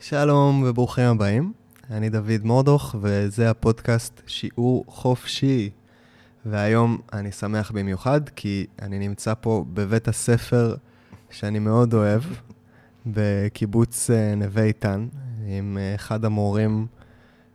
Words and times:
שלום 0.00 0.64
וברוכים 0.66 1.04
הבאים, 1.04 1.52
אני 1.90 2.10
דוד 2.10 2.40
מורדוך 2.44 2.94
וזה 3.00 3.50
הפודקאסט 3.50 4.22
שיעור 4.26 4.84
חופשי. 4.88 5.70
והיום 6.46 6.98
אני 7.12 7.32
שמח 7.32 7.70
במיוחד 7.70 8.28
כי 8.28 8.66
אני 8.82 8.98
נמצא 8.98 9.34
פה 9.40 9.64
בבית 9.74 10.08
הספר 10.08 10.74
שאני 11.30 11.58
מאוד 11.58 11.94
אוהב, 11.94 12.22
בקיבוץ 13.06 14.10
אה, 14.10 14.34
נווה 14.34 14.62
איתן, 14.62 15.08
עם 15.46 15.78
אה, 15.80 15.94
אחד 15.94 16.24
המורים 16.24 16.86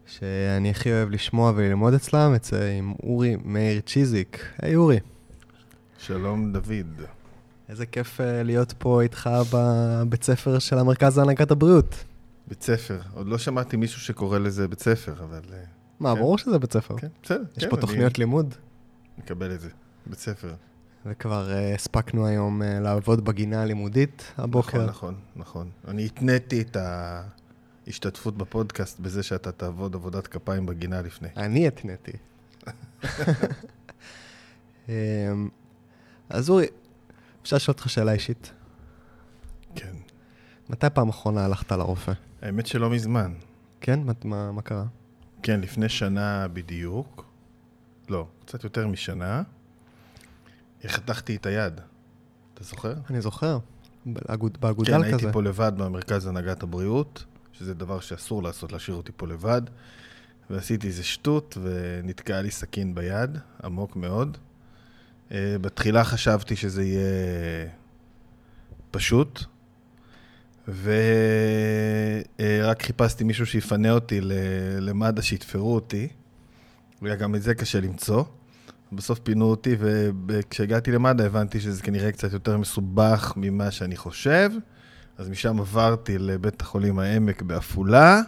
שאני 0.06 0.70
הכי 0.70 0.92
אוהב 0.92 1.10
לשמוע 1.10 1.52
וללמוד 1.56 1.94
אצלם, 1.94 2.36
עם 2.80 2.94
אורי 3.04 3.36
מאיר 3.44 3.82
צ'יזיק. 3.82 4.46
היי 4.62 4.76
אורי. 4.76 5.00
שלום 5.98 6.54
דוד. 6.54 7.02
איזה 7.70 7.86
כיף 7.86 8.22
אה, 8.22 8.44
להיות 8.44 8.74
פה 8.78 9.02
איתך 9.02 9.30
בבית 9.54 10.24
ספר 10.24 10.60
של 10.60 10.78
המרכז 10.78 11.18
להנהגת 11.18 11.52
הבריאות. 11.52 12.04
בית 12.48 12.64
ספר. 12.64 13.02
עוד 13.14 13.28
לא 13.28 13.38
שמעתי 13.38 13.78
מישהו 13.78 14.02
שקורא 14.02 14.40
לזה 14.40 14.68
בית 14.68 14.80
ספר, 14.80 15.24
אבל... 15.24 15.42
אה, 15.54 15.64
מה, 16.00 16.14
כן. 16.14 16.20
ברור 16.20 16.38
שזה 16.38 16.60
בית 16.60 16.74
ספר. 16.74 16.98
כן, 16.98 17.08
בסדר. 17.24 17.44
יש 17.58 17.64
כן, 17.64 17.70
פה 17.70 17.78
תוכניות 17.78 18.20
לימוד. 18.20 18.56
מקבל 19.18 19.54
את 19.54 19.62
זה, 19.62 19.70
בית 20.06 20.20
ספר. 20.20 20.54
וכבר 21.06 21.50
uh, 21.50 21.76
הספקנו 21.76 22.28
היום 22.28 22.62
uh, 22.62 22.66
לעבוד 22.66 23.26
בגינה 23.26 23.62
הלימודית 23.62 24.24
הבוקר. 24.38 24.78
נכון, 24.78 24.86
נכון, 24.86 25.16
נכון. 25.36 25.70
אני 25.88 26.06
התניתי 26.06 26.62
את 26.62 26.78
ההשתתפות 27.88 28.38
בפודקאסט 28.38 29.00
בזה 29.00 29.24
שאתה 29.24 29.52
תעבוד 29.52 29.96
עבודת 29.96 30.28
כפיים 30.28 30.66
בגינה 30.66 31.02
לפני. 31.02 31.28
אני 31.38 31.68
התניתי. 31.68 32.12
אמ, 34.90 35.50
אז 36.30 36.50
אורי, 36.50 36.66
אפשר 37.42 37.56
לשאול 37.56 37.74
אותך 37.74 37.90
שאלה 37.90 38.12
אישית? 38.12 38.52
כן. 39.76 39.96
מתי 40.70 40.88
פעם 40.94 41.10
אחרונה 41.10 41.46
הלכת 41.46 41.72
לרופא? 41.72 42.14
האמת 42.42 42.68
שלא 42.68 42.90
מזמן. 42.90 43.34
כן? 43.82 44.00
מה, 44.00 44.14
מה, 44.24 44.52
מה 44.52 44.62
קרה? 44.62 44.86
כן, 45.44 45.62
לפני 45.62 45.90
שנה 45.90 46.48
בדיוק. 46.48 47.26
לא, 48.10 48.28
קצת 48.46 48.64
יותר 48.64 48.88
משנה. 48.88 49.42
חתכתי 50.88 51.36
את 51.36 51.46
היד. 51.46 51.82
אתה 52.54 52.64
זוכר? 52.64 52.94
אני 53.10 53.22
זוכר. 53.22 53.58
באגוד, 54.06 54.58
באגודל 54.62 54.92
כן, 54.92 54.98
כזה. 55.00 55.08
כן, 55.08 55.14
הייתי 55.14 55.34
פה 55.34 55.44
לבד 55.44 55.72
במרכז 55.78 56.28
הנהגת 56.28 56.64
הבריאות, 56.64 57.26
שזה 57.54 57.74
דבר 57.74 58.00
שאסור 58.00 58.44
לעשות, 58.44 58.72
להשאיר 58.72 58.98
אותי 58.98 59.12
פה 59.18 59.28
לבד. 59.28 59.62
ועשיתי 60.50 60.88
איזה 60.88 61.04
שטות, 61.04 61.58
ונתקעה 61.62 62.42
לי 62.42 62.52
סכין 62.52 62.96
ביד, 62.96 63.38
עמוק 63.64 63.96
מאוד. 63.96 64.38
Uh, 65.30 65.34
בתחילה 65.62 66.04
חשבתי 66.04 66.56
שזה 66.56 66.84
יהיה 66.84 67.70
פשוט, 68.92 69.44
ורק 70.68 70.82
חיפשתי 72.82 73.24
מישהו 73.24 73.46
שיפנה 73.46 73.92
אותי 73.92 74.22
למד"א, 74.80 75.22
שיתפרו 75.22 75.76
אותי. 75.76 76.08
וגם 77.02 77.36
את 77.36 77.42
זה 77.42 77.56
קשה 77.56 77.80
למצוא. 77.80 78.24
בסוף 78.92 79.20
פינו 79.20 79.46
אותי, 79.46 79.76
וכשהגעתי 80.28 80.92
למד"א 80.92 81.24
הבנתי 81.24 81.60
שזה 81.60 81.82
כנראה 81.82 82.12
קצת 82.12 82.34
יותר 82.34 82.58
מסובך 82.58 83.34
ממה 83.36 83.72
שאני 83.72 83.98
חושב. 83.98 84.50
אז 85.18 85.30
משם 85.30 85.60
עברתי 85.60 86.18
לבית 86.18 86.62
החולים 86.62 87.00
העמק 87.00 87.42
בעפולה, 87.42 88.22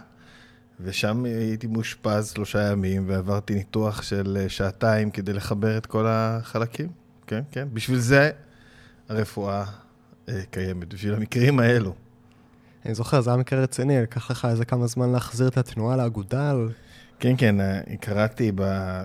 ושם 0.80 1.24
הייתי 1.24 1.66
מאושפז 1.66 2.32
שלושה 2.34 2.70
ימים, 2.70 3.04
ועברתי 3.08 3.54
ניתוח 3.54 4.02
של 4.02 4.38
אה, 4.40 4.48
שעתיים 4.48 5.10
כדי 5.10 5.32
לחבר 5.32 5.78
את 5.78 5.86
כל 5.86 6.06
החלקים. 6.08 6.88
כן, 7.26 7.42
כן. 7.50 7.68
בשביל 7.72 7.98
זה 7.98 8.30
הרפואה 9.08 9.64
אה, 10.28 10.40
קיימת, 10.50 10.94
בשביל 10.94 11.14
המקרים 11.14 11.60
האלו. 11.60 11.94
אני 12.86 12.94
זוכר, 12.94 13.20
זה 13.20 13.30
היה 13.30 13.36
מקרה 13.36 13.62
רציני, 13.62 14.02
לקח 14.02 14.30
לך 14.30 14.44
איזה 14.50 14.64
כמה 14.64 14.86
זמן 14.86 15.10
להחזיר 15.12 15.48
את 15.48 15.56
התנועה 15.56 15.96
לאגודל. 15.96 16.68
כן, 17.20 17.34
כן, 17.38 17.60
אה, 17.60 17.80
קראתי, 18.00 18.52
ב... 18.54 18.62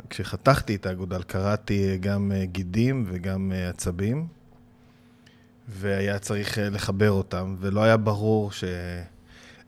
כשחתכתי 0.10 0.76
את 0.76 0.86
האגודל, 0.86 1.24
קראתי 1.24 1.98
גם 1.98 2.32
אה, 2.36 2.46
גידים 2.46 3.06
וגם 3.08 3.52
אה, 3.56 3.70
עצבים, 3.70 4.28
והיה 5.68 6.20
צריך 6.20 6.58
לחבר 6.62 7.12
אותם, 7.12 7.56
ולא 7.60 7.84
היה 7.84 7.98
ברור 7.98 8.52
ש... 8.52 8.64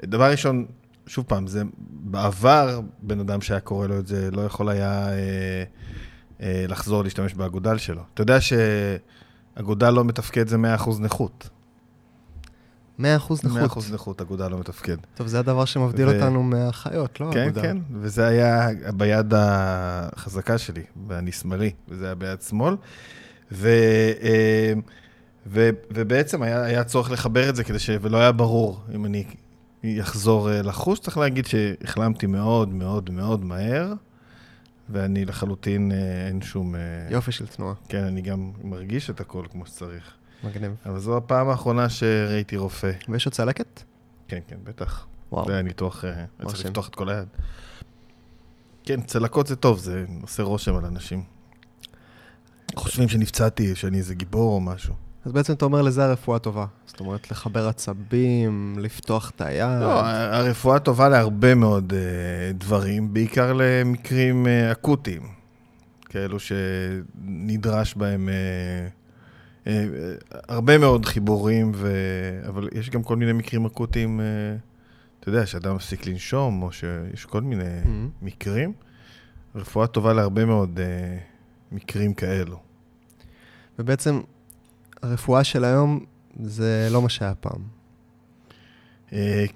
דבר 0.06 0.32
ראשון, 0.32 0.66
שוב 1.08 1.26
פעם, 1.28 1.48
זה 1.48 1.64
בעבר, 1.90 2.80
בן 3.02 3.20
אדם 3.20 3.42
שהיה 3.42 3.60
קורא 3.60 3.88
לו 3.88 4.00
את 4.00 4.08
זה, 4.08 4.32
לא 4.32 4.42
יכול 4.42 4.70
היה 4.70 5.10
אה, 5.10 5.64
אה, 6.42 6.66
לחזור 6.68 7.04
להשתמש 7.04 7.34
באגודל 7.34 7.78
שלו. 7.78 8.02
אתה 8.14 8.22
יודע 8.22 8.38
שאגודל 8.42 9.90
לא 9.90 10.04
מתפקד 10.04 10.48
זה 10.48 10.58
100% 10.78 10.90
נכות. 11.00 11.50
100% 13.00 13.04
נכות. 13.44 13.84
100% 13.84 13.94
נכות, 13.94 14.22
אגודה 14.22 14.48
לא 14.48 14.60
מתפקד. 14.60 14.98
טוב, 15.16 15.28
זה 15.28 15.40
הדבר 15.40 15.66
שמבדיל 15.66 16.08
ו... 16.08 16.16
אותנו 16.16 16.44
מהחיות, 16.44 17.20
לא 17.20 17.30
כן, 17.34 17.44
אגודה. 17.44 17.62
כן, 17.62 17.78
כן, 17.90 17.96
וזה 18.02 18.28
היה 18.28 18.68
ביד 18.96 19.34
החזקה 19.36 20.58
שלי, 20.58 20.84
ואני 21.08 21.32
שמאלי, 21.32 21.72
וזה 21.90 22.06
היה 22.06 22.16
ביד 22.16 22.42
שמאל. 22.42 22.76
ו... 23.52 23.68
אה, 24.22 24.74
ו... 25.48 25.70
ובעצם 25.92 26.42
היה, 26.42 26.64
היה 26.64 26.84
צורך 26.84 27.12
לחבר 27.12 27.50
את 27.50 27.56
זה 27.56 27.64
כדי 27.64 27.80
ש... 27.80 27.90
ולא 28.02 28.18
היה 28.18 28.32
ברור 28.32 28.80
אם 28.96 29.06
אני 29.06 29.24
אחזור 30.02 30.52
אה, 30.52 30.62
לחוש. 30.62 31.00
צריך 31.00 31.18
להגיד 31.18 31.46
שהחלמתי 31.46 32.28
מאוד 32.28 32.70
מאוד 32.70 33.10
מאוד 33.10 33.46
מהר, 33.46 33.94
ואני 34.90 35.26
לחלוטין 35.26 35.92
אה, 35.92 36.28
אין 36.28 36.42
שום... 36.42 36.76
יופי 37.10 37.32
של 37.32 37.48
תנועה. 37.48 37.74
כן, 37.90 38.04
אני 38.04 38.22
גם 38.22 38.52
מרגיש 38.64 39.10
את 39.10 39.20
הכל 39.20 39.46
כמו 39.52 39.66
שצריך. 39.66 40.14
מגניב. 40.44 40.76
אבל 40.86 41.00
זו 41.00 41.18
הפעם 41.18 41.50
האחרונה 41.50 41.90
שראיתי 41.90 42.58
רופא. 42.58 42.92
ויש 43.10 43.26
עוד 43.26 43.34
צלקת? 43.34 43.84
כן, 44.28 44.40
כן, 44.48 44.58
בטח. 44.64 45.06
וואו. 45.32 45.46
זה 45.46 45.54
היה 45.54 45.62
ניתוח, 45.62 46.04
היה 46.04 46.26
צריך 46.46 46.66
לפתוח 46.66 46.88
את 46.88 46.96
כל 46.96 47.10
היד. 47.10 47.28
כן, 48.84 49.02
צלקות 49.02 49.48
זה 49.48 49.56
טוב, 49.56 49.80
זה 49.80 50.06
עושה 50.22 50.44
רושם 50.44 50.76
על 50.76 50.86
אנשים. 50.86 51.24
חושבים 52.76 53.10
שנפצעתי, 53.10 53.76
שאני 53.76 53.98
איזה 53.98 54.16
גיבור 54.16 54.56
או 54.56 54.62
משהו. 54.62 54.94
אז 55.26 55.32
בעצם 55.32 55.54
אתה 55.54 55.66
אומר 55.66 55.82
לזה 55.82 56.06
הרפואה 56.06 56.40
טובה. 56.40 56.66
זאת 56.86 57.00
אומרת, 57.00 57.32
לחבר 57.32 57.68
עצבים, 57.68 58.76
לפתוח 58.80 59.30
את 59.30 59.42
היד. 59.42 59.82
לא, 59.82 60.02
הרפואה 60.06 60.80
טובה 60.80 61.10
להרבה 61.10 61.56
מאוד 61.56 61.94
uh, 61.94 62.58
דברים, 62.58 63.14
בעיקר 63.14 63.54
למקרים 63.56 64.46
uh, 64.46 64.72
אקוטיים. 64.72 65.28
כאלו 66.06 66.38
שנדרש 66.40 67.96
בהם... 67.96 68.30
Uh, 68.30 68.32
אה, 68.32 69.03
הרבה 70.32 70.78
מאוד 70.78 71.06
חיבורים, 71.06 71.72
ו... 71.76 71.92
אבל 72.48 72.70
יש 72.72 72.90
גם 72.90 73.04
כל 73.04 73.16
מיני 73.16 73.34
מקרים 73.34 73.66
אקוטיים, 73.66 74.20
אה, 74.20 74.26
אתה 75.20 75.30
יודע, 75.30 75.46
שאדם 75.46 75.76
מפסיק 75.76 76.08
לנשום, 76.08 76.64
או 76.64 76.72
שיש 76.72 77.26
כל 77.26 77.42
מיני 77.42 77.64
mm-hmm. 77.64 78.26
מקרים. 78.26 78.74
רפואה 79.56 79.88
טובה 79.88 80.14
להרבה 80.14 80.46
מאוד 80.46 80.80
אה, 80.80 81.18
מקרים 81.72 82.14
כאלו. 82.14 82.60
ובעצם, 83.80 84.22
הרפואה 85.02 85.44
של 85.44 85.64
היום 85.64 86.06
זה 86.40 86.88
לא 86.92 87.02
מה 87.02 87.10
שהיה 87.10 87.36
פעם. 87.36 87.62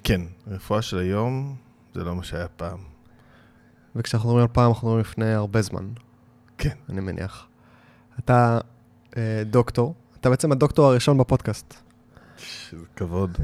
כן, 0.04 0.20
רפואה 0.46 0.82
של 0.82 0.98
היום 0.98 1.56
זה 1.94 2.04
לא 2.04 2.16
מה 2.16 2.22
שהיה 2.22 2.48
פעם. 2.48 2.78
וכשאנחנו 3.96 4.28
מדברים 4.28 4.48
על 4.48 4.54
פעם, 4.54 4.68
אנחנו 4.68 4.88
מדברים 4.88 5.00
לפני 5.00 5.32
הרבה 5.32 5.62
זמן. 5.62 5.88
כן. 6.58 6.76
אני 6.88 7.00
מניח. 7.00 7.46
אתה 8.18 8.54
אה, 8.54 8.77
דוקטור. 9.44 9.94
אתה 10.20 10.30
בעצם 10.30 10.52
הדוקטור 10.52 10.86
הראשון 10.86 11.18
בפודקאסט. 11.18 11.74
שזה 12.36 12.84
כבוד. 12.96 13.38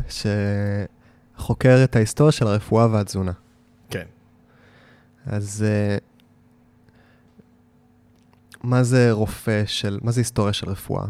שחוקר 1.38 1.84
את 1.84 1.96
ההיסטוריה 1.96 2.32
של 2.32 2.46
הרפואה 2.46 2.86
והתזונה. 2.90 3.32
כן. 3.90 4.06
אז 5.26 5.64
אה, 5.68 5.96
מה 8.62 8.82
זה 8.82 9.12
רופא 9.12 9.62
של, 9.66 9.98
מה 10.02 10.12
זה 10.12 10.20
היסטוריה 10.20 10.52
של 10.52 10.68
רפואה? 10.68 11.06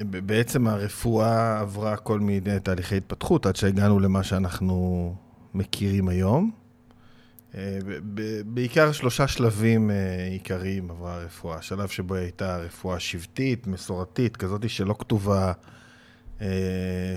בעצם 0.00 0.66
הרפואה 0.66 1.60
עברה 1.60 1.96
כל 1.96 2.20
מיני 2.20 2.60
תהליכי 2.60 2.96
התפתחות 2.96 3.46
עד 3.46 3.56
שהגענו 3.56 4.00
למה 4.00 4.22
שאנחנו 4.22 5.14
מכירים 5.54 6.08
היום. 6.08 6.50
אה, 7.56 7.78
בעיקר 8.44 8.92
שלושה 8.92 9.28
שלבים 9.28 9.90
אה, 9.90 10.26
עיקריים 10.30 10.90
עברה 10.90 11.14
הרפואה. 11.14 11.62
שלב 11.62 11.88
שבו 11.88 12.14
היא 12.14 12.22
הייתה 12.22 12.56
רפואה 12.56 13.00
שבטית, 13.00 13.66
מסורתית, 13.66 14.36
כזאת 14.36 14.70
שלא 14.70 14.94
כתובה, 14.98 15.52
אה, 16.40 16.46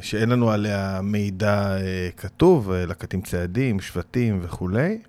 שאין 0.02 0.30
לנו 0.30 0.52
עליה 0.52 1.00
מידע 1.04 1.78
כתוב, 2.18 2.72
לקטים 2.72 3.22
צעדים, 3.22 3.80
שבטים 3.80 4.40
וכולי. 4.44 5.00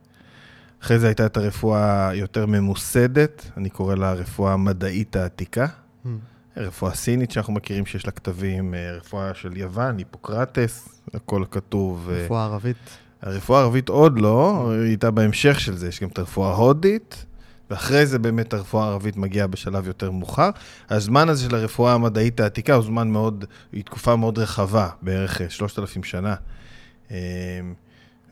אחרי 0.83 0.99
זה 0.99 1.07
הייתה 1.07 1.27
את 1.27 1.37
הרפואה 1.37 2.11
יותר 2.15 2.47
ממוסדת, 2.47 3.51
אני 3.57 3.71
קורא 3.71 3.95
לה 3.95 4.11
הרפואה 4.11 4.53
המדעית 4.53 5.17
העתיקה. 5.17 5.67
Mm. 5.67 6.09
רפואה 6.57 6.95
סינית 6.95 7.31
שאנחנו 7.31 7.53
מכירים 7.53 7.87
שיש 7.87 8.07
לה 8.07 8.13
כתבים, 8.13 8.75
רפואה 8.97 9.35
של 9.35 9.57
יוון, 9.57 9.99
היפוקרטס, 9.99 10.89
הכל 11.15 11.45
כתוב. 11.51 12.09
רפואה 12.11 12.45
ערבית. 12.45 13.06
הרפואה 13.27 13.61
הערבית 13.61 13.89
עוד 13.89 14.21
לא, 14.21 14.67
היא 14.71 14.89
הייתה 14.89 15.11
בהמשך 15.11 15.61
של 15.61 15.77
זה, 15.77 15.89
יש 15.89 16.01
גם 16.03 16.09
את 16.09 16.19
הרפואה 16.19 16.51
ההודית, 16.51 17.27
ואחרי 17.71 18.07
זה 18.07 18.19
באמת 18.19 18.55
הרפואה 18.55 18.85
הערבית 18.85 19.17
מגיעה 19.17 19.47
בשלב 19.47 19.87
יותר 19.87 20.11
מאוחר. 20.11 20.51
הזמן 20.91 21.29
הזה 21.29 21.45
של 21.45 21.55
הרפואה 21.55 21.93
המדעית 21.93 22.41
העתיקה 22.41 22.75
הוא 22.75 22.85
זמן 22.85 23.09
מאוד, 23.09 23.45
היא 23.73 23.85
תקופה 23.85 24.17
מאוד 24.17 24.39
רחבה, 24.39 24.89
בערך 25.03 25.41
3,000 25.49 26.05
שנה. 26.05 26.35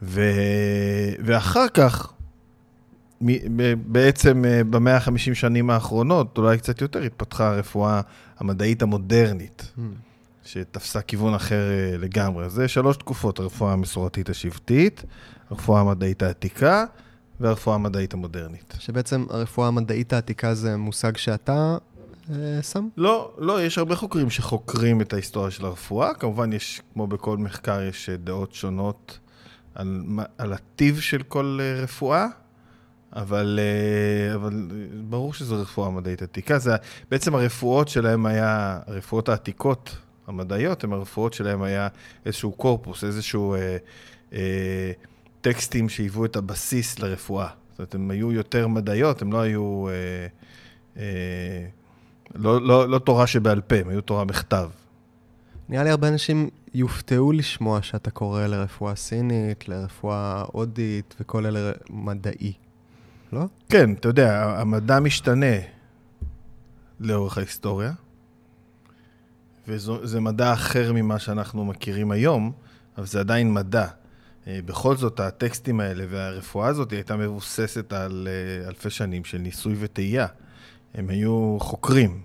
ו... 0.03 0.21
ואחר 1.25 1.69
כך, 1.69 2.13
בעצם 3.87 4.45
אה, 4.45 4.65
במאה 4.65 4.97
ה-50 4.97 5.35
שנים 5.35 5.71
האחרונות, 5.71 6.39
אולי 6.39 6.59
קצת 6.59 6.81
יותר, 6.81 7.03
התפתחה 7.03 7.49
הרפואה 7.49 8.01
המדעית 8.39 8.83
המודרנית, 8.83 9.73
mm. 9.79 9.81
שתפסה 10.45 11.03
כיוון 11.03 11.35
אחר 11.35 11.71
אה, 11.71 11.97
לגמרי. 11.99 12.51
זה 12.51 12.69
שלוש 12.69 12.97
תקופות, 12.97 13.39
הרפואה 13.39 13.73
המסורתית 13.73 14.29
השבטית, 14.29 15.05
הרפואה 15.51 15.81
המדעית 15.81 16.23
העתיקה 16.23 16.85
והרפואה 17.41 17.75
המדעית 17.75 18.15
המודרנית. 18.15 18.75
שבעצם 18.79 19.27
הרפואה 19.31 19.69
המדעית 19.69 20.13
העתיקה 20.13 20.55
זה 20.55 20.77
מושג 20.77 21.17
שאתה 21.17 21.77
אה, 22.31 22.63
שם? 22.63 22.89
לא, 22.97 23.35
לא, 23.39 23.63
יש 23.63 23.79
הרבה 23.79 23.97
חוקרים 23.97 24.31
שחוקרים 24.31 25.01
את 25.01 25.13
ההיסטוריה 25.13 25.51
של 25.51 25.65
הרפואה. 25.65 26.15
כמובן, 26.15 26.53
יש, 26.53 26.83
כמו 26.93 27.07
בכל 27.07 27.39
מחקר, 27.39 27.83
יש 27.83 28.11
דעות 28.11 28.55
שונות 28.55 29.19
על, 29.75 30.03
על 30.39 30.53
הטיב 30.53 31.01
של 31.01 31.23
כל 31.23 31.59
רפואה. 31.83 32.27
אבל, 33.17 33.61
אה, 33.63 34.35
אבל 34.35 34.69
ברור 35.09 35.35
שזו 35.35 35.61
רפואה 35.61 35.91
מדעית 35.91 36.23
עתיקה. 36.23 36.59
זה, 36.59 36.77
בעצם 37.11 37.35
הרפואות 37.35 37.89
שלהם 37.89 38.27
היה, 38.27 38.81
הרפואות 38.87 39.29
העתיקות 39.29 39.97
המדעיות, 40.27 40.85
הם 40.85 40.93
הרפואות 40.93 41.35
שלהם 41.35 41.63
היה 41.63 41.89
איזשהו 42.27 42.53
קורפוס, 42.53 43.05
איזשהו 43.05 43.55
אה, 43.55 43.77
אה, 44.33 44.93
טקסטים 45.41 45.89
שהיוו 45.89 46.25
את 46.25 46.37
הבסיס 46.37 46.99
לרפואה. 46.99 47.49
זאת 47.71 47.79
אומרת, 47.79 47.95
הם 47.95 48.11
היו 48.11 48.33
יותר 48.33 48.69
מדעיות, 48.69 49.23
הם 49.23 49.33
לא 49.33 49.41
היו... 49.41 49.89
אה, 49.89 50.27
אה, 50.97 51.67
לא, 52.35 52.61
לא, 52.61 52.89
לא 52.89 52.99
תורה 52.99 53.27
שבעל 53.27 53.61
פה, 53.61 53.77
הם 53.77 53.89
היו 53.89 54.01
תורה 54.01 54.25
בכתב. 54.25 54.71
נראה 55.69 55.85
לי 55.85 55.91
הרבה 55.91 56.09
אנשים 56.09 56.51
יופתעו 56.75 57.33
לשמוע 57.33 57.83
שאתה 57.83 58.11
קורא 58.11 58.47
לרפואה 58.47 58.95
סינית, 58.95 59.69
לרפואה 59.69 60.45
הודית 60.53 61.15
וכל 61.21 61.47
אלה 61.47 61.73
מדעי. 61.91 62.53
לא? 63.33 63.45
כן, 63.69 63.93
אתה 63.93 64.09
יודע, 64.09 64.57
המדע 64.61 65.01
משתנה 65.01 65.57
לאורך 67.01 67.39
ההיסטוריה, 67.39 67.93
וזה 69.69 70.21
מדע 70.21 70.53
אחר 70.53 70.93
ממה 70.93 71.19
שאנחנו 71.19 71.65
מכירים 71.65 72.11
היום, 72.11 72.53
אבל 72.99 73.07
זה 73.07 73.21
עדיין 73.21 73.55
מדע. 73.55 73.87
אה, 74.47 74.59
בכל 74.65 74.97
זאת, 74.97 75.21
הטקסטים 75.21 75.81
האלה 75.81 76.05
והרפואה 76.09 76.69
הזאת 76.69 76.93
הייתה 76.93 77.17
מבוססת 77.17 77.93
על 77.93 78.29
אה, 78.31 78.69
אלפי 78.69 78.91
שנים 78.91 79.25
של 79.25 79.39
ניסוי 79.39 79.75
וטעייה. 79.79 80.27
הם 80.95 81.11
היו 81.11 81.57
חוקרים. 81.61 82.21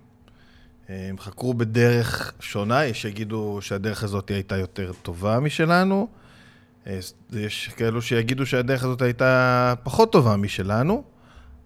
אה, 0.90 1.10
הם 1.10 1.20
חקרו 1.20 1.54
בדרך 1.54 2.34
שונה, 2.40 2.86
יש 2.86 3.02
שיגידו 3.02 3.60
שהדרך 3.62 4.04
הזאת 4.04 4.32
הייתה 4.32 4.58
יותר 4.58 4.92
טובה 5.02 5.40
משלנו, 5.40 6.08
יש 7.32 7.70
כאלו 7.76 8.02
שיגידו 8.02 8.46
שהדרך 8.46 8.84
הזאת 8.84 9.02
הייתה 9.02 9.74
פחות 9.84 10.12
טובה 10.12 10.36
משלנו, 10.36 11.04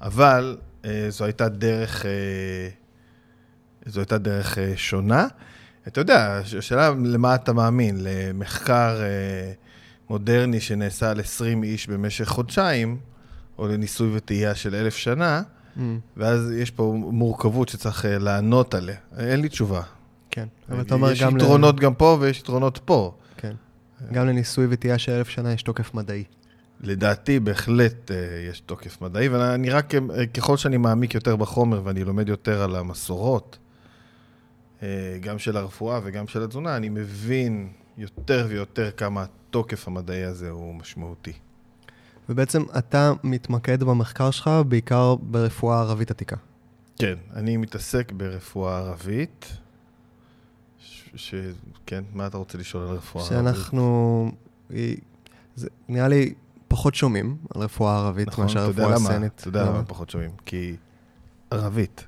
אבל 0.01 0.57
זו 1.09 1.25
הייתה 1.25 1.49
דרך, 1.49 2.05
זו 3.85 3.99
הייתה 3.99 4.17
דרך 4.17 4.57
שונה. 4.75 5.27
אתה 5.87 6.01
יודע, 6.01 6.41
השאלה 6.57 6.89
למה 7.05 7.35
אתה 7.35 7.53
מאמין, 7.53 7.97
למחקר 7.99 9.01
מודרני 10.09 10.59
שנעשה 10.59 11.11
על 11.11 11.19
20 11.19 11.63
איש 11.63 11.87
במשך 11.87 12.25
חודשיים, 12.25 12.97
או 13.57 13.67
לניסוי 13.67 14.09
וטעייה 14.13 14.55
של 14.55 14.75
אלף 14.75 14.95
שנה, 14.95 15.41
mm. 15.77 15.79
ואז 16.17 16.51
יש 16.51 16.71
פה 16.71 16.95
מורכבות 16.97 17.69
שצריך 17.69 18.05
לענות 18.09 18.73
עליה. 18.73 18.95
אין 19.17 19.41
לי 19.41 19.49
תשובה. 19.49 19.81
כן, 20.31 20.47
אבל 20.69 20.81
אתה 20.81 20.93
אומר 20.93 21.07
גם... 21.07 21.13
יש 21.13 21.43
יתרונות 21.43 21.75
ל... 21.75 21.79
גם 21.79 21.93
פה 21.93 22.17
ויש 22.19 22.39
יתרונות 22.39 22.79
פה. 22.85 23.13
כן. 23.37 23.53
גם 24.11 24.27
לניסוי 24.27 24.67
וטעייה 24.69 24.97
של 24.97 25.11
אלף 25.11 25.29
שנה 25.29 25.53
יש 25.53 25.63
תוקף 25.63 25.93
מדעי. 25.93 26.23
לדעתי 26.81 27.39
בהחלט 27.39 28.11
uh, 28.11 28.13
יש 28.49 28.59
תוקף 28.59 29.01
מדעי, 29.01 29.27
ואני 29.27 29.69
רק, 29.69 29.95
אה, 29.95 30.25
ככל 30.25 30.57
שאני 30.57 30.77
מעמיק 30.77 31.13
יותר 31.13 31.35
בחומר 31.35 31.81
ואני 31.83 32.03
לומד 32.03 32.29
יותר 32.29 32.61
על 32.61 32.75
המסורות, 32.75 33.57
גם 35.21 35.39
של 35.39 35.57
הרפואה 35.57 35.99
וגם 36.03 36.27
של 36.27 36.43
התזונה, 36.43 36.77
אני 36.77 36.89
מבין 36.89 37.69
יותר 37.97 38.45
ויותר 38.49 38.91
כמה 38.91 39.23
התוקף 39.23 39.87
המדעי 39.87 40.23
הזה 40.23 40.49
הוא 40.49 40.75
משמעותי. 40.75 41.33
ובעצם 42.29 42.63
אתה 42.77 43.13
מתמקד 43.23 43.83
במחקר 43.83 44.31
שלך 44.31 44.49
בעיקר 44.67 45.15
ברפואה 45.15 45.79
ערבית 45.79 46.11
עתיקה. 46.11 46.35
כן, 46.99 47.15
אני 47.33 47.57
מתעסק 47.57 48.11
ברפואה 48.11 48.77
ערבית. 48.77 49.57
ש... 51.15 51.35
כן, 51.85 52.03
מה 52.13 52.27
אתה 52.27 52.37
רוצה 52.37 52.57
לשאול 52.57 52.83
על 52.83 52.89
רפואה 52.89 53.23
ערבית? 53.23 53.37
שאנחנו... 53.37 54.31
זה 55.55 55.69
נראה 55.89 56.07
לי 56.07 56.33
פחות 56.67 56.95
שומעים 56.95 57.37
על 57.55 57.61
רפואה 57.61 57.97
ערבית 57.97 58.27
נכון, 58.27 58.45
מאשר 58.45 58.69
רפואה 58.69 58.97
סנית. 58.99 59.39
אתה 59.39 59.47
יודע 59.47 59.65
למה 59.65 59.83
פחות 59.83 60.09
שומעים? 60.09 60.31
כי 60.45 60.75
ערבית. 61.51 62.07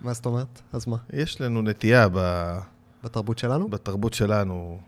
מה 0.00 0.12
זאת 0.12 0.26
אומרת? 0.26 0.60
אז 0.72 0.86
מה? 0.86 0.96
יש 1.12 1.40
לנו 1.40 1.62
נטייה 1.62 2.08
ב... 2.12 2.58
בתרבות 3.04 3.38
שלנו? 3.38 3.68
בתרבות 3.68 4.14
שלנו 4.14 4.78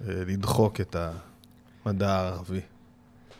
אה, 0.00 0.14
לדחוק 0.26 0.80
את 0.80 0.96
המדע 1.84 2.10
הערבי. 2.10 2.60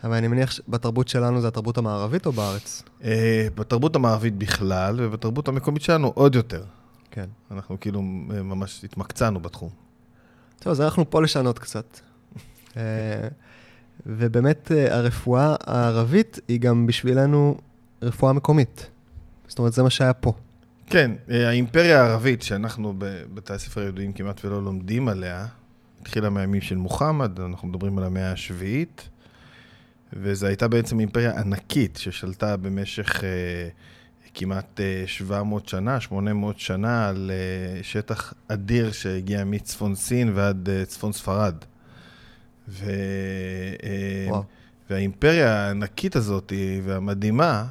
אבל 0.04 0.14
אני 0.14 0.28
מניח 0.28 0.50
שבתרבות 0.50 1.08
שלנו 1.08 1.40
זה 1.40 1.48
התרבות 1.48 1.78
המערבית 1.78 2.26
או 2.26 2.32
בארץ? 2.32 2.82
אה, 3.04 3.48
בתרבות 3.54 3.96
המערבית 3.96 4.36
בכלל, 4.36 4.96
ובתרבות 4.98 5.48
המקומית 5.48 5.82
שלנו 5.82 6.12
עוד 6.14 6.34
יותר. 6.34 6.64
כן. 7.10 7.26
אנחנו 7.50 7.80
כאילו 7.80 8.00
אה, 8.00 8.42
ממש 8.42 8.84
התמקצענו 8.84 9.40
בתחום. 9.40 9.70
טוב, 10.58 10.70
אז 10.70 10.80
אנחנו 10.80 11.10
פה 11.10 11.22
לשנות 11.22 11.58
קצת. 11.58 12.00
ובאמת, 14.06 14.72
אה, 14.72 14.96
הרפואה 14.96 15.56
הערבית 15.60 16.38
היא 16.48 16.60
גם 16.60 16.86
בשבילנו 16.86 17.56
רפואה 18.02 18.32
מקומית. 18.32 18.90
זאת 19.48 19.58
אומרת, 19.58 19.72
זה 19.72 19.82
מה 19.82 19.90
שהיה 19.90 20.12
פה. 20.12 20.32
כן, 20.90 21.10
האימפריה 21.28 22.02
הערבית, 22.02 22.42
שאנחנו 22.42 22.94
בבתי 22.98 23.52
הספר 23.52 23.80
היהודיים 23.80 24.12
כמעט 24.12 24.44
ולא 24.44 24.62
לומדים 24.62 25.08
עליה, 25.08 25.46
התחילה 26.00 26.30
מהימים 26.30 26.60
של 26.60 26.76
מוחמד, 26.76 27.40
אנחנו 27.40 27.68
מדברים 27.68 27.98
על 27.98 28.04
המאה 28.04 28.32
השביעית, 28.32 29.08
וזו 30.12 30.46
הייתה 30.46 30.68
בעצם 30.68 31.00
אימפריה 31.00 31.40
ענקית 31.40 31.96
ששלטה 31.96 32.56
במשך 32.56 33.22
כמעט 34.34 34.80
700 35.06 35.62
אה, 35.62 35.68
שנה, 35.68 36.00
800 36.00 36.58
שנה, 36.58 37.08
על 37.08 37.30
אה, 37.34 37.82
שטח 37.82 38.34
אדיר 38.48 38.92
שהגיע 38.92 39.44
מצפון 39.44 39.94
סין 39.94 40.32
ועד 40.34 40.68
אה, 40.68 40.84
צפון 40.84 41.12
ספרד. 41.12 41.54
ו... 42.68 42.90
והאימפריה 44.90 45.66
הענקית 45.66 46.16
הזאת 46.16 46.52
והמדהימה, 46.84 47.64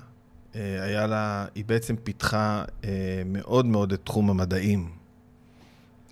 היה 0.81 1.07
לה, 1.07 1.45
היא 1.55 1.65
בעצם 1.65 1.95
פיתחה 1.95 2.63
מאוד 3.25 3.65
מאוד 3.65 3.93
את 3.93 3.99
תחום 4.03 4.29
המדעים. 4.29 4.89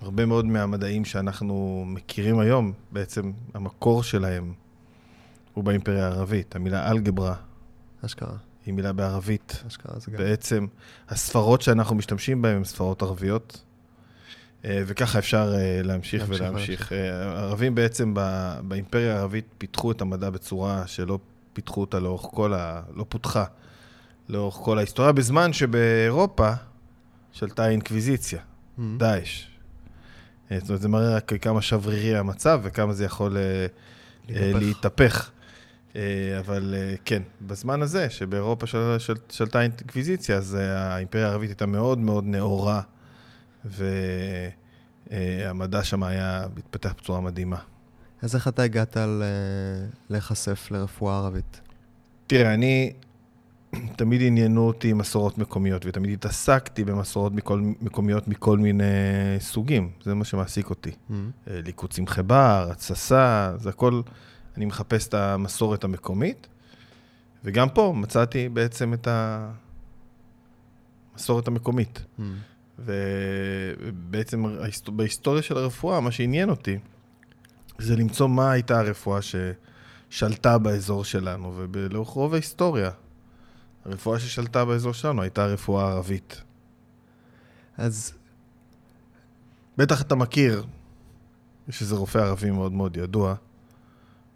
הרבה 0.01 0.25
מאוד 0.25 0.45
מהמדעים 0.45 1.05
שאנחנו 1.05 1.83
מכירים 1.87 2.39
היום, 2.39 2.71
בעצם 2.91 3.31
המקור 3.53 4.03
שלהם 4.03 4.53
הוא 5.53 5.63
באימפריה 5.63 6.07
הערבית. 6.07 6.55
המילה 6.55 6.91
אלגברה. 6.91 7.35
אשכרה. 8.05 8.37
היא 8.65 8.73
מילה 8.73 8.93
בערבית. 8.93 9.63
אשכרה 9.67 9.99
זה 9.99 10.11
גם. 10.11 10.17
בעצם 10.17 10.67
הספרות 11.09 11.61
שאנחנו 11.61 11.95
משתמשים 11.95 12.41
בהן 12.41 12.55
הן 12.55 12.63
ספרות 12.63 13.01
ערביות, 13.01 13.63
אה, 14.65 14.83
וככה 14.85 15.19
אפשר 15.19 15.53
אה, 15.55 15.81
להמשיך 15.83 16.23
ולהמשיך. 16.27 16.91
הערבים 16.91 17.71
אה, 17.71 17.75
בעצם 17.75 18.13
באימפריה 18.67 19.15
הערבית 19.15 19.45
פיתחו 19.57 19.91
את 19.91 20.01
המדע 20.01 20.29
בצורה 20.29 20.87
שלא 20.87 21.19
פיתחו 21.53 21.81
אותה 21.81 21.99
לאורך 21.99 22.21
כל 22.21 22.53
ה... 22.53 22.81
לא 22.95 23.05
פותחה 23.09 23.45
לאורך 24.29 24.55
כל 24.55 24.77
ההיסטוריה, 24.77 25.12
בזמן 25.12 25.53
שבאירופה 25.53 26.51
שלטה 27.32 27.63
האינקוויזיציה, 27.63 28.39
mm-hmm. 28.39 28.82
דאעש. 28.98 29.48
זאת 30.58 30.70
אומרת, 30.70 30.82
זה 30.82 30.88
מראה 30.88 31.15
רק 31.15 31.34
כמה 31.41 31.62
שברירי 31.62 32.17
המצב 32.17 32.60
וכמה 32.63 32.94
זה 32.94 33.05
יכול 33.05 33.38
להתהפך. 34.29 34.60
להתהפך. 34.62 35.32
אה, 35.96 36.39
אבל 36.39 36.75
אה, 36.77 36.96
כן, 37.05 37.22
בזמן 37.41 37.82
הזה, 37.82 38.10
שבאירופה 38.10 38.67
של, 38.67 38.96
של, 39.00 39.13
שלטה 39.29 39.62
אינקוויזיציה, 39.62 40.38
אז 40.38 40.55
אה, 40.55 40.94
האימפריה 40.94 41.27
הערבית 41.27 41.50
הייתה 41.50 41.65
מאוד 41.65 41.98
מאוד 41.98 42.24
נאורה, 42.24 42.82
והמדע 45.12 45.84
שם 45.84 46.03
היה 46.03 46.46
מתפתח 46.55 46.94
בצורה 46.98 47.22
מדהימה. 47.22 47.58
אז 48.22 48.36
איך 48.36 48.48
אתה 48.48 48.63
הגעת 48.63 48.98
ל... 48.98 49.24
להיחשף 50.10 50.67
לרפואה 50.72 51.17
ערבית? 51.17 51.62
תראה, 52.27 52.53
אני, 52.53 52.94
תמיד 53.98 54.22
עניינו 54.22 54.67
אותי 54.67 54.94
מסורות 54.94 55.38
מקומיות, 55.38 55.86
ותמיד 55.86 56.12
התעסקתי 56.13 56.84
במסורות 56.84 57.34
מכל, 57.34 57.62
מקומיות 57.82 58.27
מכל 58.27 58.58
מיני 58.58 58.84
סוגים. 59.39 59.89
זה 60.03 60.13
מה 60.13 60.25
שמעסיק 60.25 60.70
אותי. 60.70 60.91
Mm-hmm. 60.91 61.13
ליקוד 61.48 61.94
צמחי 61.94 62.24
בר, 62.24 62.67
התססה, 62.72 63.53
זה 63.58 63.70
הכל... 63.70 64.01
אני 64.58 64.65
מחפש 64.65 65.08
את 65.08 65.13
המסורת 65.13 65.84
המקומית, 65.84 66.48
וגם 67.44 67.70
פה 67.70 67.94
מצאתי 67.96 68.50
בעצם 68.50 68.94
את, 68.94 69.08
המסורת 71.13 71.48
המקומית. 71.48 72.01
Mm. 72.20 72.22
ובעצם 72.79 74.46
בהיסטוריה 74.88 75.41
של 75.41 75.58
הרפואה, 75.58 76.00
מה 76.00 76.12
שעניין 76.12 76.50
אותי, 76.50 76.77
זה 77.77 77.96
למצוא 77.96 78.27
מה 78.27 78.51
הייתה 78.51 78.79
הרפואה 78.79 79.20
ששלטה 79.22 80.58
באזור 80.58 81.05
שלנו, 81.05 81.53
ולאורך 81.72 82.10
רוב 82.10 82.34
ההיסטוריה, 82.34 82.91
הרפואה 83.86 84.20
ששלטה 84.20 84.65
באזור 84.65 84.94
שלנו 84.94 85.22
הייתה 85.22 85.44
הרפואה 85.44 85.86
הערבית. 85.88 86.42
אז 87.77 88.13
בטח 89.77 90.01
אתה 90.01 90.15
מכיר, 90.15 90.65
יש 91.68 91.82
איזה 91.82 91.96
רופא 91.96 92.18
ערבי 92.18 92.51
מאוד 92.51 92.72
מאוד 92.72 92.98
ידוע, 92.98 93.36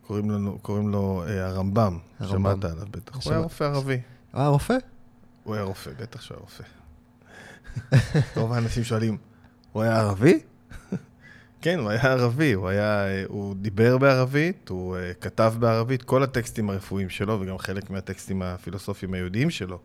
קוראים, 0.08 0.32
לנו, 0.32 0.60
קוראים 0.62 0.90
לו 0.90 1.24
אה, 1.28 1.48
הרמב"ם, 1.48 1.98
הרמב"ם. 2.20 2.38
שמעת 2.60 2.72
עליו 2.72 2.88
בטח. 2.92 3.14
הוא 3.16 3.22
שמע- 3.22 3.34
היה 3.34 3.42
רופא 3.44 3.64
ערבי. 3.64 3.98
אה, 4.36 4.48
רופא? 4.48 4.78
הוא 5.44 5.56
היה 5.56 5.64
רופא, 5.64 5.92
בטח 6.00 6.22
שהוא 6.22 6.38
היה 6.38 6.42
רופא. 6.42 6.64
רוב 8.40 8.54
האנשים 8.54 8.84
שואלים, 8.84 9.18
הוא 9.72 9.82
היה 9.84 10.00
ערבי? 10.00 10.40
כן, 11.62 11.80
הוא 11.80 11.90
היה 11.90 12.02
ערבי, 12.04 12.54
הוא, 12.54 12.68
היה, 12.68 13.06
הוא 13.28 13.56
דיבר 13.56 13.98
בערבית, 13.98 14.70
הוא 14.70 14.98
uh, 14.98 15.14
כתב 15.22 15.54
בערבית, 15.60 16.04
כל 16.04 16.24
הטקסטים 16.24 16.70
הרפואיים 16.70 17.10
שלו, 17.10 17.38
וגם 17.42 17.58
חלק 17.58 17.90
מהטקסטים 17.90 18.42
הפילוסופיים 18.42 19.14
היהודיים 19.14 19.50
שלו, 19.50 19.80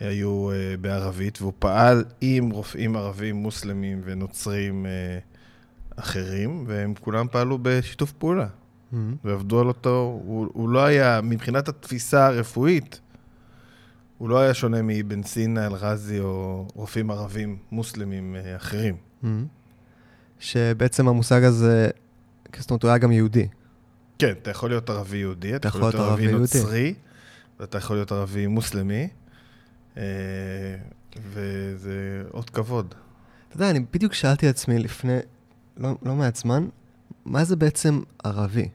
היו 0.00 0.50
uh, 0.50 0.80
בערבית, 0.80 1.42
והוא 1.42 1.52
פעל 1.58 2.04
עם 2.20 2.50
רופאים 2.50 2.96
ערבים, 2.96 3.36
מוסלמים 3.36 4.00
ונוצרים 4.04 4.86
uh, 4.86 5.98
אחרים, 5.98 6.64
והם 6.66 6.94
כולם 7.00 7.26
פעלו 7.30 7.58
בשיתוף 7.62 8.12
פעולה, 8.12 8.46
Mm. 8.92 8.96
ועבדו 9.24 9.60
על 9.60 9.68
אותו, 9.68 10.20
הוא, 10.24 10.46
הוא 10.52 10.68
לא 10.68 10.84
היה, 10.84 11.20
מבחינת 11.22 11.68
התפיסה 11.68 12.26
הרפואית, 12.26 13.00
הוא 14.18 14.28
לא 14.28 14.38
היה 14.38 14.54
שונה 14.54 14.82
מאבן 14.82 15.22
סינא, 15.22 15.66
אל-רזי 15.66 16.20
או 16.20 16.66
רופאים 16.74 17.10
ערבים 17.10 17.56
מוסלמים 17.72 18.36
אחרים. 18.56 18.96
Mm. 19.24 19.26
שבעצם 20.40 21.08
המושג 21.08 21.44
הזה, 21.44 21.88
זאת 22.58 22.70
אומרת, 22.70 22.82
הוא 22.82 22.88
היה 22.88 22.98
גם 22.98 23.12
יהודי. 23.12 23.48
כן, 24.18 24.32
אתה 24.42 24.50
יכול 24.50 24.70
להיות 24.70 24.90
ערבי 24.90 25.16
יהודי, 25.16 25.56
אתה 25.56 25.68
יכול 25.68 25.80
להיות 25.80 25.94
להיות 25.94 26.08
ערבי 26.08 26.26
ערבי 26.26 26.38
נוצרי, 26.38 26.94
ואתה 27.60 27.78
יכול 27.78 27.96
להיות 27.96 28.12
ערבי 28.12 28.46
מוסלמי, 28.46 29.08
אה, 29.96 30.02
וזה 31.32 32.22
אות 32.34 32.50
כבוד. 32.50 32.94
אתה 33.48 33.56
יודע, 33.56 33.70
אני 33.70 33.80
בדיוק 33.92 34.14
שאלתי 34.14 34.50
את 34.50 34.54
עצמי 34.54 34.78
לפני 34.78 35.18
לא, 35.76 35.94
לא 36.02 36.14
מעט 36.14 36.36
זמן, 36.36 36.68
מה 37.24 37.44
זה 37.44 37.56
בעצם 37.56 38.00
ערבי? 38.24 38.68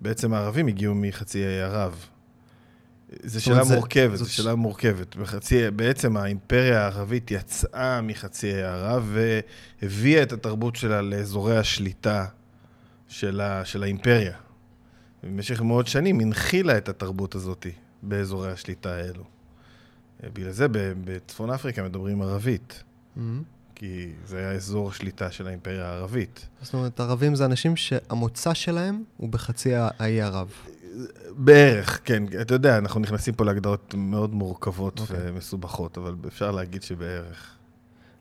בעצם 0.00 0.34
הערבים 0.34 0.66
הגיעו 0.66 0.94
מחצי 0.94 1.44
האי 1.44 1.62
ערב. 1.62 2.06
זו 3.24 3.40
שאלה 3.44 3.64
זה- 3.64 3.74
מורכבת, 3.74 4.16
זו 4.16 4.32
שאלה 4.32 4.54
מורכבת. 4.54 5.16
בחצי, 5.16 5.70
בעצם 5.70 6.16
האימפריה 6.16 6.80
הערבית 6.82 7.30
יצאה 7.30 8.00
מחצי 8.00 8.52
האי 8.52 8.62
ערב 8.62 9.16
והביאה 9.82 10.22
את 10.22 10.32
התרבות 10.32 10.76
שלה 10.76 11.02
לאזורי 11.02 11.56
השליטה 11.58 12.26
של, 13.08 13.40
ה, 13.40 13.64
של 13.64 13.82
האימפריה. 13.82 14.36
במשך 15.22 15.60
מאות 15.60 15.86
שנים 15.86 16.20
הנחילה 16.20 16.78
את 16.78 16.88
התרבות 16.88 17.34
הזאת 17.34 17.66
באזורי 18.02 18.52
השליטה 18.52 18.94
האלו. 18.94 19.24
בגלל 20.34 20.50
זה 20.50 20.66
בצפון 21.04 21.50
אפריקה 21.50 21.82
מדברים 21.82 22.22
ערבית, 22.22 22.82
Mm. 23.16 23.20
כי 23.74 24.08
זה 24.26 24.38
היה 24.38 24.52
אזור 24.52 24.92
שליטה 24.92 25.30
של 25.30 25.46
האימפריה 25.46 25.86
הערבית. 25.86 26.46
זאת 26.62 26.74
אומרת, 26.74 27.00
ערבים 27.00 27.34
זה 27.34 27.44
אנשים 27.44 27.76
שהמוצא 27.76 28.54
שלהם 28.54 29.02
הוא 29.16 29.28
בחצי 29.28 29.70
האי 29.74 30.20
ערב. 30.22 30.48
בערך, 31.36 32.00
כן. 32.04 32.22
אתה 32.40 32.54
יודע, 32.54 32.78
אנחנו 32.78 33.00
נכנסים 33.00 33.34
פה 33.34 33.44
להגדרות 33.44 33.94
מאוד 33.98 34.34
מורכבות 34.34 35.00
אוקיי. 35.00 35.16
ומסובכות, 35.22 35.98
אבל 35.98 36.14
אפשר 36.26 36.50
להגיד 36.50 36.82
שבערך. 36.82 37.46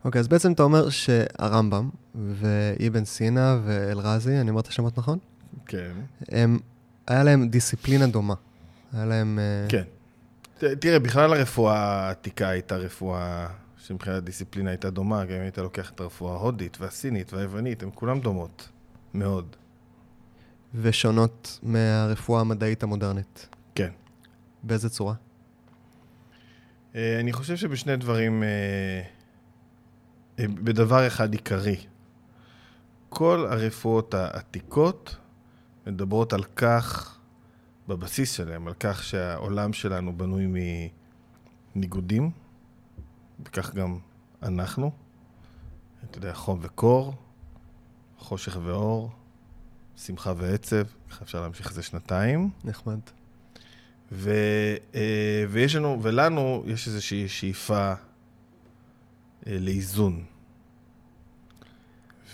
אוקיי, 0.05 0.19
אז 0.19 0.27
בעצם 0.27 0.51
אתה 0.51 0.63
אומר 0.63 0.89
שהרמב"ם 0.89 1.89
ואבן 2.15 3.05
סינא 3.05 3.57
ואלרזי, 3.65 4.37
אני 4.41 4.49
אומר 4.49 4.59
את 4.61 4.67
השמות 4.67 4.97
נכון? 4.97 5.17
כן. 5.65 5.91
הם, 6.29 6.59
היה 7.07 7.23
להם 7.23 7.49
דיסציפלינה 7.49 8.07
דומה. 8.07 8.33
היה 8.93 9.05
להם... 9.05 9.39
אה, 9.39 9.65
כן. 9.69 9.83
ת- 10.57 10.63
תראה, 10.63 10.99
בכלל 10.99 11.33
הרפואה 11.33 11.77
העתיקה 12.07 12.49
הייתה 12.49 12.75
רפואה 12.75 13.47
שמבחינת 13.77 14.23
דיסציפלינה 14.23 14.69
הייתה 14.69 14.89
דומה, 14.89 15.25
גם 15.25 15.35
אם 15.35 15.41
היית 15.41 15.57
לוקח 15.57 15.91
את 15.91 15.99
הרפואה 15.99 16.33
ההודית 16.33 16.77
והסינית 16.81 17.33
והיוונית, 17.33 17.83
הן 17.83 17.89
כולן 17.95 18.21
דומות. 18.21 18.69
מאוד. 19.13 19.55
ושונות 20.75 21.59
מהרפואה 21.63 22.41
המדעית 22.41 22.83
המודרנית. 22.83 23.47
כן. 23.75 23.89
באיזה 24.63 24.89
צורה? 24.89 25.13
אה, 26.95 27.19
אני 27.19 27.33
חושב 27.33 27.55
שבשני 27.55 27.97
דברים, 27.97 28.43
אה, 28.43 29.01
אה, 30.39 30.45
בדבר 30.47 31.07
אחד 31.07 31.33
עיקרי. 31.33 31.75
כל 33.09 33.47
הרפואות 33.51 34.13
העתיקות 34.13 35.15
מדברות 35.87 36.33
על 36.33 36.43
כך, 36.43 37.17
בבסיס 37.87 38.31
שלהם, 38.31 38.67
על 38.67 38.73
כך 38.79 39.03
שהעולם 39.03 39.73
שלנו 39.73 40.17
בנוי 40.17 40.47
מניגודים, 41.75 42.31
וכך 43.45 43.73
גם 43.73 43.97
אנחנו. 44.43 44.91
אתה 46.03 46.17
יודע, 46.17 46.33
חום 46.33 46.59
וקור, 46.61 47.13
חושך 48.17 48.57
ואור, 48.63 49.11
שמחה 49.97 50.33
ועצב, 50.37 50.83
ככה 51.09 51.23
אפשר 51.25 51.41
להמשיך 51.41 51.69
את 51.69 51.73
זה 51.73 51.83
שנתיים. 51.83 52.49
נחמד. 52.63 52.99
ו, 54.11 54.31
אה, 54.95 55.45
ויש 55.49 55.75
לנו, 55.75 55.99
ולנו 56.01 56.63
יש 56.67 56.87
איזושהי 56.87 57.27
שאיפה 57.27 57.93
אה, 59.47 59.57
לאיזון. 59.59 60.23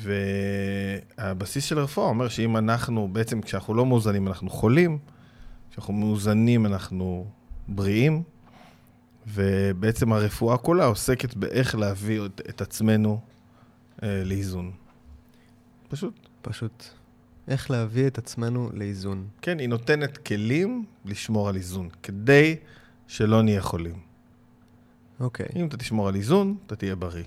והבסיס 0.02 1.66
של 1.66 1.80
הרפואה 1.80 2.08
אומר 2.08 2.28
שאם 2.28 2.58
אנחנו, 2.58 3.08
בעצם 3.12 3.42
כשאנחנו 3.42 3.74
לא 3.74 3.86
מאוזנים 3.86 4.28
אנחנו 4.28 4.50
חולים, 4.50 4.98
כשאנחנו 5.72 5.94
מאוזנים 5.94 6.66
אנחנו 6.66 7.28
בריאים, 7.68 8.24
ובעצם 9.28 10.14
הרפואה 10.14 10.58
כולה 10.58 10.86
עוסקת 10.86 11.36
באיך 11.36 11.76
להביא 11.76 12.26
את, 12.26 12.42
את 12.50 12.62
עצמנו 12.62 13.20
אה, 14.04 14.24
לאיזון. 14.26 14.72
פשוט. 15.90 16.28
פשוט. 16.42 16.97
איך 17.48 17.72
להביא 17.72 18.08
את 18.08 18.18
עצמנו 18.18 18.70
לאיזון. 18.74 19.28
כן, 19.42 19.60
היא 19.60 19.70
נותנת 19.70 20.18
כלים 20.18 20.86
לשמור 21.06 21.50
על 21.50 21.56
איזון, 21.56 21.90
כדי 22.04 22.56
שלא 23.08 23.42
נהיה 23.42 23.62
חולים. 23.62 24.00
אוקיי. 25.20 25.46
אם 25.56 25.68
אתה 25.68 25.78
תשמור 25.78 26.08
על 26.08 26.16
איזון, 26.16 26.56
אתה 26.66 26.76
תהיה 26.76 26.96
בריא. 26.96 27.24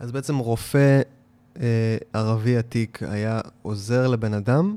אז 0.00 0.12
בעצם 0.12 0.36
רופא 0.36 1.00
אה, 1.60 1.96
ערבי 2.12 2.56
עתיק 2.56 3.02
היה 3.02 3.40
עוזר 3.62 4.08
לבן 4.08 4.34
אדם 4.34 4.76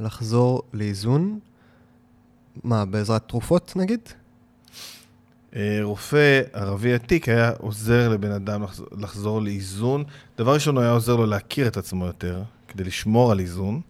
לחזור 0.00 0.62
לאיזון. 0.72 1.38
מה, 2.64 2.84
בעזרת 2.84 3.28
תרופות 3.28 3.72
נגיד? 3.76 4.00
אה, 5.56 5.78
רופא 5.82 6.42
ערבי 6.52 6.94
עתיק 6.94 7.28
היה 7.28 7.52
עוזר 7.58 8.08
לבן 8.08 8.30
אדם 8.30 8.62
לחזור, 8.62 8.86
לחזור 8.98 9.42
לאיזון. 9.42 10.04
דבר 10.38 10.54
ראשון, 10.54 10.76
הוא 10.76 10.82
היה 10.82 10.92
עוזר 10.92 11.16
לו 11.16 11.26
להכיר 11.26 11.68
את 11.68 11.76
עצמו 11.76 12.06
יותר, 12.06 12.42
כדי 12.72 12.84
לשמור 12.84 13.32
על 13.32 13.40
איזון. 13.40 13.80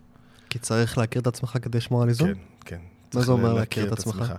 כי 0.51 0.59
צריך 0.59 0.99
להכיר 0.99 1.23
את 1.23 1.27
עצמך 1.27 1.59
כדי 1.63 1.79
לשמור 1.79 2.03
על 2.03 2.09
איזון? 2.09 2.35
כן, 2.35 2.41
כן. 2.65 2.79
מה 3.15 3.23
זה 3.23 3.33
אומר 3.33 3.53
להכיר 3.53 3.87
את 3.87 3.93
עצמך? 3.93 4.35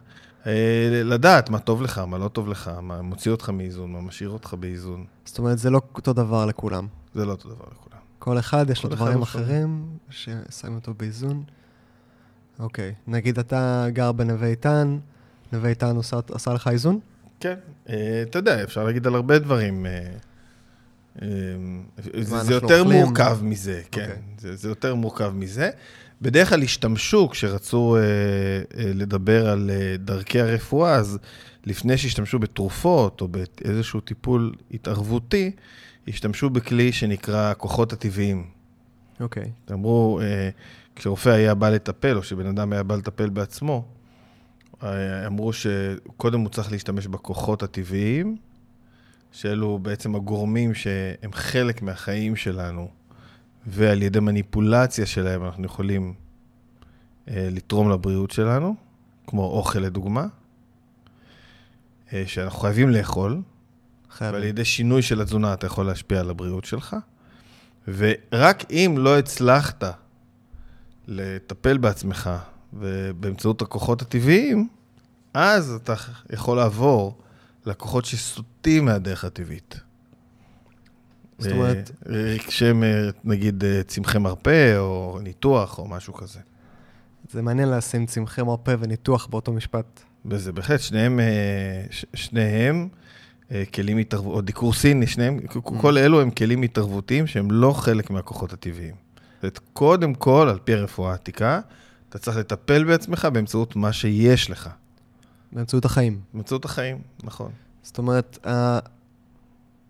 אה, 0.47 1.01
לדעת 1.03 1.49
מה 1.49 1.59
טוב 1.59 1.81
לך, 1.81 1.97
מה 1.97 2.17
לא 2.17 2.27
טוב 2.27 2.47
לך, 2.47 2.71
מה 2.81 3.01
מוציא 3.01 3.31
אותך 3.31 3.49
מאיזון, 3.49 3.91
מה 3.91 4.01
משאיר 4.01 4.29
אותך 4.29 4.53
באיזון. 4.53 5.05
זאת 5.25 5.37
אומרת, 5.37 5.57
זה 5.57 5.69
לא 5.69 5.81
אותו 5.95 6.13
דבר 6.13 6.45
לכולם. 6.45 6.87
זה 7.13 7.25
לא 7.25 7.31
אותו 7.31 7.49
דבר 7.49 7.65
לכולם. 7.71 7.99
כל 8.19 8.39
אחד 8.39 8.69
יש 8.69 8.83
לו 8.83 8.89
כל 8.89 8.95
אחד 8.95 9.05
דברים. 9.05 9.21
אחרים 9.21 9.85
ששמים 10.09 10.75
אותו 10.75 10.93
באיזון. 10.93 11.43
אוקיי, 12.59 12.93
נגיד 13.07 13.39
אתה 13.39 13.85
גר 13.89 14.11
בנווה 14.11 14.47
איתן, 14.47 14.97
נווה 15.51 15.69
איתן 15.69 15.95
עושה, 15.95 16.19
עשה 16.31 16.53
לך 16.53 16.67
איזון? 16.67 16.99
כן, 17.39 17.55
אה, 17.89 18.23
אתה 18.29 18.39
יודע, 18.39 18.63
אפשר 18.63 18.83
להגיד 18.83 19.07
על 19.07 19.15
הרבה 19.15 19.39
דברים. 19.39 19.85
אה, 19.85 20.11
זה, 21.21 22.35
אנחנו 22.35 22.43
זה 22.43 22.53
יותר 22.53 22.79
אוכלים? 22.79 23.05
מורכב 23.05 23.39
מזה, 23.41 23.81
כן. 23.91 24.01
אוקיי. 24.01 24.17
זה, 24.37 24.55
זה 24.55 24.69
יותר 24.69 24.95
מורכב 24.95 25.33
מזה. 25.35 25.69
בדרך 26.21 26.49
כלל 26.49 26.63
השתמשו, 26.63 27.29
כשרצו 27.29 27.97
אה, 27.97 28.01
אה, 28.01 28.91
לדבר 28.93 29.49
על 29.49 29.71
אה, 29.73 29.97
דרכי 29.97 30.41
הרפואה, 30.41 30.95
אז 30.95 31.19
לפני 31.65 31.97
שהשתמשו 31.97 32.39
בתרופות 32.39 33.21
או 33.21 33.27
באיזשהו 33.27 33.99
טיפול 33.99 34.53
התערבותי, 34.71 35.51
השתמשו 36.07 36.49
בכלי 36.49 36.91
שנקרא 36.91 37.51
הכוחות 37.51 37.93
הטבעיים. 37.93 38.45
אוקיי. 39.19 39.51
אמרו, 39.71 40.19
אה, 40.21 40.49
כשרופא 40.95 41.29
היה 41.29 41.55
בא 41.55 41.69
לטפל, 41.69 42.17
או 42.17 42.23
שבן 42.23 42.45
אדם 42.45 42.73
היה 42.73 42.83
בא 42.83 42.95
לטפל 42.95 43.29
בעצמו, 43.29 43.85
אה, 44.83 45.27
אמרו 45.27 45.53
שקודם 45.53 46.39
הוא 46.39 46.49
צריך 46.49 46.71
להשתמש 46.71 47.07
בכוחות 47.07 47.63
הטבעיים, 47.63 48.37
שאלו 49.33 49.79
בעצם 49.79 50.15
הגורמים 50.15 50.73
שהם 50.73 51.33
חלק 51.33 51.81
מהחיים 51.81 52.35
שלנו, 52.35 52.89
ועל 53.67 54.01
ידי 54.01 54.19
מניפולציה 54.19 55.05
שלהם 55.05 55.45
אנחנו 55.45 55.65
יכולים 55.65 56.13
אה, 57.27 57.47
לתרום 57.51 57.91
לבריאות 57.91 58.31
שלנו, 58.31 58.75
כמו 59.27 59.43
אוכל 59.45 59.79
לדוגמה. 59.79 60.25
אה, 62.13 62.23
שאנחנו 62.27 62.59
חייבים 62.59 62.89
לאכול, 62.89 63.41
חייב. 64.09 64.33
ועל 64.33 64.43
ידי 64.43 64.65
שינוי 64.65 65.01
של 65.01 65.21
התזונה 65.21 65.53
אתה 65.53 65.65
יכול 65.67 65.85
להשפיע 65.85 66.19
על 66.19 66.29
הבריאות 66.29 66.65
שלך, 66.65 66.95
ורק 67.87 68.71
אם 68.71 68.95
לא 68.97 69.17
הצלחת 69.19 69.83
לטפל 71.07 71.77
בעצמך 71.77 72.29
ובאמצעות 72.73 73.61
הכוחות 73.61 74.01
הטבעיים, 74.01 74.67
אז 75.33 75.71
אתה 75.83 75.93
יכול 76.29 76.57
לעבור 76.57 77.17
לכוחות 77.65 78.05
שסוטים 78.63 78.85
מהדרך 78.85 79.25
הטבעית. 79.25 79.79
זאת 81.37 81.51
אומרת- 81.51 81.91
אה, 82.09 82.35
אה, 82.83 83.09
נגיד 83.23 83.63
אה, 83.63 83.83
צמחי 83.83 84.17
מרפא 84.17 84.77
או 84.77 85.19
ניתוח 85.23 85.79
או 85.79 85.87
משהו 85.87 86.13
כזה. 86.13 86.39
זה 87.31 87.41
מעניין 87.41 87.69
לשים 87.69 88.05
צמחי 88.05 88.41
מרפא 88.43 88.75
וניתוח 88.79 89.25
באותו 89.25 89.53
משפט. 89.53 90.01
וזה 90.25 90.51
בהחלט, 90.51 90.79
שניהם, 90.79 91.19
ש- 91.91 92.05
שניהם 92.13 92.87
כלים 93.73 93.97
התערבותיים, 93.97 94.35
או 94.35 94.41
דיקור 94.41 94.73
סיני, 94.73 95.07
שניהם, 95.07 95.39
כל 95.63 95.97
אלו 95.97 96.21
הם 96.21 96.31
כלים 96.31 96.61
התערבותיים 96.61 97.27
שהם 97.27 97.51
לא 97.51 97.73
חלק 97.73 98.09
מהכוחות 98.09 98.53
הטבעיים. 98.53 98.95
זאת 98.95 99.43
אומרת, 99.43 99.59
קודם 99.73 100.13
כל, 100.13 100.47
על 100.51 100.59
פי 100.63 100.73
הרפואה 100.73 101.11
העתיקה, 101.11 101.59
אתה 102.09 102.19
צריך 102.19 102.37
לטפל 102.37 102.83
בעצמך 102.83 103.27
באמצעות 103.33 103.75
מה 103.75 103.93
שיש 103.93 104.49
לך. 104.49 104.69
באמצעות 105.51 105.85
החיים. 105.85 106.19
באמצעות 106.33 106.65
החיים, 106.65 106.97
נכון. 107.23 107.51
זאת 107.83 107.97
אומרת, 107.97 108.47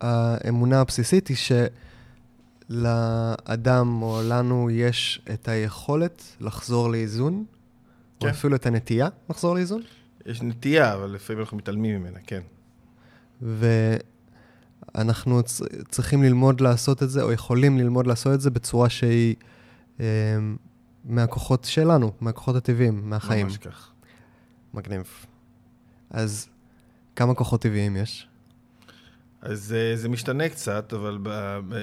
האמונה 0.01 0.81
הבסיסית 0.81 1.27
היא 1.27 1.37
שלאדם 2.69 4.01
או 4.01 4.21
לנו 4.23 4.69
יש 4.71 5.21
את 5.33 5.47
היכולת 5.47 6.23
לחזור 6.39 6.89
לאיזון, 6.89 7.45
כן. 8.19 8.25
או 8.25 8.31
אפילו 8.31 8.55
את 8.55 8.65
הנטייה 8.65 9.07
לחזור 9.29 9.55
לאיזון, 9.55 9.81
יש 10.25 10.41
נטייה, 10.41 10.93
אבל 10.93 11.09
לפעמים 11.09 11.41
אנחנו 11.41 11.57
מתעלמים 11.57 11.99
ממנה, 12.01 12.19
כן. 12.27 12.41
ואנחנו 14.95 15.41
צריכים 15.89 16.23
ללמוד 16.23 16.61
לעשות 16.61 17.03
את 17.03 17.09
זה, 17.09 17.23
או 17.23 17.31
יכולים 17.31 17.77
ללמוד 17.77 18.07
לעשות 18.07 18.33
את 18.33 18.41
זה 18.41 18.49
בצורה 18.49 18.89
שהיא 18.89 19.35
אה, 19.99 20.05
מהכוחות 21.05 21.63
שלנו, 21.65 22.11
מהכוחות 22.21 22.55
הטבעיים, 22.55 23.09
מהחיים. 23.09 23.45
ממש 23.45 23.57
כך. 23.57 23.91
מגניב. 24.73 25.03
אז 26.09 26.47
כמה 27.15 27.33
כוחות 27.35 27.61
טבעיים 27.61 27.95
יש? 27.95 28.27
אז 29.41 29.73
אה, 29.73 29.95
זה 29.95 30.09
משתנה 30.09 30.49
קצת, 30.49 30.93
אבל 30.93 31.17
ב, 31.23 31.29
ב, 31.69 31.75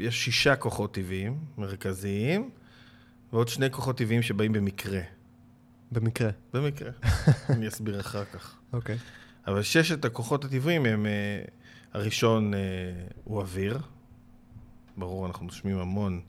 יש 0.00 0.24
שישה 0.24 0.56
כוחות 0.56 0.94
טבעיים 0.94 1.38
מרכזיים, 1.58 2.50
ועוד 3.32 3.48
שני 3.48 3.70
כוחות 3.70 3.98
טבעיים 3.98 4.22
שבאים 4.22 4.52
במקרה. 4.52 5.00
במקרה. 5.92 6.30
במקרה. 6.52 6.90
אני 7.50 7.68
אסביר 7.68 8.00
אחר 8.00 8.24
כך. 8.24 8.56
אוקיי. 8.72 8.98
אבל 9.46 9.62
ששת 9.62 10.04
הכוחות 10.04 10.44
הטבעיים 10.44 10.86
הם, 10.86 11.06
אה, 11.06 11.42
הראשון 11.92 12.54
אה, 12.54 12.60
הוא 13.24 13.40
אוויר. 13.40 13.78
ברור, 14.96 15.26
אנחנו 15.26 15.46
נושמים 15.46 15.78
המון, 15.78 16.20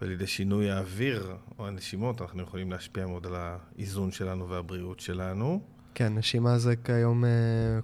ועל 0.00 0.10
ידי 0.10 0.26
שינוי 0.26 0.70
האוויר 0.70 1.36
או 1.58 1.66
הנשימות, 1.66 2.22
אנחנו 2.22 2.42
יכולים 2.42 2.70
להשפיע 2.70 3.06
מאוד 3.06 3.26
על 3.26 3.34
האיזון 3.36 4.12
שלנו 4.12 4.48
והבריאות 4.48 5.00
שלנו. 5.00 5.62
כן, 5.94 6.14
נשימה 6.14 6.58
זה 6.58 6.76
כיום, 6.84 7.24
אה, 7.24 7.30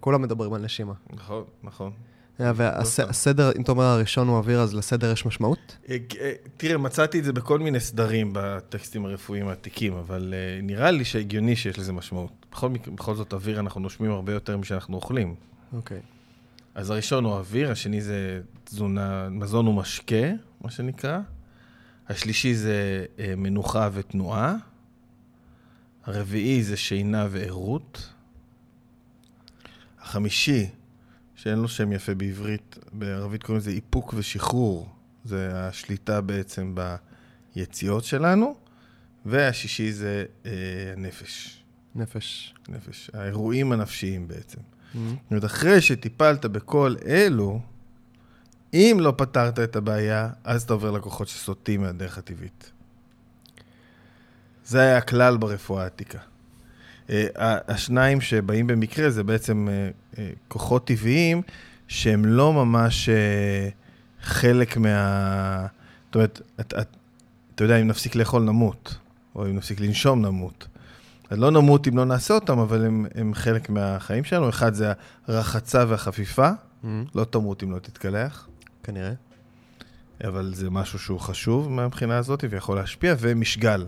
כולם 0.01 0.23
מדברים 0.23 0.53
על 0.53 0.63
נשימה. 0.63 0.93
נכון, 1.13 1.45
נכון. 1.63 1.93
אה, 2.41 2.53
והסדר, 2.57 3.53
אם 3.57 3.63
אתה 3.63 3.73
אומר 3.73 3.85
הראשון 3.85 4.29
הוא 4.29 4.37
אוויר, 4.37 4.61
אז 4.61 4.75
לסדר 4.75 5.13
יש 5.13 5.27
משמעות? 5.27 5.77
אה, 5.89 5.97
אה, 6.21 6.33
תראה, 6.57 6.79
מצאתי 6.79 7.19
את 7.19 7.25
זה 7.25 7.33
בכל 7.33 7.59
מיני 7.59 7.81
סדרים 7.81 8.31
בטקסטים 8.33 9.07
הרפואיים 9.07 9.49
העתיקים, 9.49 9.93
אבל 9.93 10.35
אה, 10.37 10.63
נראה 10.63 10.91
לי 10.91 11.05
שהגיוני 11.05 11.57
שיש 11.57 11.79
לזה 11.79 11.93
משמעות. 11.93 12.47
בכל, 12.53 12.69
בכל 12.95 13.15
זאת, 13.15 13.33
אוויר 13.33 13.61
אנחנו 13.61 13.81
נושמים 13.81 14.11
הרבה 14.11 14.33
יותר 14.33 14.57
משאנחנו 14.57 14.97
אוכלים. 14.97 15.35
אוקיי. 15.73 16.01
אז 16.75 16.91
הראשון 16.91 17.25
הוא 17.25 17.33
אוויר, 17.33 17.71
השני 17.71 18.01
זה 18.01 18.41
תזונה, 18.65 19.29
מזון 19.31 19.69
ומשקה, 19.69 20.27
מה 20.61 20.71
שנקרא. 20.71 21.19
השלישי 22.09 22.55
זה 22.55 23.05
מנוחה 23.37 23.89
ותנועה. 23.93 24.57
הרביעי 26.07 26.63
זה 26.63 26.77
שינה 26.77 27.26
וערות. 27.30 28.13
החמישי, 30.00 30.67
שאין 31.35 31.59
לו 31.59 31.69
שם 31.69 31.93
יפה 31.93 32.15
בעברית, 32.15 32.78
בערבית 32.93 33.43
קוראים 33.43 33.61
לזה 33.61 33.71
איפוק 33.71 34.15
ושחרור. 34.17 34.89
זה 35.25 35.50
השליטה 35.54 36.21
בעצם 36.21 36.75
ביציאות 37.54 38.04
שלנו. 38.04 38.54
והשישי 39.26 39.93
זה 39.93 40.25
אה, 40.47 40.50
הנפש. 40.97 41.63
נפש. 41.95 42.54
נפש. 42.69 43.11
האירועים 43.15 43.73
הנפשיים 43.73 44.28
בעצם. 44.28 44.59
Mhm. 44.59 44.97
זאת 44.97 45.30
אומרת, 45.30 45.45
אחרי 45.45 45.80
שטיפלת 45.80 46.45
בכל 46.45 46.95
אלו, 47.07 47.61
אם 48.75 48.97
לא 49.00 49.15
פתרת 49.17 49.59
את 49.59 49.76
הבעיה, 49.76 50.30
אז 50.45 50.63
אתה 50.63 50.73
עובר 50.73 50.91
לכוחות 50.91 51.28
שסוטים 51.28 51.80
מהדרך 51.80 52.19
הטבעית. 52.19 52.73
זה 54.67 54.81
היה 54.81 54.97
הכלל 54.97 55.37
ברפואה 55.37 55.83
העתיקה. 55.83 56.19
אה, 57.11 57.26
השניים 57.69 58.21
שבאים 58.21 58.67
במקרה 58.67 59.11
זה 59.11 59.23
בעצם 59.23 59.69
אה, 59.71 59.91
אה, 60.19 60.31
כוחות 60.49 60.87
טבעיים 60.87 61.43
שהם 61.89 62.25
לא 62.25 62.52
ממש 62.52 63.09
חלק 64.23 64.76
מה... 64.76 65.67
זאת 66.07 66.15
אומרת, 66.15 66.41
את, 66.61 66.75
את, 66.81 66.97
אתה 67.55 67.65
יודע, 67.65 67.76
אם 67.76 67.87
נפסיק 67.87 68.15
לאכול 68.15 68.43
נמות, 68.43 68.97
או 69.35 69.47
אם 69.47 69.57
נפסיק 69.57 69.81
לנשום 69.81 70.23
נמות. 70.26 70.67
אז 71.31 71.39
לא 71.39 71.50
נמות 71.50 71.89
אם 71.89 71.97
לא 71.97 72.05
נעשה 72.05 72.35
אותם, 72.35 72.59
אבל 72.59 72.85
הם, 72.85 73.07
הם 73.15 73.35
חלק 73.35 73.71
מהחיים 73.71 74.25
שלנו. 74.25 74.49
אחד 74.49 74.75
זה 74.75 74.93
הרחצה 75.26 75.85
והחפיפה, 75.89 76.50
Mhm. 76.85 76.87
לא 77.15 77.25
תמות 77.25 77.63
אם 77.63 77.73
לא 77.73 77.79
תתקלח, 77.79 78.49
כנראה. 78.83 79.13
אבל 80.25 80.52
זה 80.55 80.71
משהו 80.71 80.99
שהוא 80.99 81.21
חשוב 81.21 81.71
מהבחינה 81.71 82.19
הזאת 82.19 82.45
ויכול 82.50 82.76
להשפיע, 82.76 83.15
ומשגל. 83.19 83.87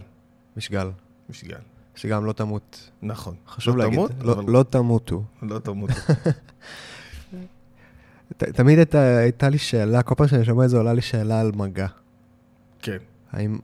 משגל. 0.59 0.91
משגל. 1.31 1.59
שגם 1.95 2.25
לא 2.25 2.33
תמות. 2.33 2.91
נכון. 3.03 3.35
חשוב 3.49 3.77
לא 3.77 3.85
להגיד. 3.85 3.99
תמות, 3.99 4.11
לא- 4.21 4.33
אבל 4.33 4.53
לא 4.53 4.63
תמותו. 4.71 5.23
לא 5.43 5.59
תמות. 5.59 5.91
ת- 8.37 8.45
תמיד 8.45 8.79
הייתה, 8.79 9.17
הייתה 9.17 9.49
לי 9.49 9.59
שאלה, 9.59 10.03
כל 10.03 10.15
פעם 10.15 10.29
שאני 10.29 10.45
שומע 10.45 10.65
את 10.65 10.71
זה 10.71 10.77
עולה 10.77 10.93
לי 10.93 11.01
שאלה 11.01 11.41
על 11.41 11.53
מגע. 11.55 11.87
כן. 12.83 12.97
האם 13.33 13.59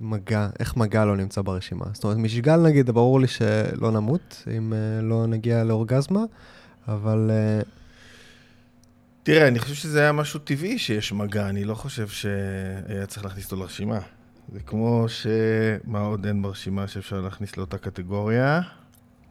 מגע, 0.00 0.48
איך 0.60 0.76
מגע 0.76 1.04
לא 1.04 1.16
נמצא 1.16 1.42
ברשימה? 1.42 1.84
זאת 1.92 2.04
אומרת, 2.04 2.16
משגל 2.18 2.56
נגיד, 2.56 2.90
ברור 2.90 3.20
לי 3.20 3.26
שלא 3.26 3.90
נמות 3.92 4.44
אם 4.56 4.72
uh, 4.72 5.02
לא 5.04 5.26
נגיע 5.26 5.64
לאורגזמה, 5.64 6.20
אבל 6.88 7.30
uh, 7.30 7.66
תראה, 9.22 9.48
אני 9.48 9.58
חושב 9.58 9.74
שזה 9.74 10.00
היה 10.00 10.12
משהו 10.12 10.40
טבעי 10.40 10.78
שיש 10.78 11.12
מגע, 11.12 11.48
אני 11.48 11.64
לא 11.64 11.74
חושב 11.74 12.08
שהיה 12.08 13.06
צריך 13.06 13.24
להכניס 13.24 13.44
אותו 13.44 13.56
לרשימה. 13.56 13.98
זה 14.52 14.60
כמו 14.60 15.04
ש... 15.08 15.26
מה 15.84 16.00
עוד 16.00 16.26
אין 16.26 16.42
ברשימה 16.42 16.88
שאפשר 16.88 17.20
להכניס 17.20 17.56
לאותה 17.56 17.78
קטגוריה? 17.78 18.60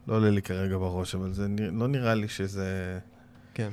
לא 0.07 0.15
עולה 0.15 0.29
לי 0.29 0.41
כרגע 0.41 0.77
בראש, 0.77 1.15
אבל 1.15 1.33
זה 1.33 1.47
לא 1.71 1.87
נראה 1.87 2.15
לי 2.15 2.27
שזה... 2.27 2.99
כן. 3.53 3.69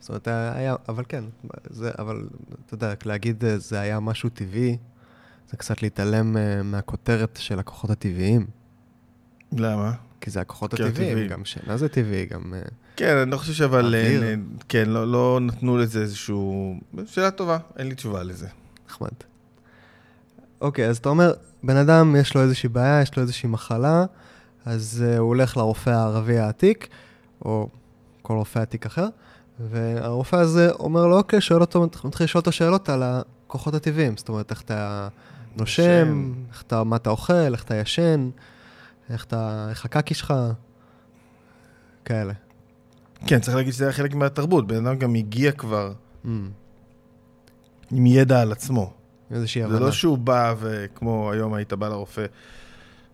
זאת 0.00 0.08
אומרת, 0.08 0.28
היה, 0.28 0.74
אבל 0.88 1.04
כן, 1.08 1.24
זה, 1.70 1.90
אבל 1.98 2.28
אתה 2.66 2.74
יודע, 2.74 2.94
להגיד 3.04 3.44
אה, 3.44 3.58
זה 3.58 3.80
היה 3.80 4.00
משהו 4.00 4.28
טבעי, 4.28 4.76
זה 5.50 5.56
קצת 5.56 5.82
להתעלם 5.82 6.36
אה, 6.36 6.62
מהכותרת 6.62 7.38
של 7.42 7.58
הכוחות 7.58 7.90
הטבעיים. 7.90 8.46
למה? 9.52 9.92
כי 10.20 10.30
זה 10.30 10.40
הכוחות 10.40 10.74
כי 10.74 10.82
הטבעיים, 10.82 11.08
הטבעיים. 11.08 11.28
גם 11.28 11.44
שינה 11.44 11.76
זה 11.76 11.88
טבעי, 11.88 12.26
גם... 12.26 12.54
אה, 12.54 12.62
כן, 12.96 13.16
אני 13.16 13.30
לא 13.30 13.36
חושב 13.36 13.52
שאבל... 13.52 13.94
כן, 14.68 14.88
לא, 14.88 15.12
לא 15.12 15.38
נתנו 15.42 15.78
לזה 15.78 16.00
איזשהו... 16.00 16.74
שאלה 17.06 17.30
טובה, 17.30 17.58
אין 17.76 17.88
לי 17.88 17.94
תשובה 17.94 18.22
לזה. 18.22 18.48
נחמד. 18.88 19.31
אוקיי, 20.62 20.88
אז 20.88 20.96
אתה 20.96 21.08
אומר, 21.08 21.32
בן 21.62 21.76
אדם 21.76 22.16
יש 22.16 22.34
לו 22.34 22.42
איזושהי 22.42 22.68
בעיה, 22.68 23.02
יש 23.02 23.16
לו 23.16 23.22
איזושהי 23.22 23.48
מחלה, 23.48 24.04
אז 24.64 25.04
uh, 25.04 25.18
הוא 25.18 25.28
הולך 25.28 25.56
לרופא 25.56 25.90
הערבי 25.90 26.38
העתיק, 26.38 26.88
או 27.44 27.68
כל 28.22 28.34
רופא 28.34 28.58
עתיק 28.58 28.86
אחר, 28.86 29.08
והרופא 29.60 30.36
הזה 30.36 30.70
אומר 30.70 31.06
לו, 31.06 31.18
אוקיי, 31.18 31.40
שואל 31.40 31.60
אותו, 31.60 31.88
מתחיל 32.04 32.24
לשאול 32.24 32.40
אותו 32.40 32.52
שאלות 32.52 32.88
על 32.88 33.02
הכוחות 33.02 33.74
הטבעיים, 33.74 34.16
זאת 34.16 34.28
אומרת, 34.28 34.50
איך 34.50 34.62
אתה 34.62 35.08
נושם, 35.56 35.84
נושם. 35.84 36.32
איך 36.52 36.62
אתה, 36.62 36.84
מה 36.84 36.96
אתה 36.96 37.10
אוכל, 37.10 37.32
איך 37.32 37.64
אתה 37.64 37.74
ישן, 37.74 38.30
איך 39.10 39.24
אתה, 39.24 39.66
איך 39.70 39.84
הקקי 39.84 40.14
שלך, 40.14 40.34
כאלה. 42.04 42.32
כן, 43.26 43.40
צריך 43.40 43.56
להגיד 43.56 43.72
שזה 43.72 43.84
היה 43.84 43.92
חלק 43.92 44.14
מהתרבות. 44.14 44.66
בן 44.66 44.86
אדם 44.86 44.98
גם 44.98 45.14
הגיע 45.14 45.52
כבר 45.52 45.92
Mm, 46.24 46.28
עם 47.90 48.06
ידע 48.06 48.40
על 48.40 48.52
עצמו. 48.52 48.92
איזושהי 49.32 49.62
זה 49.62 49.66
הבנה. 49.66 49.80
לא 49.80 49.92
שהוא 49.92 50.18
בא 50.18 50.54
וכמו 50.60 51.32
היום 51.32 51.54
היית 51.54 51.72
בא 51.72 51.88
לרופא 51.88 52.26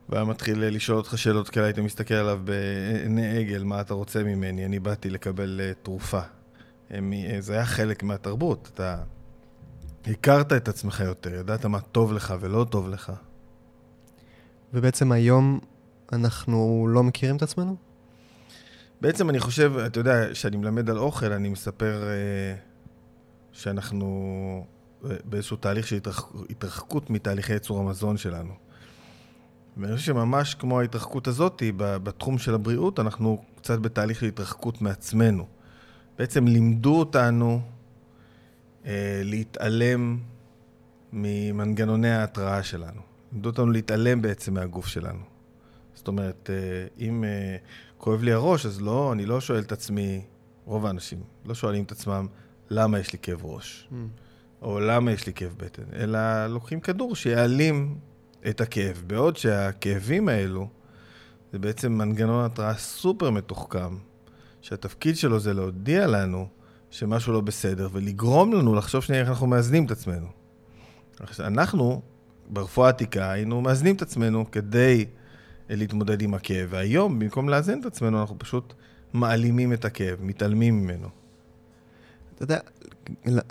והיה 0.09 0.25
מתחיל 0.25 0.65
לשאול 0.65 0.99
אותך 0.99 1.19
שאלות 1.19 1.49
כאלה, 1.49 1.67
היית 1.67 1.79
מסתכל 1.79 2.15
עליו 2.15 2.41
בעיני 2.45 3.39
עגל, 3.39 3.63
מה 3.63 3.81
אתה 3.81 3.95
רוצה 3.95 4.23
ממני? 4.23 4.65
אני 4.65 4.79
באתי 4.79 5.11
לקבל 5.11 5.61
אה, 5.63 5.73
תרופה. 5.83 6.21
אה, 6.91 7.01
זה 7.41 7.53
היה 7.53 7.67
חלק 7.67 8.03
מהתרבות. 8.03 8.71
אתה 8.75 8.97
הכרת 10.07 10.53
את 10.53 10.69
עצמך 10.69 11.01
יותר, 11.07 11.35
ידעת 11.35 11.65
מה 11.65 11.81
טוב 11.81 12.13
לך 12.13 12.35
ולא 12.41 12.67
טוב 12.71 12.89
לך. 12.89 13.13
ובעצם 14.75 15.13
היום 15.13 15.61
אנחנו 16.13 16.89
לא 16.91 17.03
מכירים 17.03 17.37
את 17.37 17.43
עצמנו? 17.43 17.77
בעצם 19.01 19.31
אני 19.31 19.41
חושב, 19.41 19.73
אתה 19.87 20.01
יודע, 20.01 20.33
כשאני 20.33 20.57
מלמד 20.57 20.91
על 20.91 20.99
אוכל, 20.99 21.33
אני 21.33 21.49
מספר 21.49 22.03
אה, 22.03 22.55
שאנחנו 23.53 24.67
באיזשהו 25.03 25.57
תהליך 25.57 25.87
של 25.87 25.97
התרחק, 25.97 26.25
התרחקות 26.51 27.11
מתהליכי 27.11 27.53
ייצור 27.53 27.81
המזון 27.81 28.17
שלנו. 28.17 28.53
ואני 29.77 29.97
חושב 29.97 30.07
שממש 30.07 30.55
כמו 30.55 30.81
ההתרחקות 30.81 31.27
הזאת, 31.27 31.63
בתחום 31.77 32.39
של 32.39 32.55
הבריאות, 32.55 33.01
אנחנו 33.01 33.45
קצת 33.57 33.79
בתהליך 33.79 34.21
של 34.21 34.27
התרחקות 34.27 34.83
מעצמנו. 34.83 35.47
בעצם 36.19 36.47
לימדו 36.47 36.99
אותנו 36.99 37.61
אה, 38.87 39.21
להתעלם 39.25 40.19
ממנגנוני 41.13 42.11
ההתראה 42.11 42.63
שלנו. 42.63 43.01
לימדו 43.33 43.49
אותנו 43.49 43.71
להתעלם 43.71 44.23
בעצם 44.23 44.55
מהגוף 44.55 44.87
שלנו. 44.87 45.23
זאת 45.95 46.09
אומרת, 46.09 46.51
אה, 46.53 47.07
אם 47.07 47.25
אה, 47.25 47.57
כואב 47.99 48.23
לי 48.23 48.33
הראש, 48.33 48.67
אז 48.67 48.81
לא, 48.81 49.13
אני 49.13 49.27
לא 49.27 49.41
שואל 49.41 49.61
את 49.61 49.73
עצמי, 49.73 50.25
רוב 50.65 50.87
האנשים 50.87 51.23
לא 51.45 51.55
שואלים 51.55 51.85
את 51.85 51.93
עצמם, 51.93 52.27
למה 52.71 52.99
יש 52.99 53.13
לי 53.13 53.19
כאב 53.23 53.45
ראש? 53.45 53.89
Mm. 53.91 53.95
או 54.63 54.81
למה 54.81 55.13
יש 55.13 55.27
לי 55.27 55.33
כאב 55.33 55.55
בטן? 55.57 55.83
אלא 55.97 56.47
לוקחים 56.47 56.81
כדור 56.81 57.17
שיעלים 57.17 57.99
את 58.49 58.61
הכאב. 58.61 59.03
בעוד 59.07 59.37
שהכאבים 59.37 60.29
האלו, 60.29 60.69
זה 61.53 61.59
בעצם 61.59 61.93
מנגנון 61.93 62.45
התראה 62.45 62.75
סופר 62.75 63.31
מתוחכם, 63.31 63.97
שהתפקיד 64.61 65.17
שלו 65.17 65.41
זה 65.41 65.55
להודיע 65.55 66.07
לנו 66.07 66.49
שמשהו 66.91 67.33
לא 67.33 67.41
בסדר, 67.41 67.89
ולגרום 67.93 68.53
לנו 68.53 68.75
לחשוב 68.75 69.03
שנייה 69.03 69.23
איך 69.23 69.29
אנחנו 69.29 69.47
מאזנים 69.47 69.87
את 69.87 69.91
עצמנו. 69.91 70.27
אנחנו, 71.41 72.03
ברפואה 72.49 72.87
העתיקה, 72.87 73.31
היינו 73.31 73.61
מאזנים 73.61 73.97
את 73.97 74.03
עצמנו 74.03 74.51
כדי 74.51 75.05
להתמודד 75.71 76.23
עם 76.23 76.35
הכאב, 76.35 76.69
והיום, 76.71 77.19
במקום 77.19 77.49
לאזן 77.49 77.81
את 77.81 77.87
עצמנו, 77.87 78.21
אנחנו 78.21 78.39
פשוט 78.39 78.75
מעלימים 79.13 79.73
את 79.73 79.85
הכאב, 79.85 80.19
מתעלמים 80.23 80.83
ממנו. 80.83 81.09
אתה 82.39 82.45
יודע, 82.45 82.59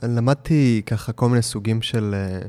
למדתי 0.04 0.82
ככה 0.86 1.12
כל 1.12 1.30
מיני 1.30 1.42
סוגים 1.42 1.82
של 1.82 2.16
uh, 2.44 2.48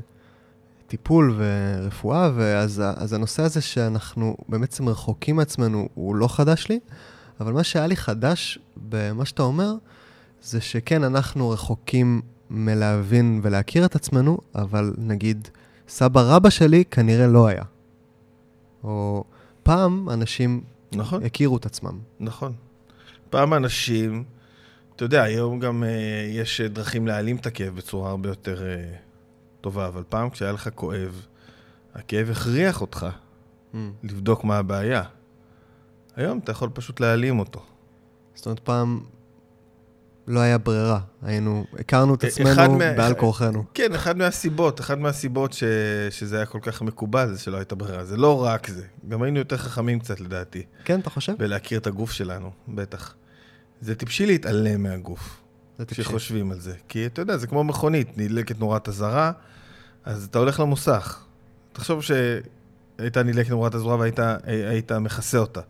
טיפול 0.87 1.35
ורפואה, 1.37 2.31
ואז 2.35 3.13
הנושא 3.13 3.43
הזה 3.43 3.61
שאנחנו 3.61 4.37
בעצם 4.49 4.89
רחוקים 4.89 5.35
מעצמנו 5.35 5.89
הוא 5.93 6.15
לא 6.15 6.27
חדש 6.27 6.67
לי, 6.69 6.79
אבל 7.39 7.53
מה 7.53 7.63
שהיה 7.63 7.87
לי 7.87 7.95
חדש 7.95 8.59
במה 8.77 9.25
שאתה 9.25 9.43
אומר, 9.43 9.73
זה 10.41 10.61
שכן, 10.61 11.03
אנחנו 11.03 11.49
רחוקים 11.49 12.21
מלהבין 12.49 13.39
ולהכיר 13.43 13.85
את 13.85 13.95
עצמנו, 13.95 14.37
אבל 14.55 14.93
נגיד, 14.97 15.47
סבא 15.87 16.21
רבא 16.21 16.49
שלי 16.49 16.83
כנראה 16.91 17.27
לא 17.27 17.47
היה. 17.47 17.63
או 18.83 19.23
פעם 19.63 20.09
אנשים 20.09 20.61
נכון. 20.95 21.23
הכירו 21.23 21.57
את 21.57 21.65
עצמם. 21.65 21.99
נכון. 22.19 22.53
פעם 23.29 23.53
אנשים, 23.53 24.23
אתה 24.99 25.05
יודע, 25.05 25.23
היום 25.23 25.59
גם 25.59 25.83
אה, 25.83 25.89
יש 26.29 26.61
דרכים 26.61 27.07
להעלים 27.07 27.35
את 27.35 27.45
הכאב 27.45 27.75
בצורה 27.75 28.09
הרבה 28.09 28.29
יותר 28.29 28.67
אה, 28.67 28.95
טובה, 29.61 29.87
אבל 29.87 30.03
פעם 30.09 30.29
כשהיה 30.29 30.51
לך 30.51 30.69
כואב, 30.75 31.25
הכאב 31.95 32.29
הכריח 32.29 32.81
אותך 32.81 33.07
mm. 33.73 33.77
לבדוק 34.03 34.43
מה 34.43 34.57
הבעיה. 34.57 35.03
היום 36.15 36.39
אתה 36.43 36.51
יכול 36.51 36.69
פשוט 36.73 36.99
להעלים 36.99 37.39
אותו. 37.39 37.65
זאת 38.35 38.45
אומרת, 38.45 38.59
פעם 38.59 38.99
לא 40.27 40.39
היה 40.39 40.57
ברירה, 40.57 40.99
היינו, 41.21 41.65
הכרנו 41.79 42.15
את 42.15 42.23
עצמנו 42.23 42.77
מה... 42.77 42.93
בעל 42.93 43.13
כורחנו. 43.13 43.63
כן, 43.73 43.93
אחד 43.95 44.17
מהסיבות, 44.17 44.79
אחד 44.79 44.99
מהסיבות 44.99 45.53
ש... 45.53 45.63
שזה 46.09 46.35
היה 46.35 46.45
כל 46.45 46.59
כך 46.61 46.81
מקובל, 46.81 47.33
זה 47.33 47.39
שלא 47.39 47.57
הייתה 47.57 47.75
ברירה. 47.75 48.05
זה 48.05 48.17
לא 48.17 48.43
רק 48.43 48.67
זה, 48.67 48.85
גם 49.09 49.23
היינו 49.23 49.39
יותר 49.39 49.57
חכמים 49.57 49.99
קצת 49.99 50.19
לדעתי. 50.19 50.63
כן, 50.85 50.99
אתה 50.99 51.09
חושב? 51.09 51.33
ולהכיר 51.39 51.79
את 51.79 51.87
הגוף 51.87 52.11
שלנו, 52.11 52.51
בטח. 52.67 53.15
זה 53.81 53.95
טיפשי 53.95 54.25
להתעלם 54.25 54.83
מהגוף. 54.83 55.41
זה 55.77 55.85
טיפשי. 55.85 56.03
כשחושבים 56.03 56.51
על 56.51 56.59
זה. 56.59 56.75
כי 56.87 57.05
אתה 57.05 57.21
יודע, 57.21 57.37
זה 57.37 57.47
כמו 57.47 57.63
מכונית, 57.63 58.17
נדלקת 58.17 58.59
נורת 58.59 58.87
אזהרה, 58.89 59.31
אז 60.05 60.25
אתה 60.25 60.39
הולך 60.39 60.59
למוסך. 60.59 61.23
תחשוב 61.73 62.03
שהייתה 62.03 63.23
נדלקת 63.23 63.49
נורת 63.49 63.75
אזהרה 63.75 63.97
והיית 63.97 64.91
מכסה 64.91 65.37
אותה. 65.37 65.61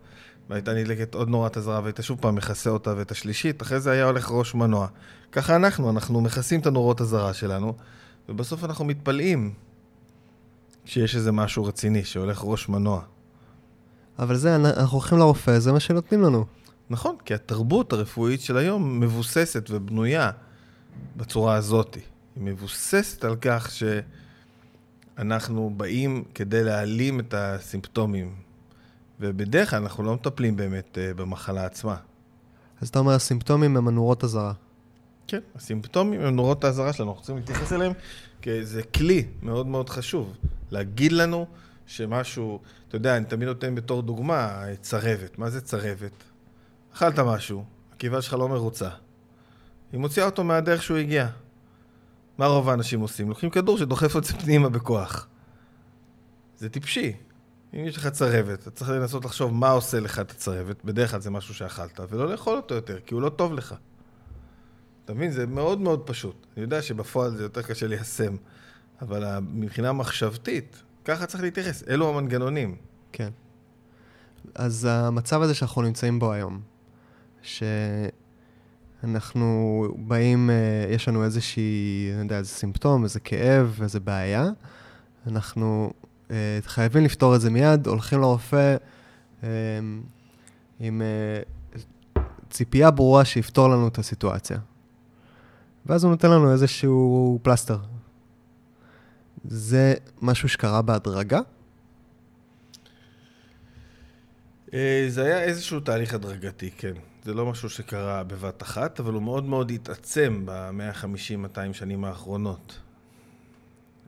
והייתה 0.50 0.74
נדלקת 0.74 1.14
עוד 1.14 1.28
נורת 1.28 1.56
אזהרה, 1.56 1.80
והיית 1.80 1.98
שוב 2.02 2.18
פעם 2.20 2.34
מכסה 2.34 2.70
אותה 2.70 2.94
ואת 2.96 3.10
השלישית, 3.10 3.62
אחרי 3.62 3.80
זה 3.80 3.90
היה 3.90 4.04
הולך 4.04 4.30
ראש 4.30 4.54
מנוע. 4.54 4.88
ככה 5.32 5.56
אנחנו, 5.56 5.90
אנחנו 5.90 6.20
מכסים 6.20 6.60
את 6.60 6.66
הנורות 6.66 7.00
אזהרה 7.00 7.34
שלנו, 7.34 7.74
ובסוף 8.28 8.64
אנחנו 8.64 8.84
מתפלאים 8.84 9.52
שיש 10.84 11.16
איזה 11.16 11.32
משהו 11.32 11.64
רציני, 11.64 12.04
שהולך 12.04 12.40
ראש 12.44 12.68
מנוע. 12.68 13.02
אבל 14.18 14.36
זה, 14.36 14.56
אנחנו 14.56 14.98
הולכים 14.98 15.18
לרופא, 15.18 15.58
זה 15.58 15.72
מה 15.72 15.80
שנותנים 15.80 16.22
לנו. 16.22 16.46
נכון, 16.90 17.16
כי 17.24 17.34
התרבות 17.34 17.92
הרפואית 17.92 18.40
של 18.40 18.56
היום 18.56 19.00
מבוססת 19.00 19.70
ובנויה 19.70 20.30
בצורה 21.16 21.54
הזאת. 21.54 21.94
היא 21.94 22.02
מבוססת 22.36 23.24
על 23.24 23.36
כך 23.40 23.70
שאנחנו 25.16 25.72
באים 25.76 26.24
כדי 26.34 26.64
להעלים 26.64 27.20
את 27.20 27.34
הסימפטומים 27.34 28.34
ובדרך 29.20 29.70
כלל 29.70 29.82
אנחנו 29.82 30.04
לא 30.04 30.14
מטפלים 30.14 30.56
באמת 30.56 30.98
uh, 30.98 31.18
במחלה 31.18 31.66
עצמה. 31.66 31.96
אז 32.80 32.88
אתה 32.88 32.98
אומר, 32.98 33.12
הסימפטומים 33.12 33.76
הם 33.76 33.88
הנורות 33.88 34.24
אזהרה. 34.24 34.52
כן, 35.26 35.40
הסימפטומים 35.54 36.20
הם 36.20 36.36
נורות 36.36 36.64
האזהרה 36.64 36.92
שלנו, 36.92 37.10
אנחנו 37.10 37.22
צריכים 37.22 37.36
להתייחס 37.36 37.72
אליהם 37.72 37.92
כאיזה 38.42 38.82
כלי 38.82 39.26
מאוד 39.42 39.66
מאוד 39.66 39.88
חשוב. 39.88 40.36
להגיד 40.70 41.12
לנו 41.12 41.46
שמשהו, 41.86 42.60
אתה 42.88 42.96
יודע, 42.96 43.16
אני 43.16 43.24
תמיד 43.24 43.48
נותן 43.48 43.74
בתור 43.74 44.02
דוגמה 44.02 44.64
צרבת. 44.80 45.38
מה 45.38 45.50
זה 45.50 45.60
צרבת? 45.60 46.12
אכלת 46.94 47.18
משהו, 47.18 47.64
הקיבה 47.92 48.22
שלך 48.22 48.32
לא 48.32 48.48
מרוצה. 48.48 48.88
היא 49.92 50.00
מוציאה 50.00 50.26
אותו 50.26 50.44
מהדרך 50.44 50.82
שהוא 50.82 50.96
הגיע. 50.96 51.28
מה 52.38 52.46
רוב 52.46 52.68
האנשים 52.68 53.00
עושים? 53.00 53.28
לוקחים 53.28 53.50
כדור 53.50 53.78
שדוחף 53.78 54.16
את 54.16 54.24
זה 54.24 54.32
פנימה 54.34 54.68
בכוח. 54.68 55.28
זה 56.58 56.68
טיפשי. 56.68 57.12
אם 57.74 57.84
יש 57.84 57.96
לך 57.96 58.06
צרבת, 58.06 58.58
אתה 58.58 58.70
צריך 58.70 58.90
לנסות 58.90 59.24
לחשוב 59.24 59.54
מה 59.54 59.70
עושה 59.70 60.00
לך 60.00 60.18
את 60.18 60.30
הצרבת, 60.30 60.84
בדרך 60.84 61.10
כלל 61.10 61.20
זה 61.20 61.30
משהו 61.30 61.54
שאכלת, 61.54 62.00
ולא 62.10 62.30
לאכול 62.30 62.56
אותו 62.56 62.74
יותר, 62.74 62.98
כי 63.06 63.14
הוא 63.14 63.22
לא 63.22 63.28
טוב 63.28 63.54
לך. 63.54 63.74
אתה 65.04 65.14
מבין? 65.14 65.30
זה 65.30 65.46
מאוד 65.46 65.80
מאוד 65.80 66.02
פשוט. 66.06 66.46
אני 66.56 66.62
יודע 66.62 66.82
שבפועל 66.82 67.36
זה 67.36 67.42
יותר 67.42 67.62
קשה 67.62 67.86
ליישם, 67.86 68.36
אבל 69.02 69.38
מבחינה 69.40 69.92
מחשבתית, 69.92 70.82
ככה 71.04 71.26
צריך 71.26 71.42
להתייחס. 71.42 71.88
אלו 71.88 72.08
המנגנונים. 72.08 72.76
כן. 73.12 73.30
אז 74.54 74.84
המצב 74.90 75.42
הזה 75.42 75.54
שאנחנו 75.54 75.82
נמצאים 75.82 76.18
בו 76.18 76.32
היום, 76.32 76.60
שאנחנו 77.42 79.38
באים, 79.98 80.50
אה, 80.50 80.86
יש 80.90 81.08
לנו 81.08 81.24
איזושהי, 81.24 82.10
אני 82.14 82.22
יודע, 82.22 82.38
איזה 82.38 82.50
סימפטום, 82.50 83.04
איזה 83.04 83.20
כאב, 83.20 83.78
איזה 83.82 84.00
בעיה, 84.00 84.46
אנחנו 85.26 85.92
אה, 86.30 86.58
חייבים 86.62 87.04
לפתור 87.04 87.36
את 87.36 87.40
זה 87.40 87.50
מיד, 87.50 87.86
הולכים 87.86 88.20
לרופא 88.20 88.76
אה, 89.42 89.48
עם 90.80 91.02
ציפייה 92.50 92.90
ברורה 92.90 93.24
שיפתור 93.24 93.68
לנו 93.68 93.88
את 93.88 93.98
הסיטואציה. 93.98 94.58
ואז 95.86 96.04
הוא 96.04 96.10
נותן 96.10 96.30
לנו 96.30 96.52
איזשהו 96.52 97.38
פלסטר. 97.42 97.78
זה 99.44 99.94
משהו 100.22 100.48
שקרה 100.48 100.82
בהדרגה? 100.82 101.40
זה 105.08 105.24
היה 105.24 105.42
איזשהו 105.42 105.80
תהליך 105.80 106.14
הדרגתי, 106.14 106.70
כן. 106.70 106.92
זה 107.24 107.34
לא 107.34 107.46
משהו 107.46 107.70
שקרה 107.70 108.24
בבת 108.24 108.62
אחת, 108.62 109.00
אבל 109.00 109.12
הוא 109.12 109.22
מאוד 109.22 109.44
מאוד 109.44 109.70
התעצם 109.70 110.42
ב-150-200 110.44 111.72
שנים 111.72 112.04
האחרונות. 112.04 112.78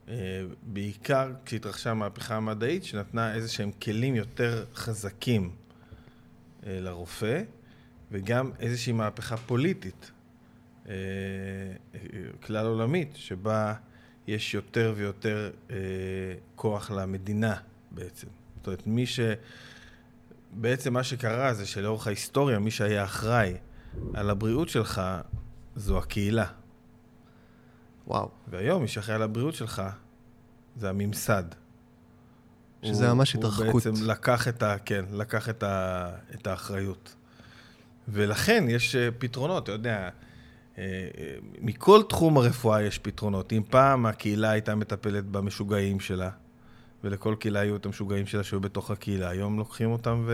אה, 0.09 0.15
בעיקר 0.63 1.33
כשהתרחשה 1.45 1.91
המהפכה 1.91 2.37
המדעית, 2.37 2.85
שנתנה 2.85 3.35
איזה 3.35 3.49
שהם 3.49 3.71
כלים 3.83 4.15
יותר 4.15 4.65
חזקים 4.75 5.51
אה, 6.67 6.81
לרופא, 6.81 7.43
וגם 8.11 8.51
איזושהי 8.61 8.93
מהפכה 8.93 9.37
פוליטית, 9.37 10.11
אה, 10.89 10.95
כלל 12.43 12.67
עולמית, 12.67 13.11
שבה 13.15 13.75
יש 14.27 14.55
יותר 14.55 14.95
ויותר 14.97 15.51
כוח 16.55 16.91
למדינה 16.91 17.57
בעצם. 17.91 18.27
זאת 18.57 18.67
אומרת, 18.67 18.87
מי 18.87 19.07
ש... 19.07 19.21
בעצם 20.53 20.93
מה 20.93 21.03
שקרה 21.03 21.55
זה 21.55 21.67
שלאורך 21.67 22.07
ההיסטוריה, 22.07 22.59
מי 22.59 22.71
שהיה 22.71 23.05
אחראי 23.05 23.55
על 24.15 24.31
הבריאות 24.31 24.69
שלך 24.69 25.03
זו 25.77 25.99
הקהילה. 25.99 26.47
וואו. 28.07 28.29
והיום 28.49 28.83
מי 28.83 28.89
שאחראי 28.89 29.17
על 29.17 29.23
הבריאות 29.23 29.55
שלך 29.55 29.83
זה 30.77 30.91
הממסד. 30.91 31.45
שזה 32.83 33.09
הוא, 33.09 33.15
ממש 33.17 33.35
התרחקות. 33.35 33.67
הוא 33.67 33.75
בעצם 33.75 34.11
לקח 34.11 34.49
את, 34.49 34.63
ה, 34.63 34.77
כן, 34.85 35.05
לקח 35.13 35.49
את, 35.49 35.63
ה, 35.63 36.09
את 36.35 36.47
האחריות. 36.47 37.15
ולכן 38.09 38.65
יש 38.69 38.97
אה, 38.97 39.09
פתרונות, 39.19 39.63
אתה 39.63 39.73
יודע, 39.73 40.09
אה, 40.79 40.85
אה, 41.19 41.35
מכל 41.61 42.03
תחום 42.09 42.37
הרפואה 42.39 42.83
יש 42.83 42.99
פתרונות. 42.99 43.53
אם 43.53 43.63
פעם 43.71 44.07
הקהילה 44.07 44.51
הייתה 44.51 44.75
מטפלת 44.75 45.25
במשוגעים 45.25 46.01
שלה, 46.01 46.31
ולכל 47.05 47.35
קהילה 47.39 47.61
היו 47.61 47.77
את 47.77 47.87
המשוגעים 47.87 48.27
שלה 48.27 48.43
שהיו 48.43 48.61
בתוך 48.61 48.91
הקהילה, 48.91 49.29
היום 49.29 49.59
לוקחים 49.59 49.91
אותם 49.91 50.29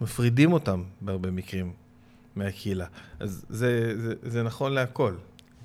ומפרידים 0.00 0.52
אותם 0.52 0.82
בהרבה 1.00 1.30
מקרים. 1.30 1.72
מהקהילה. 2.36 2.86
אז 3.20 3.44
זה, 3.48 3.92
זה, 4.02 4.14
זה 4.22 4.42
נכון 4.42 4.72
להכל. 4.72 5.14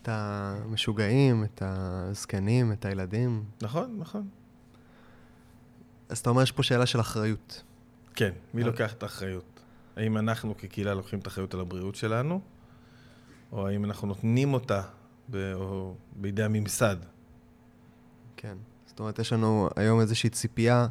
את 0.02 0.10
המשוגעים, 0.12 1.44
את 1.44 1.62
הזקנים, 1.66 2.72
את 2.72 2.86
הילדים. 2.86 3.44
נכון, 3.62 3.96
נכון. 4.00 4.28
אז 6.10 6.18
אתה 6.18 6.30
אומר, 6.30 6.42
יש 6.42 6.52
פה 6.52 6.64
שאלה 6.64 6.86
של 6.86 7.00
אחריות. 7.00 7.64
כן, 8.16 8.32
מי 8.54 8.62
אבל- 8.62 8.70
לוקח 8.72 8.94
את 8.94 9.04
האחריות? 9.04 9.60
האם 9.96 10.18
אנחנו 10.18 10.58
כקהילה 10.58 10.94
לוקחים 10.94 11.20
את 11.20 11.26
האחריות 11.26 11.54
על 11.54 11.60
הבריאות 11.60 11.96
שלנו, 11.96 12.42
או 13.52 13.68
האם 13.68 13.86
אנחנו 13.86 14.08
נותנים 14.08 14.54
אותה 14.54 14.82
ב, 15.32 15.54
או 15.56 15.96
בידי 16.16 16.44
הממסד? 16.44 16.98
כן. 18.38 18.58
זאת 18.98 19.00
אומרת, 19.00 19.20
יש 19.20 19.34
לנו 19.34 19.70
היום 19.76 20.00
איזושהי 20.00 20.30
ציפייה, 20.30 20.88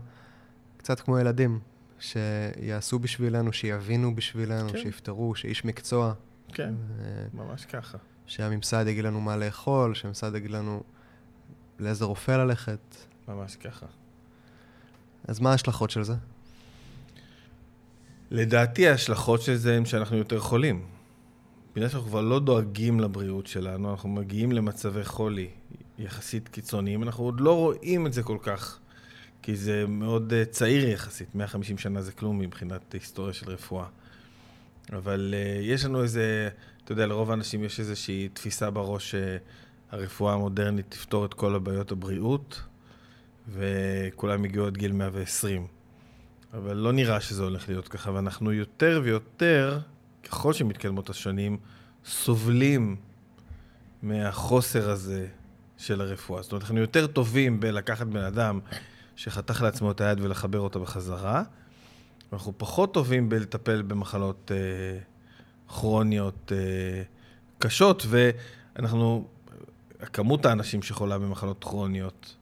קצת 0.76 1.00
כמו 1.00 1.18
ילדים, 1.18 1.60
שיעשו 1.98 2.98
בשבילנו, 2.98 3.52
שיבינו 3.52 4.14
בשבילנו, 4.14 4.68
כן. 4.68 4.78
שיפתרו, 4.78 5.34
שאיש 5.34 5.64
מקצוע. 5.64 6.12
כן, 6.52 6.74
אה, 7.00 7.04
ממש 7.34 7.64
ככה. 7.64 7.98
שהממסד 8.26 8.84
יגיד 8.88 9.04
לנו 9.04 9.20
מה 9.20 9.36
לאכול, 9.36 9.94
שהממסד 9.94 10.34
יגיד 10.34 10.50
לנו 10.50 10.82
לאיזה 11.78 12.04
רופא 12.04 12.32
ללכת. 12.32 12.96
ממש 13.28 13.56
ככה. 13.56 13.86
אז 15.28 15.40
מה 15.40 15.50
ההשלכות 15.50 15.90
של 15.90 16.02
זה? 16.02 16.14
לדעתי 18.30 18.88
ההשלכות 18.88 19.42
של 19.42 19.56
זה 19.56 19.76
הן 19.76 19.84
שאנחנו 19.84 20.16
יותר 20.16 20.40
חולים. 20.40 20.86
בגלל 21.74 21.88
שאנחנו 21.88 22.08
כבר 22.08 22.20
לא 22.20 22.40
דואגים 22.40 23.00
לבריאות 23.00 23.46
שלנו, 23.46 23.90
אנחנו 23.90 24.08
מגיעים 24.08 24.52
למצבי 24.52 25.04
חולי 25.04 25.48
יחסית 25.98 26.48
קיצוניים, 26.48 27.02
אנחנו 27.02 27.24
עוד 27.24 27.40
לא 27.40 27.56
רואים 27.56 28.06
את 28.06 28.12
זה 28.12 28.22
כל 28.22 28.38
כך, 28.42 28.78
כי 29.42 29.56
זה 29.56 29.84
מאוד 29.88 30.32
uh, 30.32 30.50
צעיר 30.50 30.88
יחסית, 30.88 31.34
150 31.34 31.78
שנה 31.78 32.02
זה 32.02 32.12
כלום 32.12 32.38
מבחינת 32.38 32.92
היסטוריה 32.92 33.32
של 33.32 33.50
רפואה. 33.50 33.86
אבל 34.92 35.34
uh, 35.34 35.64
יש 35.64 35.84
לנו 35.84 36.02
איזה, 36.02 36.48
אתה 36.84 36.92
יודע, 36.92 37.06
לרוב 37.06 37.30
האנשים 37.30 37.64
יש 37.64 37.80
איזושהי 37.80 38.28
תפיסה 38.32 38.70
בראש 38.70 39.14
שהרפואה 39.90 40.32
המודרנית 40.32 40.86
תפתור 40.88 41.24
את 41.24 41.34
כל 41.34 41.54
הבעיות 41.54 41.92
הבריאות, 41.92 42.62
וכולם 43.48 44.44
הגיעו 44.44 44.66
עד 44.66 44.76
גיל 44.76 44.92
120. 44.92 45.66
אבל 46.54 46.76
לא 46.76 46.92
נראה 46.92 47.20
שזה 47.20 47.42
הולך 47.42 47.68
להיות 47.68 47.88
ככה, 47.88 48.10
ואנחנו 48.10 48.52
יותר 48.52 49.00
ויותר, 49.04 49.78
ככל 50.22 50.52
שמתקדמות 50.52 51.10
השנים, 51.10 51.58
סובלים 52.04 52.96
מהחוסר 54.02 54.90
הזה 54.90 55.26
של 55.78 56.00
הרפואה. 56.00 56.42
זאת 56.42 56.52
אומרת, 56.52 56.62
אנחנו 56.62 56.80
יותר 56.80 57.06
טובים 57.06 57.60
בלקחת 57.60 58.06
בן 58.06 58.24
אדם 58.24 58.60
שחתך 59.16 59.62
לעצמו 59.62 59.90
את 59.90 60.00
היד 60.00 60.20
ולחבר 60.20 60.60
אותה 60.60 60.78
בחזרה, 60.78 61.42
ואנחנו 62.32 62.52
פחות 62.56 62.94
טובים 62.94 63.28
בלטפל 63.28 63.82
במחלות 63.82 64.50
אה, 64.54 64.98
כרוניות 65.68 66.52
אה, 66.52 67.02
קשות, 67.58 68.06
ואנחנו, 68.08 69.28
כמות 70.12 70.46
האנשים 70.46 70.82
שחולה 70.82 71.18
במחלות 71.18 71.64
כרוניות 71.64 72.34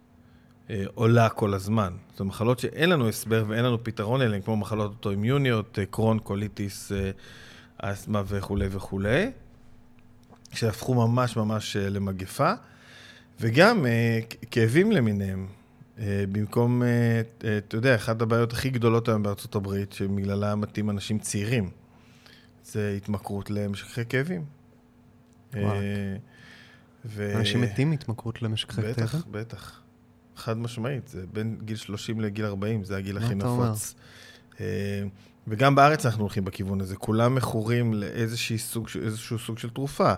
אה, 0.70 0.84
עולה 0.94 1.28
כל 1.28 1.54
הזמן. 1.54 1.92
זו 2.16 2.24
מחלות 2.24 2.58
שאין 2.58 2.90
לנו 2.90 3.08
הסבר 3.08 3.44
ואין 3.48 3.64
לנו 3.64 3.84
פתרון 3.84 4.22
אליהן, 4.22 4.42
כמו 4.42 4.56
מחלות 4.56 4.90
אוטואימיוניות, 4.90 5.78
אה, 5.78 5.86
קרון, 5.86 6.18
קוליטיס, 6.18 6.92
אה, 6.92 7.10
אסתמה 7.78 8.22
וכולי 8.26 8.66
וכולי, 8.70 9.30
שהפכו 10.52 10.94
ממש 10.94 11.36
ממש 11.36 11.76
אה, 11.76 11.90
למגפה, 11.90 12.52
וגם 13.40 13.86
אה, 13.86 14.20
כאבים 14.50 14.92
למיניהם. 14.92 15.46
אה, 15.98 16.24
במקום, 16.32 16.82
אה, 16.82 17.20
אתה 17.58 17.76
יודע, 17.76 17.94
אחת 17.94 18.22
הבעיות 18.22 18.52
הכי 18.52 18.70
גדולות 18.70 19.08
היום 19.08 19.22
בארצות 19.22 19.54
הברית, 19.54 19.92
שבגללה 19.92 20.54
מתים 20.54 20.90
אנשים 20.90 21.18
צעירים, 21.18 21.70
זה 22.64 22.94
התמכרות 22.96 23.50
למשככי 23.50 24.04
כאבים. 24.08 24.44
ו- 27.06 27.36
אנשים 27.36 27.60
מתים 27.60 27.90
מהתמכרות 27.90 28.42
למשככי 28.42 28.82
בטח, 28.82 29.12
כאבים? 29.12 29.32
בטח. 29.32 29.80
חד 30.36 30.58
משמעית, 30.58 31.08
זה 31.08 31.24
בין 31.32 31.58
גיל 31.64 31.76
30 31.76 32.20
לגיל 32.20 32.44
40, 32.44 32.84
זה 32.84 32.96
הגיל 32.96 33.18
הכי? 33.18 33.34
נפוץ. 33.34 33.94
וגם 35.46 35.74
בארץ 35.74 36.06
אנחנו 36.06 36.20
הולכים 36.20 36.44
בכיוון 36.44 36.80
הזה, 36.80 36.96
כולם 36.96 37.34
מכורים 37.34 37.94
לאיזשהו 37.94 38.58
סוג, 38.58 38.88
סוג 39.46 39.58
של 39.58 39.70
תרופה. 39.70 40.14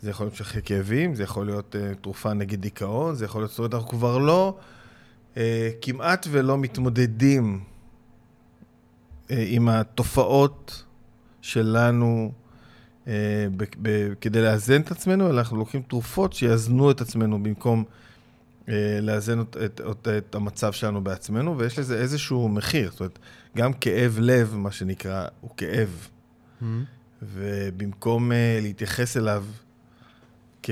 זה 0.00 0.10
יכול 0.10 0.26
להיות 0.26 0.34
משככי 0.34 0.62
כאבים, 0.64 1.14
זה 1.14 1.22
יכול 1.22 1.46
להיות 1.46 1.74
uh, 1.74 1.94
תרופה 2.00 2.32
נגד 2.32 2.60
דיכאון, 2.60 3.14
זה 3.14 3.24
יכול 3.24 3.40
להיות, 3.40 3.50
זאת 3.50 3.58
אומרת, 3.58 3.74
אנחנו 3.74 3.88
כבר 3.88 4.18
לא, 4.18 4.56
uh, 5.34 5.38
כמעט 5.80 6.26
ולא 6.30 6.58
מתמודדים 6.58 7.60
uh, 7.60 9.30
עם 9.46 9.68
התופעות 9.68 10.84
שלנו 11.42 12.32
uh, 13.04 13.08
ב- 13.56 13.64
ב- 13.82 14.14
כדי 14.20 14.42
לאזן 14.42 14.80
את 14.80 14.90
עצמנו, 14.90 15.30
אלא 15.30 15.38
אנחנו 15.38 15.56
לוקחים 15.56 15.82
תרופות 15.82 16.32
שיאזנו 16.32 16.90
את 16.90 17.00
עצמנו 17.00 17.42
במקום 17.42 17.84
אה, 18.68 18.98
לאזן 19.02 19.40
את, 19.40 19.56
את, 19.64 19.80
את, 19.90 20.08
את 20.08 20.34
המצב 20.34 20.72
שלנו 20.72 21.04
בעצמנו, 21.04 21.58
ויש 21.58 21.78
לזה 21.78 21.98
איזשהו 21.98 22.48
מחיר. 22.48 22.90
זאת 22.90 23.00
אומרת, 23.00 23.18
גם 23.56 23.72
כאב 23.72 24.18
לב, 24.20 24.54
מה 24.56 24.70
שנקרא, 24.70 25.26
הוא 25.40 25.50
כאב. 25.56 26.08
Mhm. 26.60 26.64
ובמקום 27.22 28.30
uh, 28.30 28.34
להתייחס 28.62 29.16
אליו 29.16 29.44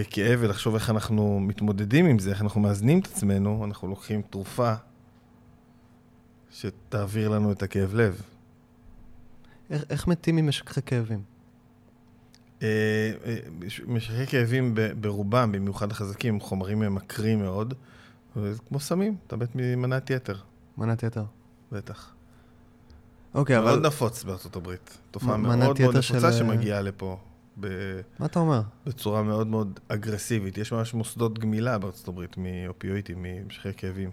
ככאב 0.05 0.39
ולחשוב 0.43 0.75
איך 0.75 0.91
אנחנו 0.91 1.41
מתמודדים 1.41 2.07
עם 2.07 2.19
זה, 2.19 2.31
איך 2.31 2.43
אנחנו 2.43 2.61
מאזנים 2.61 2.99
את 2.99 3.07
עצמנו, 3.07 3.65
אנחנו 3.65 3.89
לוקחים 3.89 4.23
תרופה 4.23 4.75
שתעביר 6.51 7.29
לנו 7.29 7.53
את 7.53 7.63
הכאב 7.63 7.95
לב. 7.95 8.23
איך, 9.71 9.85
איך 9.91 10.07
מתים 10.07 10.37
ממשככי 10.37 10.81
כאבים? 10.87 11.23
אה, 12.63 12.67
אה, 13.25 13.37
משככי 13.87 14.27
כאבים 14.27 14.75
ברובם, 15.01 15.53
במיוחד 15.53 15.91
החזקים, 15.91 16.35
הם 16.35 16.41
חומרים 16.41 16.79
ממכרים 16.79 17.39
מאוד, 17.43 17.75
וזה 18.37 18.59
כמו 18.69 18.81
סמים, 18.81 19.17
אתה 19.27 19.37
מת 19.37 19.49
ממנת 19.55 20.11
יתר, 20.11 20.37
מנת 20.79 21.03
יתר. 21.03 21.25
בטח. 21.73 22.13
אוקיי, 23.35 23.57
מאוד 23.61 23.69
אבל 23.79 23.87
נפוץ 23.87 24.25
בארצות 24.25 24.57
הברית. 24.57 24.99
תופעה 25.11 25.37
מאוד 25.37 25.57
מאוד 25.59 25.81
נפוצה 25.81 26.03
של- 26.03 26.33
שמגיעה 26.39 26.83
לפה 26.83 27.19
ב- 27.61 28.01
מה 28.19 28.27
אתה 28.27 28.39
אומר? 28.39 28.61
בצורה 28.87 29.23
מאוד 29.23 29.47
מאוד 29.47 29.81
אגרסיבית. 29.89 30.59
יש 30.59 30.73
ממש 30.73 30.95
מוסדות 30.95 31.39
גמילה 31.39 31.79
בארצות 31.79 32.09
הברית 32.09 32.37
מאופיואידים, 32.39 33.23
ממשכי 33.23 33.69
כאבים. 33.77 34.11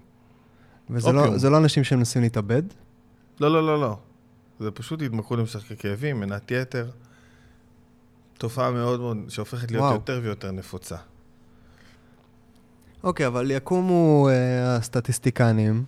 וזה 0.89 1.11
לא. 1.11 1.37
זה 1.37 1.49
לא 1.49 1.57
אנשים 1.57 1.83
שמנסים 1.83 2.21
להתאבד? 2.21 2.63
לא, 3.39 3.51
לא, 3.51 3.65
לא, 3.65 3.81
לא. 3.81 3.97
זה 4.59 4.71
פשוט 4.71 5.01
התמכרות 5.01 5.39
למשככי 5.39 5.75
כאבים, 5.77 6.19
מנת 6.19 6.51
יתר. 6.51 6.89
תופעה 8.37 8.71
מאוד 8.71 8.99
מאוד, 8.99 9.17
שהופכת 9.29 9.71
להיות 9.71 9.81
וואו. 9.81 9.93
יותר 9.93 10.19
ויותר 10.23 10.51
נפוצה. 10.51 10.95
אוקיי, 13.03 13.27
אבל 13.27 13.51
יקומו 13.51 14.29
אה, 14.29 14.75
הסטטיסטיקנים, 14.75 15.83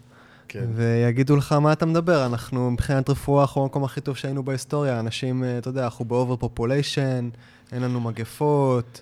כן. 0.47 0.65
ויגידו 0.75 1.35
לך 1.35 1.51
מה 1.51 1.73
אתה 1.73 1.85
מדבר. 1.85 2.25
אנחנו 2.25 2.71
מבחינת 2.71 3.09
רפואה, 3.09 3.41
אנחנו 3.41 3.61
במקום 3.61 3.83
הכי 3.83 4.01
טוב 4.01 4.17
שהיינו 4.17 4.43
בהיסטוריה. 4.43 4.99
אנשים, 4.99 5.43
אה, 5.43 5.57
אתה 5.57 5.69
יודע, 5.69 5.83
אנחנו 5.83 6.05
ב 6.05 6.35
overpopulation, 6.35 7.29
אין 7.71 7.81
לנו 7.81 8.01
מגפות, 8.01 9.01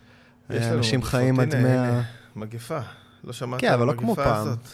אה, 0.51 0.73
אנשים 0.73 0.99
מגפות. 0.99 1.11
חיים 1.11 1.39
עד 1.39 1.55
הנה, 1.55 1.63
מאה... 1.63 2.01
מגפה. 2.35 2.79
לא 3.23 3.33
שמעת 3.33 3.61
כן, 3.61 3.67
על 3.67 3.73
אבל 3.73 3.85
לא 3.85 3.91
המגפה 3.91 4.05
כמו 4.05 4.15
פעם. 4.15 4.47
הזאת? 4.47 4.67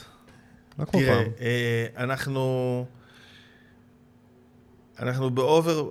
לא 0.80 0.86
כמו 0.86 1.00
תראה, 1.00 1.16
פעם. 1.16 1.32
אה, 1.42 1.86
אנחנו... 1.98 2.86
אנחנו 5.00 5.30
ב 5.30 5.37
over... 5.37 5.90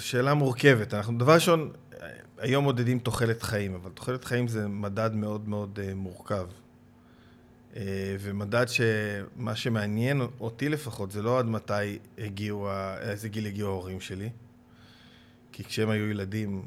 שאלה 0.00 0.34
מורכבת. 0.34 0.94
אנחנו, 0.94 1.18
דבר 1.18 1.34
ראשון, 1.34 1.70
אה, 2.02 2.08
היום 2.38 2.64
מודדים 2.64 2.98
תוחלת 2.98 3.42
חיים, 3.42 3.74
אבל 3.74 3.90
תוחלת 3.90 4.24
חיים 4.24 4.48
זה 4.48 4.68
מדד 4.68 5.14
מאוד 5.14 5.48
מאוד 5.48 5.78
מורכב. 5.94 6.46
אה, 7.76 8.16
ומדד 8.20 8.66
שמה 8.68 9.56
שמעניין 9.56 10.20
אותי 10.40 10.68
לפחות, 10.68 11.10
זה 11.10 11.22
לא 11.22 11.38
עד 11.38 11.46
מתי 11.46 11.98
הגיעו, 12.18 12.68
איזה 13.00 13.28
גיל 13.28 13.46
הגיעו 13.46 13.68
ההורים 13.68 14.00
שלי. 14.00 14.30
כי 15.52 15.64
כשהם 15.64 15.90
היו 15.90 16.10
ילדים, 16.10 16.62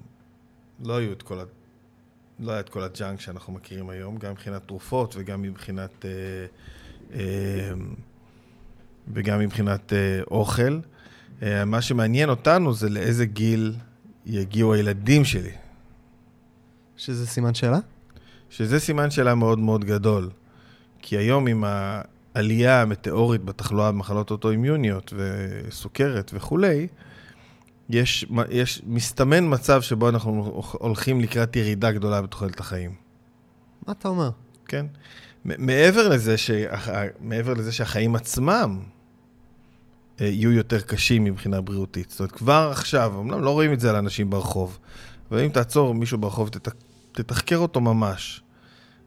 לא 0.84 0.98
היו 0.98 1.12
את 1.12 1.22
כל 1.22 1.40
ה... 1.40 1.44
לא 2.40 2.52
היה 2.52 2.60
את 2.60 2.70
כל 2.70 2.84
הג'אנק 2.84 3.20
שאנחנו 3.20 3.54
מכירים 3.54 3.90
היום, 3.90 4.18
גם 4.18 4.32
מבחינת 4.32 4.62
תרופות 4.68 5.16
וגם 5.18 5.42
מבחינת... 5.42 6.06
אה, 6.06 6.46
אה, 7.14 7.74
וגם 9.14 9.40
מבחינת 9.40 9.94
אוכל. 10.32 10.80
מה 11.66 11.82
שמעניין 11.82 12.30
אותנו 12.30 12.74
זה 12.74 12.90
לאיזה 12.90 13.26
גיל 13.26 13.76
יגיעו 14.26 14.74
הילדים 14.74 15.26
שלי, 15.26 15.52
שזה 16.98 17.28
סימן 17.28 17.54
שאלה? 17.54 17.80
שזה 18.50 18.80
סימן 18.80 19.12
שאלה 19.12 19.36
מאוד 19.36 19.60
מאוד 19.60 19.86
גדול. 19.86 20.30
כי 21.08 21.18
היום 21.18 21.48
עם 21.48 21.64
העלייה 21.64 22.82
המטאורית 22.82 23.44
בתחלואה 23.44 23.92
במחלות 23.92 24.32
אוטואימיוניות 24.32 25.14
וסוכרת 25.18 26.32
וכולי, 26.34 26.88
יש, 27.90 28.26
יש 28.50 28.82
מסתמן 28.86 29.54
מצב 29.54 29.82
שבו 29.82 30.10
אנחנו 30.10 30.62
הולכים 30.72 31.22
לקראת 31.22 31.56
ירידה 31.56 31.92
גדולה 31.92 32.22
בתוחלת 32.22 32.60
החיים. 32.60 32.96
מה 33.88 33.94
אתה 33.94 34.08
אומר? 34.08 34.30
כן? 34.68 34.86
מעבר 35.46 36.10
לזה, 36.10 36.38
ש... 36.38 36.52
מעבר 37.20 37.54
לזה 37.54 37.72
שהחיים 37.72 38.16
עצמם 38.16 38.80
אה, 40.22 40.26
יהיו 40.26 40.52
יותר 40.52 40.82
קשים 40.82 41.24
מבחינה 41.24 41.62
בריאותית. 41.62 42.10
זאת 42.10 42.20
אומרת, 42.20 42.32
כבר 42.32 42.70
עכשיו, 42.72 43.14
אמנם 43.20 43.44
לא 43.44 43.50
רואים 43.50 43.74
את 43.74 43.80
זה 43.80 43.90
על 43.90 43.96
אנשים 43.96 44.30
ברחוב, 44.30 44.80
אבל 45.32 45.40
אם 45.40 45.50
תעצור 45.50 45.94
מישהו 45.94 46.18
ברחוב, 46.18 46.50
תת, 46.50 46.70
תתחקר 47.12 47.58
אותו 47.58 47.82
ממש. 47.82 48.42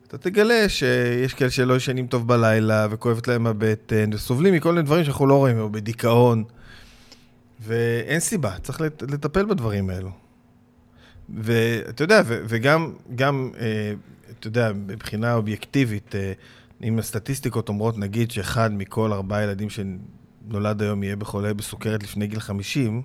אתה 0.08 0.18
תגלה 0.18 0.68
שיש 0.68 1.34
כאלה 1.34 1.50
שלא 1.50 1.76
ישנים 1.76 2.06
טוב 2.06 2.28
בלילה, 2.28 2.86
וכואבת 2.90 3.28
להם 3.28 3.46
הבטן, 3.46 4.10
וסובלים 4.12 4.54
מכל 4.54 4.72
מיני 4.72 4.82
דברים 4.82 5.04
שאנחנו 5.04 5.26
לא 5.26 5.34
רואים, 5.34 5.58
או 5.58 5.70
בדיכאון. 5.70 6.44
ואין 7.60 8.20
סיבה, 8.20 8.58
צריך 8.62 8.80
לטפל 8.80 9.44
בדברים 9.44 9.90
האלו. 9.90 10.10
ואתה 11.28 12.04
יודע, 12.04 12.22
ו- 12.26 12.42
וגם, 12.48 12.92
גם, 13.14 13.50
אה, 13.60 13.92
אתה 14.38 14.46
יודע, 14.46 14.72
מבחינה 14.86 15.34
אובייקטיבית, 15.34 16.14
אה, 16.14 16.32
אם 16.82 16.98
הסטטיסטיקות 16.98 17.68
אומרות, 17.68 17.98
נגיד, 17.98 18.30
שאחד 18.30 18.72
מכל 18.72 19.12
ארבעה 19.12 19.42
ילדים 19.42 19.68
שנולד 19.70 20.82
היום 20.82 21.02
יהיה 21.02 21.16
בחולה 21.16 21.54
בסוכרת 21.54 22.02
לפני 22.02 22.26
גיל 22.26 22.40
50, 22.40 23.02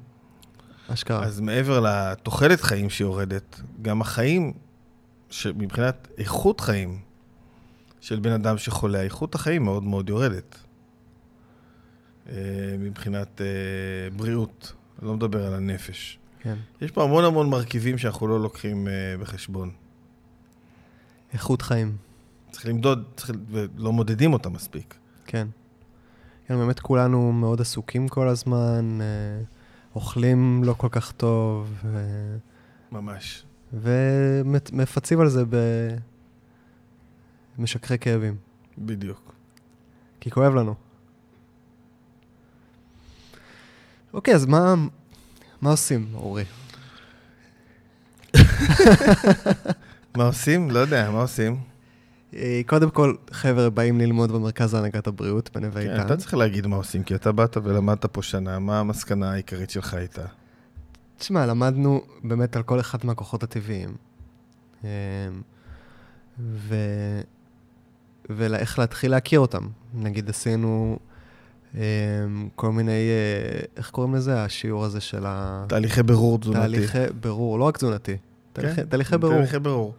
אשכרה. 0.87 1.23
אז 1.23 1.39
מעבר 1.39 1.79
לתוחלת 1.79 2.61
חיים 2.61 2.89
שיורדת, 2.89 3.61
גם 3.81 4.01
החיים, 4.01 4.53
מבחינת 5.55 6.07
איכות 6.17 6.61
חיים 6.61 6.99
של 8.01 8.19
בן 8.19 8.31
אדם 8.31 8.57
שחולה, 8.57 9.01
איכות 9.01 9.35
החיים 9.35 9.63
מאוד 9.63 9.83
מאוד 9.83 10.09
יורדת. 10.09 10.59
אה, 12.29 12.35
מבחינת 12.79 13.41
אה, 13.41 13.45
בריאות, 14.15 14.73
אני 14.99 15.07
לא 15.07 15.13
מדבר 15.13 15.47
על 15.47 15.53
הנפש. 15.53 16.19
כן. 16.39 16.55
יש 16.81 16.91
פה 16.91 17.03
המון 17.03 17.23
המון 17.23 17.49
מרכיבים 17.49 17.97
שאנחנו 17.97 18.27
לא 18.27 18.41
לוקחים 18.41 18.87
uh, 18.87 19.21
בחשבון. 19.21 19.71
איכות 21.33 21.61
חיים. 21.61 21.97
צריך 22.51 22.65
למדוד, 22.65 23.03
צריך, 23.15 23.31
ולא 23.49 23.93
מודדים 23.93 24.33
אותה 24.33 24.49
מספיק. 24.49 24.95
כן. 25.25 25.47
כן, 26.47 26.57
באמת 26.57 26.79
כולנו 26.79 27.31
מאוד 27.31 27.61
עסוקים 27.61 28.07
כל 28.07 28.27
הזמן, 28.27 28.99
אה, 29.01 29.43
אוכלים 29.95 30.63
לא 30.63 30.73
כל 30.73 30.87
כך 30.91 31.11
טוב. 31.11 31.73
אה, 31.85 31.99
ממש. 32.91 33.43
ומפצים 33.73 35.19
על 35.19 35.29
זה 35.29 35.43
במשככי 37.57 37.97
כאבים. 37.97 38.35
בדיוק. 38.77 39.33
כי 40.19 40.31
כואב 40.31 40.55
לנו. 40.55 40.75
אוקיי, 44.13 44.35
אז 44.35 44.45
מה, 44.45 44.75
מה 45.61 45.69
עושים, 45.69 46.07
אורי? 46.13 46.43
מה 50.17 50.25
עושים? 50.25 50.71
לא 50.71 50.79
יודע, 50.79 51.11
מה 51.11 51.21
עושים? 51.21 51.57
אה, 52.33 52.61
קודם 52.65 52.89
כל, 52.89 53.15
חבר'ה 53.31 53.69
באים 53.69 53.99
ללמוד 53.99 54.31
במרכז 54.31 54.75
להנהגת 54.75 55.07
הבריאות 55.07 55.49
בנווה 55.53 55.83
כן, 55.83 55.91
איתן. 55.91 56.05
אתה 56.05 56.17
צריך 56.17 56.33
להגיד 56.33 56.67
מה 56.67 56.75
עושים, 56.75 57.03
כי 57.03 57.15
אתה 57.15 57.31
באת 57.31 57.57
ולמדת 57.63 58.05
פה 58.05 58.21
שנה, 58.21 58.59
מה 58.59 58.79
המסקנה 58.79 59.31
העיקרית 59.31 59.69
שלך 59.69 59.93
הייתה? 59.93 60.25
תשמע, 61.23 61.45
למדנו 61.45 62.01
באמת 62.23 62.55
על 62.55 62.63
כל 62.63 62.79
אחד 62.79 63.05
מהכוחות 63.05 63.43
הטבעיים. 63.43 63.95
אה, 64.83 64.89
ו... 66.39 66.75
ואיך 68.29 68.79
להתחיל 68.79 69.11
להכיר 69.11 69.39
אותם. 69.39 69.67
נגיד 69.93 70.29
עשינו 70.29 70.99
אמ, 71.75 71.79
כל 72.55 72.71
מיני, 72.71 72.91
אה, 72.91 73.59
איך 73.77 73.89
קוראים 73.89 74.15
לזה? 74.15 74.43
השיעור 74.43 74.85
הזה 74.85 75.01
של 75.01 75.25
ה... 75.25 75.65
תהליכי 75.69 76.03
ברור 76.03 76.39
תזונתי. 76.39 76.59
תהליכי 76.59 77.13
ברור, 77.21 77.59
לא 77.59 77.63
רק 77.63 77.77
תזונתי. 77.77 78.17
תהליכי, 78.53 78.75
כן, 78.75 78.85
תהליכי 78.85 79.17
ברור. 79.17 79.33
תהליכי 79.33 79.59
ברור. 79.59 79.93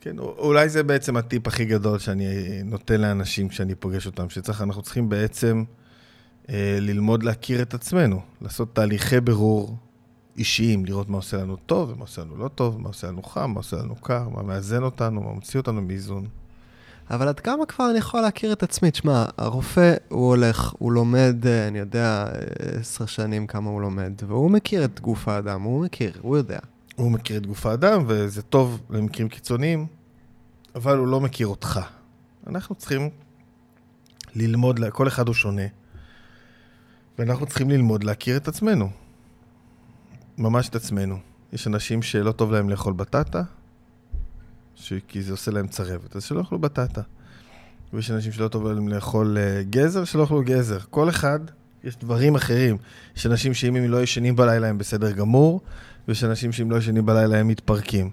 כן, 0.00 0.18
אולי 0.18 0.68
זה 0.68 0.82
בעצם 0.82 1.16
הטיפ 1.16 1.46
הכי 1.46 1.64
גדול 1.64 1.98
שאני 1.98 2.62
נותן 2.64 3.00
לאנשים 3.00 3.48
כשאני 3.48 3.74
פוגש 3.74 4.06
אותם, 4.06 4.30
שאנחנו 4.30 4.82
צריכים 4.82 5.08
בעצם 5.08 5.64
אה, 6.48 6.78
ללמוד 6.80 7.22
להכיר 7.22 7.62
את 7.62 7.74
עצמנו, 7.74 8.20
לעשות 8.40 8.74
תהליכי 8.74 9.20
ברור 9.20 9.76
אישיים, 10.38 10.84
לראות 10.84 11.08
מה 11.08 11.16
עושה 11.16 11.36
לנו 11.36 11.56
טוב 11.56 11.90
ומה 11.90 12.00
עושה 12.00 12.22
לנו 12.22 12.36
לא 12.36 12.48
טוב, 12.48 12.80
מה 12.80 12.88
עושה 12.88 13.06
לנו 13.06 13.22
חם, 13.22 13.50
מה 13.50 13.60
עושה 13.60 13.76
לנו 13.76 13.96
קר, 13.96 14.28
מה 14.28 14.42
מאזן 14.42 14.82
אותנו, 14.82 15.22
מה 15.22 15.32
מוציא 15.32 15.60
אותנו 15.60 15.82
מאיזון. 15.82 16.26
אבל 17.10 17.28
עד 17.28 17.40
כמה 17.40 17.66
כבר 17.66 17.90
אני 17.90 17.98
יכול 17.98 18.20
להכיר 18.20 18.52
את 18.52 18.62
עצמי? 18.62 18.90
תשמע, 18.90 19.24
הרופא, 19.38 19.94
הוא 20.08 20.28
הולך, 20.28 20.72
הוא 20.78 20.92
לומד, 20.92 21.46
אה, 21.46 21.68
אני 21.68 21.78
יודע, 21.78 22.26
עשר 22.80 23.06
שנים 23.06 23.46
כמה 23.46 23.70
הוא 23.70 23.80
לומד, 23.80 24.12
והוא 24.26 24.50
מכיר 24.50 24.84
את 24.84 25.00
גוף 25.00 25.28
האדם, 25.28 25.62
הוא 25.62 25.84
מכיר, 25.84 26.12
הוא 26.22 26.36
יודע. 26.36 26.58
הוא 26.96 27.10
מכיר 27.10 27.36
את 27.36 27.46
גוף 27.46 27.66
האדם, 27.66 28.04
וזה 28.06 28.42
טוב 28.42 28.80
למקרים 28.90 29.28
קיצוניים, 29.28 29.86
אבל 30.74 30.98
הוא 30.98 31.06
לא 31.06 31.20
מכיר 31.20 31.46
אותך. 31.46 31.80
אנחנו 32.46 32.74
צריכים 32.74 33.10
ללמוד, 34.34 34.80
כל 34.92 35.08
אחד 35.08 35.26
הוא 35.26 35.34
שונה, 35.34 35.66
ואנחנו 37.18 37.46
צריכים 37.46 37.70
ללמוד 37.70 38.04
להכיר 38.04 38.36
את 38.36 38.48
עצמנו. 38.48 39.01
ממש 40.42 40.68
את 40.68 40.76
עצמנו. 40.76 41.18
יש 41.52 41.66
אנשים 41.66 42.02
שלא 42.02 42.32
טוב 42.32 42.52
להם 42.52 42.70
לאכול 42.70 42.92
בטטה, 42.92 43.42
ש... 44.74 44.92
כי 45.08 45.22
זה 45.22 45.32
עושה 45.32 45.50
להם 45.50 45.66
צרבת, 45.68 46.16
אז 46.16 46.24
שלא 46.24 46.38
יאכלו 46.38 46.58
בטטה. 46.58 47.02
ויש 47.92 48.10
אנשים 48.10 48.32
שלא 48.32 48.48
טוב 48.48 48.66
להם 48.66 48.88
לאכול 48.88 49.36
uh, 49.36 49.70
גזר, 49.70 50.04
שלא 50.04 50.22
יאכלו 50.22 50.42
גזר. 50.44 50.78
כל 50.90 51.08
אחד, 51.08 51.40
יש 51.84 51.96
דברים 51.96 52.34
אחרים. 52.34 52.76
יש 53.16 53.26
אנשים 53.26 53.54
שאם 53.54 53.76
הם 53.76 53.90
לא 53.90 54.02
ישנים 54.02 54.36
בלילה 54.36 54.68
הם 54.68 54.78
בסדר 54.78 55.12
גמור, 55.12 55.60
ויש 56.08 56.24
אנשים 56.24 56.52
שאם 56.52 56.70
לא 56.70 56.76
ישנים 56.76 57.06
בלילה 57.06 57.38
הם 57.38 57.48
מתפרקים. 57.48 58.10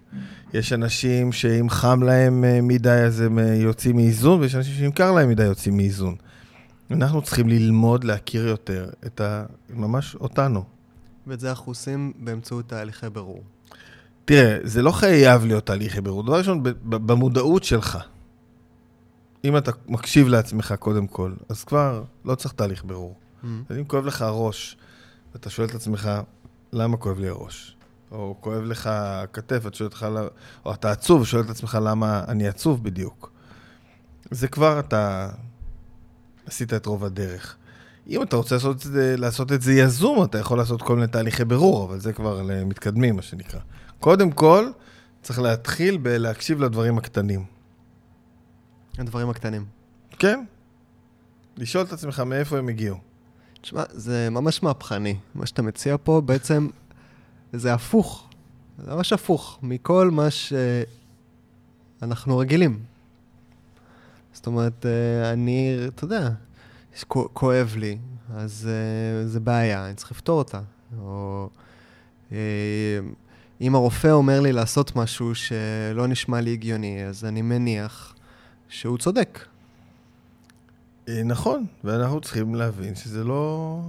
יש 0.54 0.74
אנשים 0.74 1.32
שאם 1.32 1.70
חם 1.70 2.04
להם 2.04 2.44
uh, 2.44 2.62
מדי 2.62 2.89
אז 2.89 3.22
הם 3.22 3.39
uh, 3.39 3.42
יוצאים 3.42 3.96
מאיזון, 3.96 4.39
ויש 4.39 4.56
אנשים 4.56 4.74
שאם 4.76 4.92
קר 4.92 5.12
להם 5.12 5.30
מדי 5.30 5.44
יוצאים 5.44 5.78
מאיזון. 5.78 6.15
אנחנו 6.92 7.22
צריכים 7.22 7.50
ללמוד 7.50 8.04
להכיר 8.04 8.48
יותר 8.48 8.89
את 9.06 9.22
ה... 9.22 9.46
ממש 9.70 10.15
אותנו. 10.15 10.79
ואת 11.27 11.39
זה 11.39 11.49
אנחנו 11.49 11.71
עושים 11.71 12.13
באמצעות 12.19 12.67
תהליכי 12.67 13.10
ברור. 13.10 13.43
תראה, 14.25 14.58
זה 14.63 14.82
לא 14.82 14.91
חייב 14.91 15.45
להיות 15.45 15.65
תהליך 15.65 15.99
בירור. 15.99 16.23
דבר 16.23 16.38
ראשון, 16.38 16.63
במודעות 16.84 17.63
שלך. 17.63 17.97
אם 19.43 19.58
אתה 19.58 19.71
מקשיב 19.88 20.27
לעצמך 20.27 20.73
קודם 20.79 21.08
כל, 21.08 21.34
אז 21.49 21.63
כבר 21.63 22.03
לא 22.25 22.36
צריך 22.36 22.53
תהליך 22.53 22.86
בירור. 22.86 23.15
Mm-hmm. 23.15 23.47
אם 23.79 23.86
כואב 23.86 24.05
לך 24.05 24.21
הראש, 24.21 24.77
אתה 25.36 25.49
שואל 25.49 25.67
את 25.67 25.75
עצמך, 25.75 26.10
למה 26.73 26.97
כואב 26.97 27.19
לי 27.19 27.27
הראש? 27.27 27.75
או 28.12 28.36
כואב 28.39 28.63
לך 28.63 28.89
הכתף, 28.91 29.63
אתה 29.67 29.77
שואל 29.77 29.88
אותך, 29.88 30.08
או 30.65 30.73
אתה 30.73 30.91
עצוב, 30.91 31.21
ושואל 31.21 31.43
את 31.43 31.49
עצמך 31.49 31.77
למה 31.82 32.23
אני 32.27 32.47
עצוב 32.47 32.84
בדיוק. 32.84 33.32
זה 34.32 34.47
כבר 34.47 34.79
אתה 34.79 35.29
עשית 36.45 36.73
את 36.73 36.86
רוב 36.86 37.05
הדרך. 37.05 37.58
אם 38.10 38.24
אתה 38.24 38.36
רוצה 38.36 38.56
לעשות 38.56 38.86
לעשות 38.93 39.52
את 39.52 39.62
זה 39.62 39.74
יזום, 39.74 40.24
אתה 40.24 40.38
יכול 40.38 40.58
לעשות 40.58 40.82
כל 40.82 40.95
מיני 40.95 41.08
תהליכי 41.08 41.45
בירור, 41.45 41.86
אבל 41.86 42.00
זה 42.00 42.13
כבר 42.13 42.41
למתקדמים, 42.41 43.15
מה 43.15 43.22
שנקרא. 43.22 43.60
קודם 44.00 44.32
כל, 44.32 44.69
צריך 45.22 45.39
להתחיל 45.39 45.98
בלהקשיב 45.98 46.62
לדברים 46.62 46.98
הקטנים. 46.98 47.45
הדברים 48.98 49.30
הקטנים. 49.30 49.65
כן. 50.12 50.43
לשאול 51.58 51.84
את 51.84 51.93
עצמך 51.93 52.19
מאיפה 52.19 52.58
הם 52.58 52.69
הגיעו. 52.69 52.98
תשמע, 53.62 53.84
זה 53.89 54.30
ממש 54.30 54.63
מהפכני. 54.63 55.17
מה 55.36 55.45
שאתה 55.45 55.62
מציע 55.62 55.95
פה 56.04 56.22
בעצם, 56.26 56.67
זה 57.54 57.74
הפוך. 57.74 58.30
זה 58.78 58.95
ממש 58.95 59.13
הפוך 59.13 59.60
מכל 59.62 60.10
מה 60.12 60.28
שאנחנו 62.00 62.38
רגילים. 62.38 62.80
זאת 64.34 64.48
אומרת, 64.48 64.86
אה, 64.86 65.34
אני, 65.34 65.76
אתה 65.88 66.04
יודע, 66.04 66.30
כואב 67.07 67.75
לי, 67.77 67.97
אז 68.33 68.69
אה, 68.71 69.27
זה 69.27 69.39
בעיה, 69.39 69.85
אני 69.85 69.95
צריך 69.95 70.12
לפתור 70.12 70.38
אותה. 70.38 70.62
או... 70.99 71.49
אה, 72.31 72.38
אם 73.62 73.75
הרופא 73.75 74.07
אומר 74.07 74.41
לי 74.41 74.51
לעשות 74.51 74.95
משהו 74.95 75.35
שלא 75.35 76.07
נשמע 76.07 76.41
לי 76.41 76.53
הגיוני, 76.53 77.05
אז 77.05 77.25
אני 77.25 77.41
מניח 77.41 78.15
שהוא 78.69 78.97
צודק. 78.97 79.39
אה, 81.09 81.23
נכון, 81.23 81.65
ואנחנו 81.83 82.21
צריכים 82.21 82.55
להבין 82.55 82.95
שזה 82.95 83.23
לא... 83.23 83.79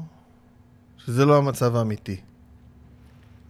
שזה 0.98 1.24
לא 1.24 1.38
המצב 1.38 1.76
האמיתי. 1.76 2.16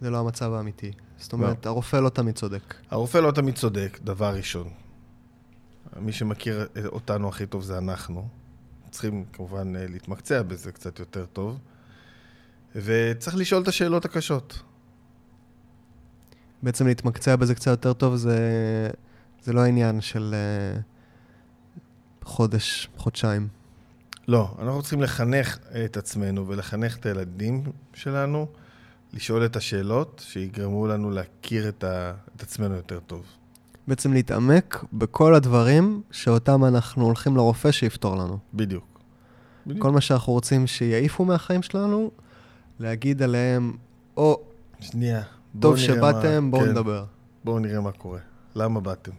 זה 0.01 0.11
לא 0.11 0.19
המצב 0.19 0.53
האמיתי. 0.53 0.93
זאת 1.19 1.33
אומרת, 1.33 1.67
לא. 1.67 1.71
הרופא 1.71 1.97
לא 1.97 2.09
תמיד 2.09 2.35
צודק. 2.35 2.75
הרופא 2.91 3.19
לא 3.19 3.31
תמיד 3.31 3.55
צודק, 3.55 3.99
דבר 4.05 4.35
ראשון. 4.35 4.69
מי 6.01 6.13
שמכיר 6.13 6.67
אותנו 6.87 7.29
הכי 7.29 7.47
טוב 7.47 7.63
זה 7.63 7.79
אנחנו. 7.79 8.29
צריכים 8.91 9.25
כמובן 9.33 9.73
להתמקצע 9.77 10.43
בזה 10.43 10.73
קצת 10.73 10.99
יותר 10.99 11.27
טוב. 11.27 11.59
וצריך 12.75 13.37
לשאול 13.37 13.63
את 13.63 13.69
השאלות 13.69 14.05
הקשות. 14.05 14.63
בעצם 16.63 16.87
להתמקצע 16.87 17.37
בזה 17.37 17.55
קצת 17.55 17.71
יותר 17.71 17.93
טוב 17.93 18.17
זה, 18.17 18.39
זה 19.43 19.53
לא 19.53 19.61
העניין 19.61 20.01
של 20.01 20.35
uh, 20.35 21.81
חודש, 22.25 22.89
חודשיים. 22.97 23.49
לא, 24.29 24.57
אנחנו 24.59 24.81
צריכים 24.81 25.03
לחנך 25.03 25.59
את 25.85 25.97
עצמנו 25.97 26.49
ולחנך 26.49 26.97
את 26.97 27.07
הילדים 27.07 27.63
שלנו, 27.95 28.47
לשאול 29.13 29.45
את 29.47 29.57
השאלות 29.57 30.23
שיגרמו 30.27 30.87
לנו 30.87 31.11
להכיר 31.11 31.69
את, 31.69 31.85
ה, 31.85 32.13
את 32.37 32.43
עצמנו 32.43 32.75
יותר 32.75 33.01
טוב. 33.01 33.27
בעצם 33.91 34.13
להתעמק 34.13 34.85
בכל 34.93 35.35
הדברים 35.35 36.03
שאותם 36.11 36.65
אנחנו 36.65 37.05
הולכים 37.05 37.37
לרופא 37.37 37.71
שיפתור 37.73 38.17
לנו. 38.17 38.39
בדיוק. 38.55 39.01
בדיוק. 39.67 39.83
כל 39.83 39.91
מה 39.91 40.01
שאנחנו 40.01 40.33
רוצים 40.33 40.67
שיעיפו 40.67 41.25
מהחיים 41.25 41.63
שלנו, 41.63 42.11
להגיד 42.79 43.23
עליהם, 43.23 43.73
או, 44.17 44.41
שנייה. 44.81 45.23
טוב 45.61 45.77
נראה 45.77 45.89
מה- 45.89 46.11
שבאתם, 46.11 46.51
בואו 46.51 46.63
כן, 46.63 46.69
נדבר. 46.71 47.05
בואו 47.45 47.59
נראה 47.59 47.81
מה 47.81 47.93
קורה. 47.93 48.19
למה 48.55 48.81
באתם? 48.81 49.13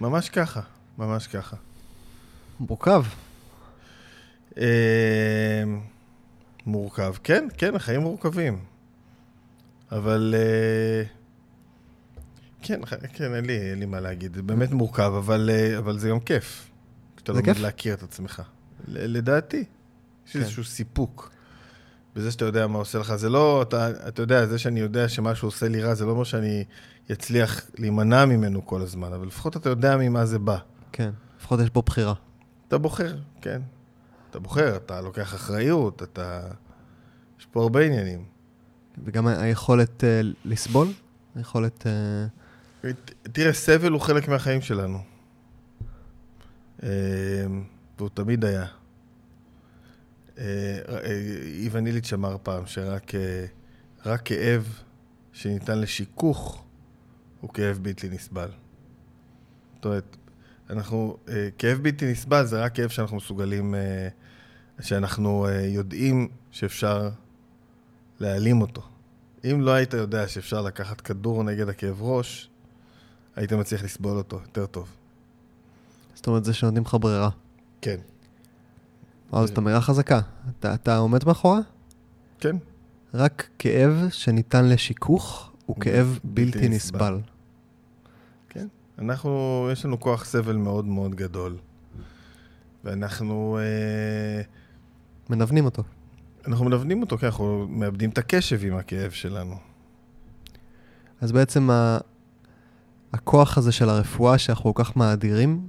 ממש 0.00 0.28
ככה, 0.30 0.60
ממש 0.98 1.26
ככה. 1.26 1.56
מורכב. 2.60 3.04
אה, 4.58 5.62
מורכב. 6.66 7.14
כן, 7.24 7.48
כן, 7.58 7.74
החיים 7.74 8.00
מורכבים. 8.00 8.58
אבל... 9.92 10.34
אה, 10.38 11.17
כן, 12.62 12.80
כן, 13.12 13.34
אין 13.34 13.44
לי, 13.44 13.70
אין 13.70 13.78
לי 13.78 13.86
מה 13.86 14.00
להגיד. 14.00 14.34
זה 14.34 14.42
באמת 14.42 14.70
מורכב, 14.72 15.12
אבל, 15.18 15.50
אה, 15.52 15.78
אבל 15.78 15.98
זה 15.98 16.08
גם 16.08 16.20
כיף. 16.20 16.70
כשאתה 17.16 17.32
לומד 17.32 17.44
כיף? 17.44 17.58
להכיר 17.60 17.94
את 17.94 18.02
עצמך. 18.02 18.42
ל- 18.88 19.16
לדעתי. 19.18 19.64
יש 20.26 20.32
כן. 20.32 20.38
איזשהו 20.40 20.64
סיפוק. 20.64 21.30
בזה 22.16 22.30
שאתה 22.30 22.44
יודע 22.44 22.66
מה 22.66 22.78
עושה 22.78 22.98
לך. 22.98 23.14
זה 23.16 23.28
לא, 23.28 23.62
אתה, 23.62 24.08
אתה 24.08 24.22
יודע, 24.22 24.46
זה 24.46 24.58
שאני 24.58 24.80
יודע 24.80 25.08
שמשהו 25.08 25.48
עושה 25.48 25.68
לי 25.68 25.82
רע, 25.82 25.94
זה 25.94 26.04
לא 26.04 26.10
אומר 26.10 26.24
שאני 26.24 26.64
אצליח 27.12 27.60
להימנע 27.78 28.24
ממנו 28.24 28.66
כל 28.66 28.82
הזמן, 28.82 29.12
אבל 29.12 29.26
לפחות 29.26 29.56
אתה 29.56 29.68
יודע 29.68 29.96
ממה 29.96 30.26
זה 30.26 30.38
בא. 30.38 30.58
כן, 30.92 31.10
לפחות 31.38 31.60
יש 31.60 31.70
פה 31.70 31.82
בחירה. 31.86 32.14
אתה 32.68 32.78
בוחר, 32.78 33.16
כן. 33.42 33.60
אתה 34.30 34.38
בוחר, 34.38 34.76
אתה 34.76 35.00
לוקח 35.00 35.34
אחריות, 35.34 36.02
אתה... 36.02 36.40
יש 37.40 37.46
פה 37.50 37.62
הרבה 37.62 37.84
עניינים. 37.86 38.24
וגם 39.04 39.26
היכולת 39.26 40.04
אה, 40.04 40.20
לסבול, 40.44 40.88
היכולת... 41.34 41.86
ת- 41.86 41.86
תראה, 43.32 43.52
סבל 43.52 43.92
הוא 43.92 44.00
חלק 44.00 44.28
מהחיים 44.28 44.60
שלנו. 44.60 44.98
אה, 46.82 46.88
והוא 47.98 48.08
תמיד 48.14 48.44
היה. 48.44 48.66
אה, 50.38 50.78
אה, 50.88 51.00
איוון 51.62 51.86
איליץ' 51.86 52.12
אמר 52.12 52.36
פעם 52.42 52.66
שרק 52.66 53.12
רק 54.06 54.20
כאב 54.24 54.82
שניתן 55.32 55.78
לשיכוך 55.78 56.64
הוא 57.40 57.50
כאב 57.50 57.78
בלתי 57.82 58.08
נסבל. 58.08 58.48
זאת 59.74 59.84
אומרת, 59.84 60.16
אנחנו, 60.70 61.16
כאב 61.58 61.78
בלתי 61.82 62.12
נסבל 62.12 62.44
זה 62.44 62.62
רק 62.62 62.74
כאב 62.74 62.88
שאנחנו 62.88 63.16
מסוגלים, 63.16 63.74
שאנחנו 64.80 65.46
יודעים 65.50 66.28
שאפשר 66.50 67.10
להעלים 68.20 68.60
אותו. 68.60 68.82
אם 69.44 69.60
לא 69.60 69.70
היית 69.70 69.94
יודע 69.94 70.28
שאפשר 70.28 70.62
לקחת 70.62 71.00
כדור 71.00 71.44
נגד 71.44 71.68
הכאב 71.68 72.02
ראש, 72.02 72.47
היית 73.38 73.52
מצליח 73.52 73.84
לסבול 73.84 74.16
אותו 74.16 74.40
יותר 74.42 74.66
טוב. 74.66 74.88
זאת 76.14 76.26
אומרת, 76.26 76.44
זה 76.44 76.54
שנותנים 76.54 76.82
לך 76.82 76.96
ברירה. 77.00 77.30
כן. 77.80 77.96
וואו, 79.32 79.46
זאת 79.46 79.58
אמירה 79.58 79.80
חזקה. 79.80 80.20
אתה, 80.58 80.74
אתה 80.74 80.96
עומד 80.96 81.24
מאחורה? 81.24 81.60
כן. 82.40 82.56
רק 83.14 83.48
כאב 83.58 84.08
שניתן 84.10 84.68
לשיכוך 84.68 85.50
הוא 85.66 85.76
כאב 85.80 86.18
בלתי 86.24 86.68
נסבל. 86.68 87.14
נסבל. 87.14 87.20
אנחנו, 88.98 89.68
יש 89.72 89.84
לנו 89.84 90.00
כוח 90.00 90.24
סבל 90.24 90.56
מאוד 90.56 90.84
מאוד 90.84 91.14
גדול. 91.14 91.56
ואנחנו 92.84 93.58
אה, 93.60 94.42
מנוונים 95.30 95.64
אותו. 95.64 95.82
אנחנו 96.46 96.64
מנוונים 96.64 97.02
אותו, 97.02 97.18
כי 97.18 97.26
אנחנו 97.26 97.66
מאבדים 97.68 98.10
את 98.10 98.18
הקשב 98.18 98.64
עם 98.64 98.74
הכאב 98.74 99.10
שלנו. 99.10 99.56
אז 101.20 101.32
בעצם. 101.32 101.70
הכוח 103.12 103.58
הזה 103.58 103.72
של 103.72 103.88
הרפואה 103.88 104.38
שאנחנו 104.38 104.74
כל 104.74 104.84
כך 104.84 104.96
מאדירים, 104.96 105.60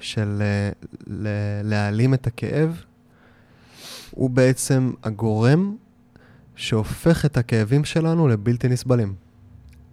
של 0.00 0.38
אה, 0.42 0.70
ל- 1.06 1.62
להעלים 1.70 2.14
את 2.14 2.26
הכאב, 2.26 2.82
הוא 4.10 4.30
בעצם 4.30 4.92
הגורם 5.02 5.76
שהופך 6.56 7.24
את 7.24 7.36
הכאבים 7.36 7.84
שלנו 7.84 8.28
לבלתי 8.28 8.68
נסבלים. 8.68 9.14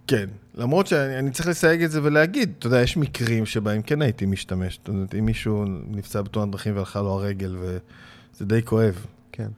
כן, 0.06 0.26
למרות 0.54 0.86
שאני 0.86 1.18
אני 1.18 1.30
צריך 1.30 1.48
לסייג 1.48 1.82
את 1.82 1.90
זה 1.90 2.02
ולהגיד, 2.02 2.52
אתה 2.58 2.66
יודע, 2.66 2.80
יש 2.82 2.96
מקרים 2.96 3.46
שבהם 3.46 3.82
כן 3.82 4.02
הייתי 4.02 4.26
משתמש. 4.26 4.74
זאת 4.78 4.88
אומרת, 4.88 5.14
אם 5.14 5.26
מישהו 5.26 5.64
נפצע 5.90 6.22
בתאונת 6.22 6.52
דרכים 6.52 6.76
והלכה 6.76 7.00
לו 7.02 7.10
הרגל, 7.10 7.56
וזה 7.60 8.44
די 8.44 8.62
כואב, 8.62 9.06
כן, 9.32 9.48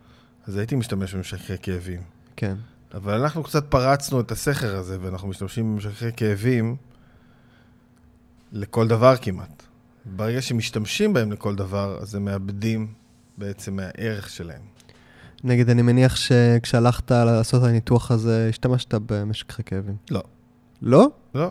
אז 0.46 0.56
הייתי 0.56 0.74
משתמש 0.74 1.14
במשככי 1.14 1.52
כאבים. 1.62 2.00
כן. 2.36 2.54
אבל 2.94 3.20
אנחנו 3.20 3.42
קצת 3.42 3.64
פרצנו 3.68 4.20
את 4.20 4.32
הסכר 4.32 4.76
הזה, 4.76 4.98
ואנחנו 5.00 5.28
משתמשים 5.28 5.72
במשככי 5.72 6.12
כאבים 6.16 6.76
לכל 8.52 8.88
דבר 8.88 9.16
כמעט. 9.16 9.62
ברגע 10.04 10.42
שמשתמשים 10.42 11.12
בהם 11.12 11.32
לכל 11.32 11.54
דבר, 11.54 11.98
אז 12.00 12.14
הם 12.14 12.24
מאבדים 12.24 12.86
בעצם 13.38 13.76
מהערך 13.76 14.30
שלהם. 14.30 14.62
נגיד, 15.44 15.70
אני 15.70 15.82
מניח 15.82 16.16
שכשהלכת 16.16 17.10
לעשות 17.10 17.62
את 17.62 17.68
הניתוח 17.68 18.10
הזה, 18.10 18.46
השתמשת 18.50 18.94
במשככי 18.94 19.62
כאבים. 19.64 19.96
לא. 20.10 20.22
לא? 20.82 21.10
לא, 21.34 21.50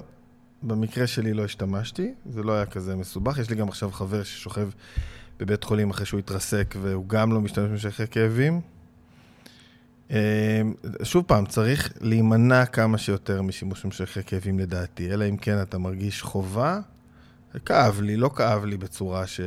במקרה 0.64 1.08
שלי 1.08 1.34
לא 1.34 1.46
השתמשתי, 1.46 2.14
זה 2.30 2.44
לא 2.44 2.54
היה 2.54 2.66
כזה 2.66 2.96
מסובך. 2.96 3.38
יש 3.38 3.50
לי 3.50 3.56
גם 3.56 3.68
עכשיו 3.68 3.92
חבר 3.92 4.24
ששוכב 4.24 4.70
בבית 5.40 5.64
חולים 5.64 5.90
אחרי 5.90 6.06
שהוא 6.06 6.20
התרסק, 6.20 6.76
והוא 6.82 7.08
גם 7.08 7.34
לא 7.34 7.42
משתמש 7.42 7.70
במשככי 7.70 8.08
כאבים. 8.08 8.62
שוב 11.04 11.24
פעם, 11.28 11.46
צריך 11.46 11.94
להימנע 12.02 12.66
כמה 12.66 12.98
שיותר 12.98 13.42
משימוש 13.42 13.86
במשככי 13.86 14.24
כאבים 14.26 14.60
לדעתי, 14.60 15.14
אלא 15.14 15.26
אם 15.30 15.38
כן 15.38 15.62
אתה 15.62 15.78
מרגיש 15.78 16.22
חובה. 16.22 16.80
כאב 17.66 18.02
לי, 18.02 18.18
לא 18.18 18.30
כאב 18.36 18.66
לי 18.66 18.78
בצורה 18.78 19.28
ש... 19.28 19.42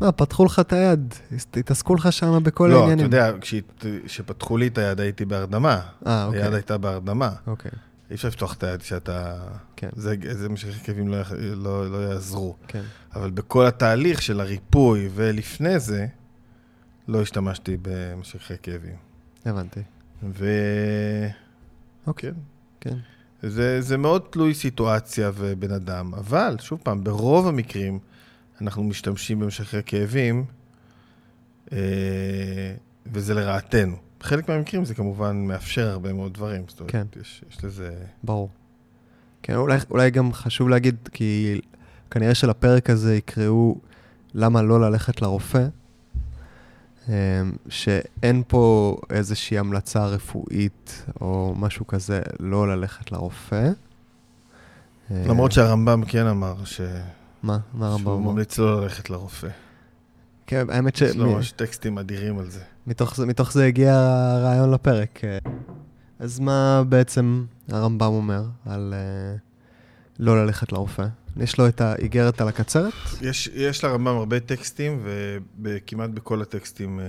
מה, 0.00 0.12
פתחו 0.12 0.44
לך 0.44 0.58
את 0.60 0.72
היד, 0.72 1.14
התעסקו 1.56 1.94
לך 1.94 2.12
שם 2.12 2.38
בכל 2.42 2.66
לא, 2.68 2.72
אתה 2.74 2.80
העניינים. 2.80 3.04
יודע, 3.04 3.32
כשהת- 3.40 3.84
כשפתחו 4.04 4.56
לי 4.56 4.66
את 4.66 4.78
היד 4.78 5.00
הייתי 5.00 5.24
בהרדמה. 5.24 5.80
אה, 6.06 6.24
אוקיי. 6.26 6.42
היד 6.42 6.54
הייתה 6.54 6.78
בהרדמה. 6.78 7.30
אוקיי, 7.46 7.70
אי 8.10 8.14
אפשר 8.14 8.28
לפתוח 8.28 8.54
את 8.54 8.62
היד 8.64 8.82
כשאתה... 8.82 9.34
כן, 9.76 9.88
זה, 9.96 10.14
זה 10.30 10.48
משככי 10.48 10.84
כאבים 10.84 11.08
לא, 11.08 11.16
לא, 11.56 11.90
לא 11.90 11.96
יעזרו. 11.96 12.56
כן. 12.68 12.82
אבל 13.14 13.30
בכל 13.30 13.66
התהליך 13.66 14.22
של 14.22 14.40
הריפוי 14.40 15.08
ולפני 15.14 15.78
זה, 15.78 16.06
לא 17.08 17.22
השתמשתי 17.22 17.76
במשככי 17.82 18.54
כאבים. 18.62 19.07
הבנתי. 19.44 19.80
ו... 20.22 20.46
אוקיי, 22.06 22.30
כן. 22.80 22.96
זה, 23.42 23.80
זה 23.80 23.96
מאוד 23.96 24.22
תלוי 24.30 24.54
סיטואציה 24.54 25.30
ובן 25.34 25.72
אדם, 25.72 26.14
אבל 26.14 26.56
שוב 26.60 26.80
פעם, 26.82 27.04
ברוב 27.04 27.46
המקרים 27.46 27.98
אנחנו 28.60 28.82
משתמשים 28.84 29.40
במשככי 29.40 29.76
כאבים, 29.86 30.44
אה, 31.72 31.78
וזה 33.12 33.34
לרעתנו. 33.34 33.96
בחלק 34.20 34.48
מהמקרים 34.48 34.84
זה 34.84 34.94
כמובן 34.94 35.36
מאפשר 35.36 35.88
הרבה 35.88 36.12
מאוד 36.12 36.34
דברים. 36.34 36.62
זאת 36.68 36.80
אומרת, 36.80 36.92
כן. 36.92 37.06
יש, 37.20 37.44
יש 37.50 37.64
לזה... 37.64 37.94
ברור. 38.22 38.50
כן, 39.42 39.54
אולי, 39.54 39.78
אולי 39.90 40.10
גם 40.10 40.32
חשוב 40.32 40.68
להגיד, 40.68 40.96
כי 41.12 41.60
כנראה 42.10 42.34
שלפרק 42.34 42.90
הזה 42.90 43.16
יקראו 43.16 43.78
למה 44.34 44.62
לא 44.62 44.80
ללכת 44.80 45.22
לרופא, 45.22 45.66
שאין 47.68 48.42
פה 48.46 48.96
איזושהי 49.10 49.58
המלצה 49.58 50.06
רפואית 50.06 51.04
או 51.20 51.54
משהו 51.56 51.86
כזה 51.86 52.20
לא 52.40 52.68
ללכת 52.68 53.12
לרופא. 53.12 53.70
אה, 55.10 55.24
למרות 55.28 55.52
שהרמב"ם 55.52 56.02
כן 56.06 56.26
אמר 56.26 56.64
ש... 56.64 56.80
מה? 57.42 57.58
מה 57.74 57.86
הרמב"ם 57.86 58.04
שהוא 58.04 58.16
אמר? 58.16 58.30
ממליץ 58.30 58.58
לא 58.58 58.82
ללכת 58.82 59.10
לרופא. 59.10 59.48
כן, 60.46 60.66
האמת 60.70 61.00
יש 61.00 61.16
לו 61.16 61.32
ממש 61.32 61.52
טקסטים 61.52 61.98
אדירים 61.98 62.38
על 62.38 62.50
זה. 62.50 62.60
זה, 63.14 63.26
מתוך 63.26 63.52
זה 63.52 63.64
הגיע 63.64 63.94
הרעיון 63.94 64.70
לפרק. 64.70 65.20
אה, 65.24 65.38
אז 66.18 66.40
מה 66.40 66.82
בעצם 66.88 67.44
הרמב"ם 67.68 68.06
אומר 68.06 68.44
על 68.66 68.94
אה, 68.96 69.36
לא 70.18 70.44
ללכת 70.44 70.72
לרופא? 70.72 71.06
יש 71.38 71.58
לו 71.58 71.68
את 71.68 71.80
האיגרת 71.80 72.40
על 72.40 72.48
הקצרת? 72.48 72.92
יש, 73.20 73.50
יש 73.54 73.84
לרמב"ם 73.84 74.16
הרבה 74.16 74.40
טקסטים, 74.40 75.06
וכמעט 75.62 76.10
בכל 76.10 76.42
הטקסטים 76.42 77.00
אה, 77.00 77.04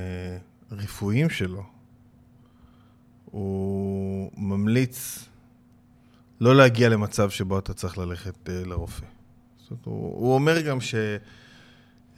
רפואיים 0.71 1.29
שלו, 1.29 1.63
הוא 3.25 4.31
ממליץ 4.37 5.25
לא 6.41 6.55
להגיע 6.55 6.89
למצב 6.89 7.29
שבו 7.29 7.59
אתה 7.59 7.73
צריך 7.73 7.97
ללכת 7.97 8.49
אה, 8.49 8.61
לרופא. 8.65 9.05
זאת 9.59 9.71
אומרת, 9.71 9.85
הוא, 9.85 10.15
הוא 10.15 10.33
אומר 10.33 10.61
גם 10.61 10.81
ש... 10.81 10.95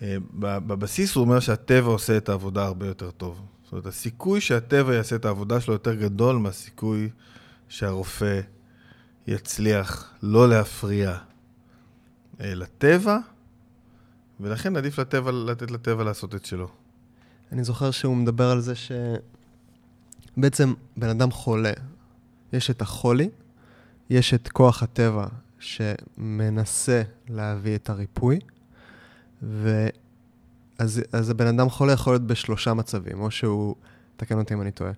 אה, 0.02 0.18
בבסיס 0.40 1.16
הוא 1.16 1.22
אומר 1.22 1.40
שהטבע 1.40 1.88
עושה 1.88 2.18
את 2.18 2.30
העבודה 2.30 2.66
הרבה 2.66 2.88
יותר 2.88 3.12
טוב. 3.12 3.42
זאת 3.64 3.72
אומרת, 3.72 3.86
הסיכוי 3.86 4.42
שהטבע 4.42 4.94
יעשה 4.94 5.16
את 5.16 5.26
העבודה 5.26 5.62
שלו 5.62 5.74
יותר 5.74 5.96
גדול 5.96 6.36
מהסיכוי 6.36 7.10
שהרופא 7.70 8.42
יצליח 9.28 10.14
לא 10.24 10.50
להפריע 10.50 11.10
אה, 11.10 11.31
לטבע, 12.42 13.18
ולכן 14.40 14.76
עדיף 14.76 15.00
לטבע, 15.00 15.32
לתת 15.32 15.72
לטבע 15.72 16.04
לעשות 16.04 16.36
את 16.36 16.46
שלו. 16.46 16.70
אני 17.52 17.64
זוכר 17.64 17.92
שהוא 17.92 18.16
מדבר 18.16 18.52
על 18.52 18.62
זה 18.62 18.74
שבעצם 20.36 20.74
בן 20.98 21.10
אדם 21.10 21.32
חולה, 21.32 21.72
יש 22.54 22.70
את 22.70 22.82
החולי, 22.82 23.30
יש 24.10 24.34
את 24.34 24.48
כוח 24.48 24.84
הטבע 24.84 25.28
שמנסה 25.60 27.02
להביא 27.30 27.76
את 27.76 27.90
הריפוי, 27.90 28.40
אז, 30.78 31.02
אז 31.14 31.30
הבן 31.30 31.48
אדם 31.48 31.70
חולה 31.70 31.94
יכול 31.94 32.14
להיות 32.14 32.28
בשלושה 32.28 32.74
מצבים, 32.74 33.20
או 33.20 33.32
שהוא, 33.32 33.76
תקן 34.18 34.40
אותי 34.40 34.54
אם 34.54 34.62
אני 34.62 34.72
טועה, 34.72 34.92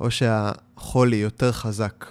או 0.00 0.10
שהחולי 0.10 1.16
יותר 1.16 1.52
חזק 1.52 2.06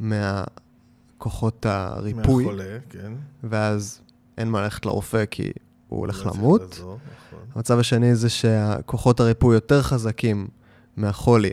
מהכוחות 0.00 1.66
הריפוי, 1.66 2.44
מהחולה, 2.44 2.78
כן. 2.90 3.12
ואז 3.44 4.00
אין 4.38 4.50
מה 4.50 4.62
ללכת 4.62 4.86
לרופא 4.86 5.24
כי 5.30 5.52
הוא 5.88 6.00
הולך 6.00 6.26
לא 6.26 6.32
למות. 6.32 6.60
לעזור, 6.60 6.98
נכון. 7.28 7.44
המצב 7.54 7.78
השני 7.78 8.14
זה 8.14 8.28
שהכוחות 8.28 9.20
הריפוי 9.20 9.54
יותר 9.54 9.82
חזקים 9.82 10.48
מהחולי, 10.96 11.52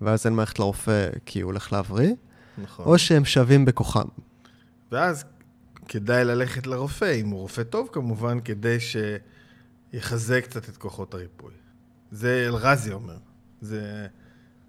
ואז 0.00 0.26
אין 0.26 0.34
מה 0.34 0.42
ללכת 0.42 0.58
לרופא 0.58 1.08
כי 1.26 1.40
הוא 1.40 1.50
הולך 1.50 1.72
להבריא, 1.72 2.14
נכון. 2.62 2.84
או 2.84 2.98
שהם 2.98 3.24
שווים 3.24 3.64
בכוחם. 3.64 4.08
ואז 4.92 5.24
כדאי 5.88 6.24
ללכת 6.24 6.66
לרופא, 6.66 7.20
אם 7.20 7.28
הוא 7.28 7.40
רופא 7.40 7.62
טוב 7.62 7.88
כמובן, 7.92 8.38
כדי 8.40 8.76
שיחזק 8.80 10.44
קצת 10.44 10.68
את 10.68 10.76
כוחות 10.76 11.14
הריפוי. 11.14 11.52
זה 12.10 12.44
אלרזי 12.48 12.92
אומר. 12.92 13.16
זה 13.60 14.06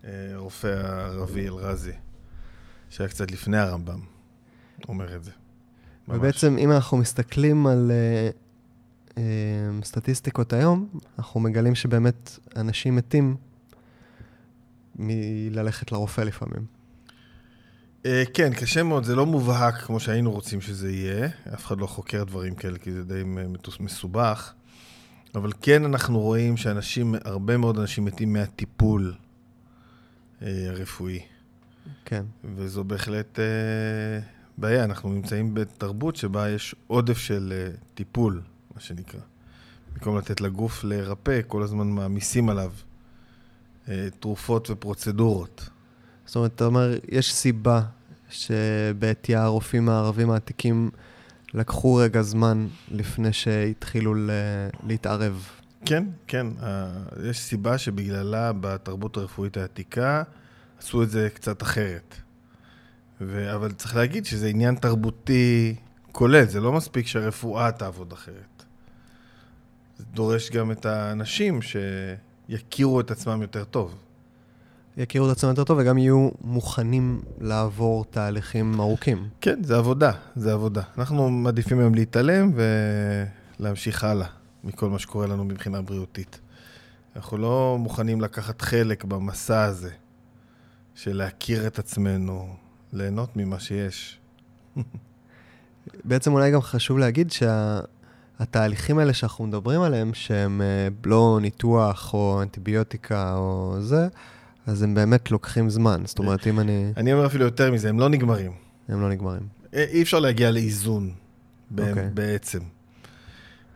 אה, 0.03 0.09
רופא 0.35 0.67
הערבי 0.67 1.47
אלרזי, 1.47 1.93
שהיה 2.89 3.09
קצת 3.09 3.31
לפני 3.31 3.57
הרמב"ם, 3.57 3.99
אומר 4.87 5.15
את 5.15 5.23
זה. 5.23 5.31
ממש. 6.09 6.17
ובעצם, 6.17 6.57
אם 6.57 6.71
אנחנו 6.71 6.97
מסתכלים 6.97 7.67
על 7.67 7.91
אה, 7.91 8.29
אה, 9.17 9.23
סטטיסטיקות 9.83 10.53
היום, 10.53 10.87
אנחנו 11.19 11.39
מגלים 11.39 11.75
שבאמת 11.75 12.39
אנשים 12.55 12.95
מתים 12.95 13.35
מללכת 14.95 15.91
לרופא 15.91 16.21
לפעמים. 16.21 16.65
אה, 18.05 18.23
כן, 18.33 18.53
קשה 18.53 18.83
מאוד, 18.83 19.03
זה 19.03 19.15
לא 19.15 19.25
מובהק 19.25 19.75
כמו 19.75 19.99
שהיינו 19.99 20.31
רוצים 20.31 20.61
שזה 20.61 20.91
יהיה. 20.91 21.29
אף 21.53 21.65
אחד 21.65 21.79
לא 21.79 21.87
חוקר 21.87 22.23
דברים 22.23 22.55
כאלה, 22.55 22.77
כי 22.77 22.91
זה 22.91 23.03
די 23.03 23.23
מסובך. 23.79 24.53
אבל 25.35 25.51
כן 25.61 25.85
אנחנו 25.85 26.19
רואים 26.19 26.57
שאנשים, 26.57 27.15
הרבה 27.25 27.57
מאוד 27.57 27.79
אנשים 27.79 28.05
מתים 28.05 28.33
מהטיפול 28.33 29.13
הרפואי. 30.41 31.19
כן. 32.05 32.23
וזו 32.55 32.83
בהחלט 32.83 33.39
אה, 33.39 33.45
בעיה. 34.59 34.83
אנחנו 34.83 35.09
נמצאים 35.09 35.53
בתרבות 35.53 36.15
שבה 36.15 36.49
יש 36.49 36.75
עודף 36.87 37.17
של 37.17 37.53
אה, 37.55 37.75
טיפול, 37.93 38.41
מה 38.75 38.81
שנקרא. 38.81 39.19
במקום 39.93 40.17
לתת 40.17 40.41
לגוף 40.41 40.83
להירפא, 40.83 41.39
כל 41.47 41.63
הזמן 41.63 41.87
מעמיסים 41.87 42.49
עליו 42.49 42.71
אה, 43.89 44.07
תרופות 44.19 44.69
ופרוצדורות. 44.69 45.69
זאת 46.25 46.35
אומרת, 46.35 46.55
אתה 46.55 46.65
אומר, 46.65 46.93
יש 47.11 47.33
סיבה 47.33 47.81
שבעטייה 48.29 49.43
הרופאים 49.43 49.89
הערבים 49.89 50.31
העתיקים 50.31 50.89
לקחו 51.53 51.95
רגע 51.95 52.21
זמן 52.21 52.67
לפני 52.91 53.33
שהתחילו 53.33 54.13
להתערב. 54.87 55.45
כן, 55.85 56.03
כן. 56.27 56.47
יש 57.23 57.39
סיבה 57.39 57.77
שבגללה 57.77 58.51
בתרבות 58.61 59.17
הרפואית 59.17 59.57
העתיקה 59.57 60.23
עשו 60.79 61.03
את 61.03 61.09
זה 61.09 61.29
קצת 61.33 61.61
אחרת. 61.61 62.15
ו... 63.21 63.55
אבל 63.55 63.71
צריך 63.71 63.95
להגיד 63.95 64.25
שזה 64.25 64.47
עניין 64.47 64.75
תרבותי 64.75 65.75
כולל, 66.11 66.45
זה 66.45 66.59
לא 66.59 66.71
מספיק 66.71 67.07
שהרפואה 67.07 67.71
תעבוד 67.71 68.13
אחרת. 68.13 68.63
זה 69.97 70.03
דורש 70.13 70.51
גם 70.51 70.71
את 70.71 70.85
האנשים 70.85 71.59
שיכירו 71.61 72.99
את 72.99 73.11
עצמם 73.11 73.41
יותר 73.41 73.63
טוב. 73.63 73.95
יכירו 74.97 75.31
את 75.31 75.31
עצמם 75.31 75.49
יותר 75.49 75.63
טוב 75.63 75.77
וגם 75.77 75.97
יהיו 75.97 76.29
מוכנים 76.41 77.21
לעבור 77.41 78.05
תהליכים 78.05 78.79
ארוכים. 78.79 79.29
כן, 79.41 79.63
זה 79.63 79.77
עבודה, 79.77 80.11
זה 80.35 80.53
עבודה. 80.53 80.81
אנחנו 80.97 81.29
מעדיפים 81.29 81.79
היום 81.79 81.95
להתעלם 81.95 82.51
ולהמשיך 83.59 84.03
הלאה 84.03 84.27
מכל 84.63 84.89
מה 84.89 84.99
שקורה 84.99 85.27
לנו 85.27 85.43
מבחינה 85.43 85.81
בריאותית. 85.81 86.39
אנחנו 87.15 87.37
לא 87.37 87.77
מוכנים 87.79 88.21
לקחת 88.21 88.61
חלק 88.61 89.03
במסע 89.03 89.63
הזה 89.63 89.91
של 90.95 91.17
להכיר 91.17 91.67
את 91.67 91.79
עצמנו, 91.79 92.55
ליהנות 92.93 93.29
ממה 93.35 93.59
שיש. 93.59 94.19
בעצם 96.05 96.33
אולי 96.33 96.51
גם 96.51 96.61
חשוב 96.61 96.97
להגיד 96.97 97.31
שהתהליכים 97.31 98.99
האלה 98.99 99.13
שאנחנו 99.13 99.47
מדברים 99.47 99.81
עליהם, 99.81 100.13
שהם 100.13 100.61
אה, 100.61 100.87
לא 101.05 101.39
ניתוח 101.41 102.13
או 102.13 102.41
אנטיביוטיקה 102.41 103.35
או 103.35 103.75
זה, 103.79 104.07
אז 104.67 104.83
הם 104.83 104.93
באמת 104.93 105.31
לוקחים 105.31 105.69
זמן. 105.69 106.01
זאת 106.05 106.19
אומרת, 106.19 106.47
אם 106.47 106.59
אני... 106.59 106.91
אני 106.97 107.13
אומר 107.13 107.25
אפילו 107.25 107.45
יותר 107.45 107.71
מזה, 107.71 107.89
הם 107.89 107.99
לא 107.99 108.09
נגמרים. 108.09 108.51
הם 108.89 109.01
לא 109.01 109.09
נגמרים. 109.09 109.47
אי 109.73 109.83
אי 109.83 110.01
אפשר 110.01 110.19
להגיע 110.19 110.51
לאיזון 110.51 111.11
אוקיי. 111.71 111.93
okay. 111.93 111.97
בעצם. 112.13 112.59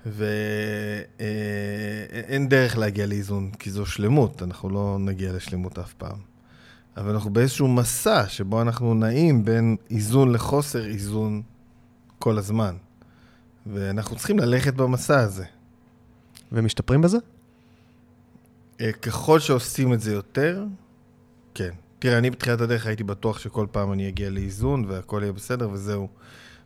ואין 0.05 0.29
דרך 2.49 2.77
להגיע 2.77 3.05
לאיזון, 3.05 3.51
כי 3.59 3.71
זו 3.71 3.85
שלמות, 3.85 4.43
אנחנו 4.43 4.69
לא 4.69 4.97
נגיע 4.99 5.33
לשלמות 5.33 5.79
אף 5.79 5.93
פעם. 5.93 6.32
אבל 6.97 7.09
אנחנו 7.09 7.33
באיזשהו 7.33 7.67
מסע 7.67 8.27
שבו 8.27 8.61
אנחנו 8.61 8.93
נעים 8.93 9.45
בין 9.45 9.75
איזון 9.89 10.31
לחוסר 10.31 10.85
איזון 10.85 11.41
כל 12.19 12.37
הזמן. 12.37 12.75
ואנחנו 13.65 14.15
צריכים 14.15 14.39
ללכת 14.39 14.73
במסע 14.73 15.19
הזה. 15.19 15.45
ומשתפרים 16.51 17.01
בזה? 17.01 17.17
אה, 18.81 18.91
ככל 18.91 19.39
שעושים 19.39 19.93
את 19.93 20.01
זה 20.01 20.13
יותר, 20.13 20.65
כן. 21.53 21.69
תראה, 21.99 22.17
אני 22.17 22.29
בתחילת 22.29 22.61
הדרך 22.61 22.87
הייתי 22.87 23.03
בטוח 23.03 23.39
שכל 23.39 23.67
פעם 23.71 23.93
אני 23.93 24.07
אגיע 24.07 24.29
לאיזון 24.29 24.85
והכל 24.87 25.19
יהיה 25.21 25.33
בסדר 25.33 25.69
וזהו. 25.69 26.07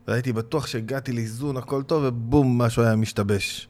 והייתי 0.07 0.33
בטוח 0.33 0.67
שהגעתי 0.67 1.11
לאיזון, 1.11 1.57
הכל 1.57 1.83
טוב, 1.83 2.03
ובום, 2.05 2.61
משהו 2.61 2.83
היה 2.83 2.95
משתבש. 2.95 3.67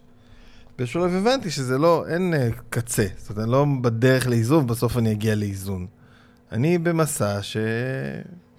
באיזשהו 0.77 1.05
לב 1.05 1.13
הבנתי 1.13 1.51
שזה 1.51 1.77
לא, 1.77 2.07
אין 2.07 2.33
uh, 2.33 2.55
קצה. 2.69 3.07
זאת 3.17 3.29
אומרת, 3.29 3.43
אני 3.43 3.51
לא 3.51 3.65
בדרך 3.81 4.27
לאיזון, 4.27 4.63
ובסוף 4.63 4.97
אני 4.97 5.11
אגיע 5.11 5.35
לאיזון. 5.35 5.87
אני 6.51 6.77
במסע 6.77 7.41
ש... 7.41 7.57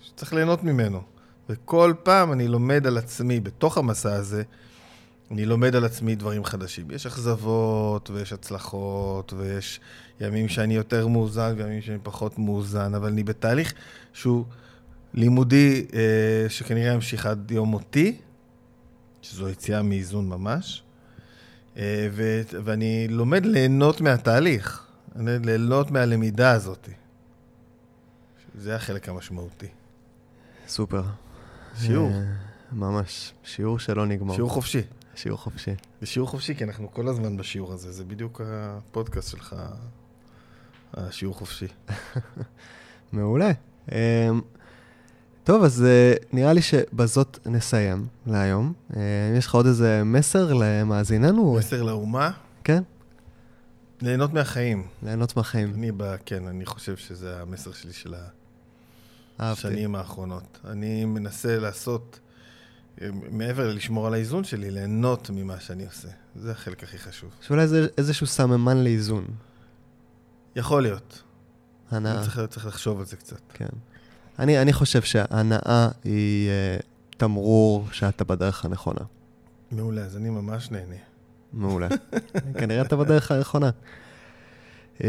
שצריך 0.03 0.33
ליהנות 0.33 0.65
ממנו. 0.65 1.03
וכל 1.49 1.95
פעם 2.03 2.33
אני 2.33 2.49
לומד 2.49 2.87
על 2.87 2.99
עצמי, 2.99 3.41
בתוך 3.41 3.79
המסע 3.79 4.13
הזה, 4.13 4.43
אני 5.31 5.47
לומד 5.47 5.77
על 5.77 5.85
עצמי 5.85 6.15
דברים 6.15 6.45
חדשים. 6.45 6.91
יש 6.91 7.07
אכזבות, 7.07 8.11
ויש 8.11 8.33
הצלחות, 8.33 9.33
ויש 9.33 9.81
ימים 10.21 10.49
שאני 10.49 10.75
יותר 10.75 11.07
מאוזן, 11.07 11.55
וימים 11.57 11.83
שאני 11.83 11.99
פחות 12.03 12.39
מאוזן, 12.39 12.95
אבל 12.95 13.09
אני 13.09 13.25
בתהליך 13.25 13.73
שהוא 14.13 14.45
לימודי, 15.15 15.87
אה, 15.95 16.49
שכנראה 16.49 16.93
ימשיך 16.93 17.27
עד 17.27 17.51
יום 17.51 17.69
מותי, 17.69 18.17
שזו 19.23 19.49
יציאה 19.49 19.83
מאיזון 19.83 20.29
ממש, 20.29 20.83
אה, 21.77 22.09
ו- 22.13 22.43
ואני 22.65 23.09
לומד 23.09 23.47
ליהנות 23.47 24.01
מהתהליך, 24.01 24.87
ליהנות 25.17 25.91
מהלמידה 25.91 26.51
הזאת. 26.53 26.89
זה 28.59 28.77
החלק 28.77 29.09
המשמעותי. 29.09 29.67
סופר. 30.69 31.03
שיעור. 31.81 32.11
אה, 32.11 32.23
ממש. 32.73 33.33
שיעור 33.45 33.79
שלא 33.79 34.07
נגמר. 34.07 34.35
שיעור 34.35 34.51
חופשי. 34.51 34.81
שיעור 35.15 35.39
חופשי. 35.39 35.75
זה 36.01 36.07
שיעור 36.07 36.29
חופשי, 36.29 36.55
כי 36.55 36.65
אנחנו 36.65 36.93
כל 36.93 37.09
הזמן 37.09 37.37
בשיעור 37.37 37.73
הזה, 37.73 37.93
זה 37.93 38.05
בדיוק 38.05 38.41
הפודקאסט 38.45 39.31
שלך, 39.31 39.57
השיעור 40.95 41.35
חופשי. 41.35 41.67
מעולה. 43.13 43.51
אה, 43.93 44.31
טוב, 45.45 45.65
אז 45.65 45.85
אה, 45.85 46.15
נראה 46.33 46.53
לי 46.53 46.63
שבזאת 46.63 47.39
נסיים 47.47 48.07
להיום. 48.27 48.73
אה, 48.97 49.01
יש 49.39 49.47
לך 49.47 49.55
עוד 49.55 49.67
איזה 49.67 50.03
מסר 50.05 50.53
למאזיננו? 50.53 51.55
מסר 51.55 51.83
לאומה, 51.83 52.31
כן, 52.65 52.83
ליהנות 54.03 54.33
מהחיים. 54.33 54.87
ליהנות 55.03 55.37
מהחיים. 55.37 55.75
אני, 55.75 55.93
ב, 55.97 56.17
כן, 56.27 56.47
אני 56.47 56.67
חושב 56.67 56.97
שזה 56.97 57.43
המסר 57.43 57.73
שלי 57.73 57.93
של 57.93 58.15
אהבתי. 59.41 59.67
השנים 59.69 59.95
האחרונות. 59.95 60.59
אני 60.65 61.05
מנסה 61.05 61.59
לעשות, 61.59 62.21
אה, 63.03 63.09
מעבר 63.31 63.69
ללשמור 63.69 64.07
על 64.07 64.15
האיזון 64.15 64.45
שלי, 64.45 64.71
ליהנות 64.71 65.31
ממה 65.31 65.61
שאני 65.61 65.87
עושה. 65.87 66.09
זה 66.37 66.51
החלק 66.51 66.83
הכי 66.83 66.99
חשוב. 66.99 67.31
שאולי 67.41 67.69
זה 67.69 67.87
איזשהו 67.99 68.27
סממן 68.27 68.85
לאיזון. 68.85 69.25
יכול 70.57 70.83
להיות. 70.83 71.23
הנאה. 71.91 72.23
צריך, 72.23 72.41
צריך 72.51 72.67
לחשוב 72.67 73.01
על 73.01 73.07
זה 73.07 73.17
קצת. 73.17 73.41
כן. 73.55 73.69
אני, 74.39 74.63
אני 74.63 74.73
חושב 74.73 75.03
שההנאה 75.03 75.89
היא 76.05 76.49
uh, 76.49 76.83
תמרור 77.17 77.87
שאתה 77.93 78.25
בדרך 78.25 78.65
הנכונה. 78.65 79.01
מעולה, 79.71 80.03
אז 80.03 80.17
אני 80.17 80.31
ממש 80.31 80.71
נהנה. 80.71 80.95
מעולה. 81.53 81.89
כנראה 82.59 82.83
אתה 82.83 82.97
בדרך 82.97 83.31
הנכונה. 83.33 83.71
Uh, 84.99 85.03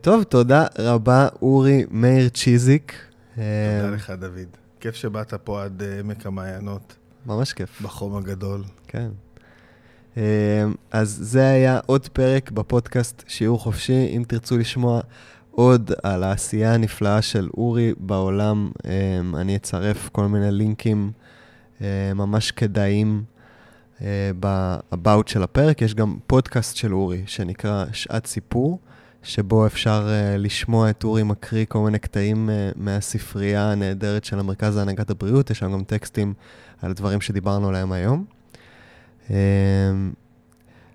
טוב, 0.00 0.22
תודה 0.22 0.66
רבה, 0.78 1.28
אורי 1.42 1.84
מאיר 1.90 2.28
צ'יזיק. 2.28 3.07
תודה 3.38 3.94
לך, 3.94 4.10
דוד. 4.10 4.56
כיף 4.80 4.94
שבאת 4.94 5.34
פה 5.34 5.64
עד 5.64 5.82
אה, 5.82 5.98
עמק 5.98 6.26
המעיינות, 6.26 6.96
ממש 7.26 7.52
כיף. 7.52 7.80
בחום 7.82 8.16
הגדול. 8.16 8.64
כן. 8.88 9.08
Uh, 10.14 10.18
אז 10.90 11.18
זה 11.22 11.48
היה 11.48 11.80
עוד 11.86 12.08
פרק 12.08 12.50
בפודקאסט 12.50 13.24
שיעור 13.26 13.60
חופשי. 13.60 14.16
אם 14.16 14.22
תרצו 14.28 14.58
לשמוע 14.58 15.00
עוד 15.50 15.90
על 16.02 16.22
העשייה 16.22 16.74
הנפלאה 16.74 17.22
של 17.22 17.48
אורי 17.56 17.94
בעולם, 17.98 18.70
um, 18.78 18.86
אני 19.36 19.56
אצרף 19.56 20.08
כל 20.12 20.26
מיני 20.26 20.50
לינקים 20.50 21.12
ממש 22.14 22.50
כדאיים 22.50 23.24
באבאוט 24.40 25.28
של 25.28 25.42
הפרק 25.42 25.82
יש 25.82 25.94
גם 25.94 26.16
פודקאסט 26.26 26.76
של 26.76 26.94
אורי, 26.94 27.22
שנקרא 27.26 27.84
שעת 27.92 28.26
סיפור, 28.26 28.78
שבו 29.22 29.66
אפשר 29.66 30.08
uh, 30.08 30.38
לשמוע 30.38 30.90
את 30.90 31.04
אורי 31.04 31.22
מקריא 31.22 31.64
כל 31.68 31.78
מיני 31.78 31.98
קטעים 31.98 32.48
uh, 32.48 32.52
מהספרייה 32.76 33.72
הנהדרת 33.72 34.24
של 34.24 34.38
המרכז 34.38 34.76
להנהגת 34.76 35.10
הבריאות, 35.10 35.50
יש 35.50 35.58
שם 35.58 35.72
גם 35.72 35.84
טקסטים 35.84 36.34
על 36.82 36.92
דברים 36.92 37.20
שדיברנו 37.20 37.68
עליהם 37.68 37.92
היום. 37.92 38.24
Uh, 39.28 39.32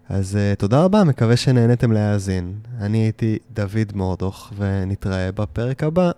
אז 0.10 0.38
uh, 0.38 0.60
תודה 0.60 0.84
רבה, 0.84 1.04
מקווה 1.04 1.38
שנהניתם 1.38 1.92
להאזין. 1.92 2.54
אני 2.80 2.98
הייתי 2.98 3.38
דוד 3.54 3.92
מורדוך, 3.96 4.54
ונתראה 4.58 5.32
בפרק 5.32 5.84
הבא. 5.84 6.12